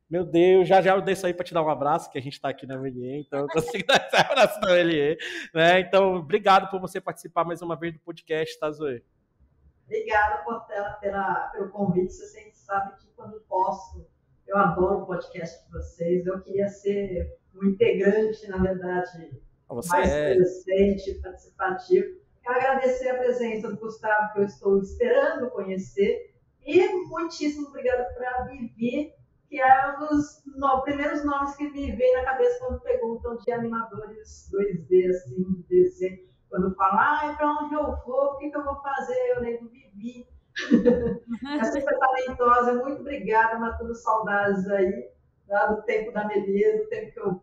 meu 0.09 0.25
Deus, 0.25 0.67
já 0.67 0.81
já 0.81 0.95
eu 0.95 1.01
desço 1.01 1.25
aí 1.25 1.33
para 1.33 1.45
te 1.45 1.53
dar 1.53 1.63
um 1.63 1.69
abraço, 1.69 2.11
que 2.11 2.17
a 2.17 2.21
gente 2.21 2.33
está 2.33 2.49
aqui 2.49 2.67
na 2.67 2.77
Melier, 2.77 3.19
então 3.19 3.39
eu 3.39 3.47
consigo 3.47 3.85
dar 3.87 4.05
esse 4.05 4.15
abraço 4.15 4.59
na 4.59 4.67
Melier. 4.67 5.17
Né? 5.53 5.79
Então, 5.79 6.15
obrigado 6.15 6.69
por 6.69 6.81
você 6.81 6.99
participar 6.99 7.45
mais 7.45 7.61
uma 7.61 7.75
vez 7.75 7.93
do 7.93 7.99
podcast, 7.99 8.59
tá, 8.59 8.69
Zoe? 8.71 9.03
Obrigada, 9.85 10.43
Portela, 10.43 10.91
pela, 11.01 11.49
pelo 11.53 11.69
convite. 11.69 12.13
Você 12.13 12.25
sempre 12.27 12.55
sabe 12.55 12.97
que 12.97 13.07
quando 13.15 13.41
posso, 13.41 14.07
eu 14.47 14.57
adoro 14.57 15.03
o 15.03 15.05
podcast 15.05 15.65
de 15.65 15.71
vocês. 15.71 16.25
Eu 16.25 16.39
queria 16.41 16.67
ser 16.67 17.37
um 17.55 17.69
integrante, 17.69 18.47
na 18.47 18.57
verdade, 18.57 19.31
você 19.67 19.89
mais 19.89 20.09
é. 20.09 20.35
presente, 20.35 21.13
participativo. 21.21 22.21
Quero 22.43 22.57
agradecer 22.57 23.09
a 23.09 23.17
presença 23.17 23.69
do 23.69 23.77
Gustavo, 23.77 24.33
que 24.33 24.39
eu 24.39 24.45
estou 24.45 24.79
esperando 24.79 25.51
conhecer. 25.51 26.33
E 26.65 26.87
muitíssimo 27.07 27.67
obrigada 27.67 28.03
para 28.15 28.45
Vivi, 28.45 29.13
que 29.47 29.59
é 29.59 29.95
um 29.95 29.99
dos 29.99 30.43
no, 30.55 30.81
primeiros 30.81 31.23
nomes 31.23 31.55
que 31.55 31.69
me 31.69 31.91
vem 31.91 32.15
na 32.15 32.23
cabeça 32.23 32.59
quando 32.59 32.81
perguntam 32.81 33.37
de 33.37 33.51
animadores 33.51 34.49
2D, 34.51 35.09
assim, 35.09 35.43
de 35.43 35.63
desenho. 35.67 36.31
Quando 36.49 36.75
falam, 36.75 36.99
ah, 36.99 37.35
para 37.37 37.51
onde 37.63 37.75
eu 37.75 37.95
vou, 38.05 38.33
o 38.33 38.37
que, 38.37 38.49
que 38.49 38.57
eu 38.57 38.63
vou 38.63 38.81
fazer? 38.81 39.17
Eu 39.35 39.41
lembro 39.41 39.69
Vivi. 39.69 40.27
é 41.59 41.63
super 41.63 41.97
talentosa, 41.97 42.73
muito 42.73 43.01
obrigada, 43.01 43.57
matando 43.57 43.95
saudades 43.95 44.67
aí, 44.69 45.09
lá 45.47 45.67
do 45.67 45.81
tempo 45.83 46.11
da 46.11 46.27
Melisa, 46.27 46.77
do 46.77 46.89
tempo 46.89 47.13
que 47.13 47.19
eu 47.19 47.41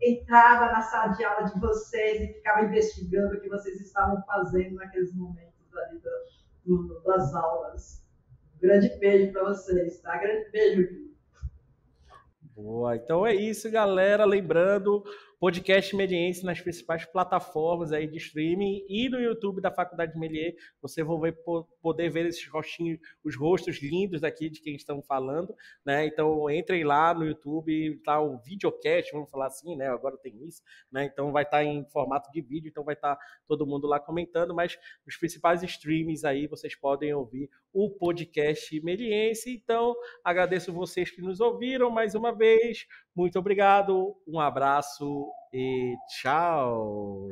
entrava 0.00 0.72
na 0.72 0.82
sala 0.82 1.12
de 1.14 1.24
aula 1.24 1.48
de 1.48 1.58
vocês 1.58 2.20
e 2.20 2.34
ficava 2.34 2.66
investigando 2.66 3.34
o 3.34 3.40
que 3.40 3.48
vocês 3.48 3.80
estavam 3.80 4.22
fazendo 4.24 4.76
naqueles 4.76 5.14
momentos 5.14 5.54
ali 5.76 6.00
do, 6.64 7.02
das 7.04 7.34
aulas. 7.34 8.04
Um 8.56 8.60
grande 8.60 8.88
beijo 8.98 9.32
para 9.32 9.44
vocês, 9.44 10.00
tá? 10.00 10.16
Grande 10.18 10.50
beijo. 10.50 11.06
Boa, 12.54 12.96
então 12.96 13.26
é 13.26 13.34
isso, 13.34 13.70
galera. 13.70 14.24
Lembrando, 14.24 15.04
podcast 15.38 15.94
Mediense 15.94 16.44
nas 16.44 16.60
principais 16.60 17.04
plataformas 17.04 17.92
aí 17.92 18.06
de 18.06 18.16
streaming 18.16 18.84
e 18.88 19.08
no 19.08 19.20
YouTube 19.20 19.60
da 19.60 19.70
Faculdade 19.70 20.14
de 20.14 20.18
Melier. 20.18 20.54
Você 20.80 21.04
vai 21.04 21.32
poder 21.82 22.10
ver 22.10 22.26
esses 22.26 22.48
rostinhos, 22.48 22.98
os 23.22 23.36
rostos 23.36 23.82
lindos 23.82 24.24
aqui 24.24 24.48
de 24.48 24.60
quem 24.60 24.74
estão 24.74 25.02
falando, 25.02 25.54
né? 25.84 26.06
Então 26.06 26.50
entrem 26.50 26.84
lá 26.84 27.12
no 27.12 27.26
YouTube, 27.26 28.00
tá 28.02 28.20
o 28.20 28.38
videocast, 28.38 29.12
vamos 29.12 29.30
falar 29.30 29.48
assim, 29.48 29.76
né? 29.76 29.88
Agora 29.88 30.16
tem 30.16 30.42
isso, 30.46 30.62
né? 30.90 31.04
Então 31.04 31.30
vai 31.32 31.42
estar 31.42 31.58
tá 31.58 31.64
em 31.64 31.84
formato 31.90 32.30
de 32.32 32.40
vídeo, 32.40 32.68
então 32.68 32.84
vai 32.84 32.94
estar 32.94 33.16
tá 33.16 33.22
todo 33.46 33.66
mundo 33.66 33.86
lá 33.86 34.00
comentando, 34.00 34.54
mas 34.54 34.78
os 35.06 35.16
principais 35.16 35.62
streamings 35.62 36.24
aí 36.24 36.46
vocês 36.46 36.74
podem 36.74 37.12
ouvir 37.12 37.50
o 37.72 37.90
podcast 37.90 38.80
Meliense. 38.80 39.54
Então 39.54 39.94
agradeço 40.24 40.72
vocês 40.72 41.10
que 41.10 41.20
nos 41.20 41.40
ouviram 41.40 41.90
mais 41.90 42.14
uma 42.14 42.34
vez. 42.34 42.86
Muito 43.16 43.38
obrigado, 43.38 44.14
um 44.28 44.38
abraço 44.38 45.26
e 45.50 45.96
tchau! 46.06 47.26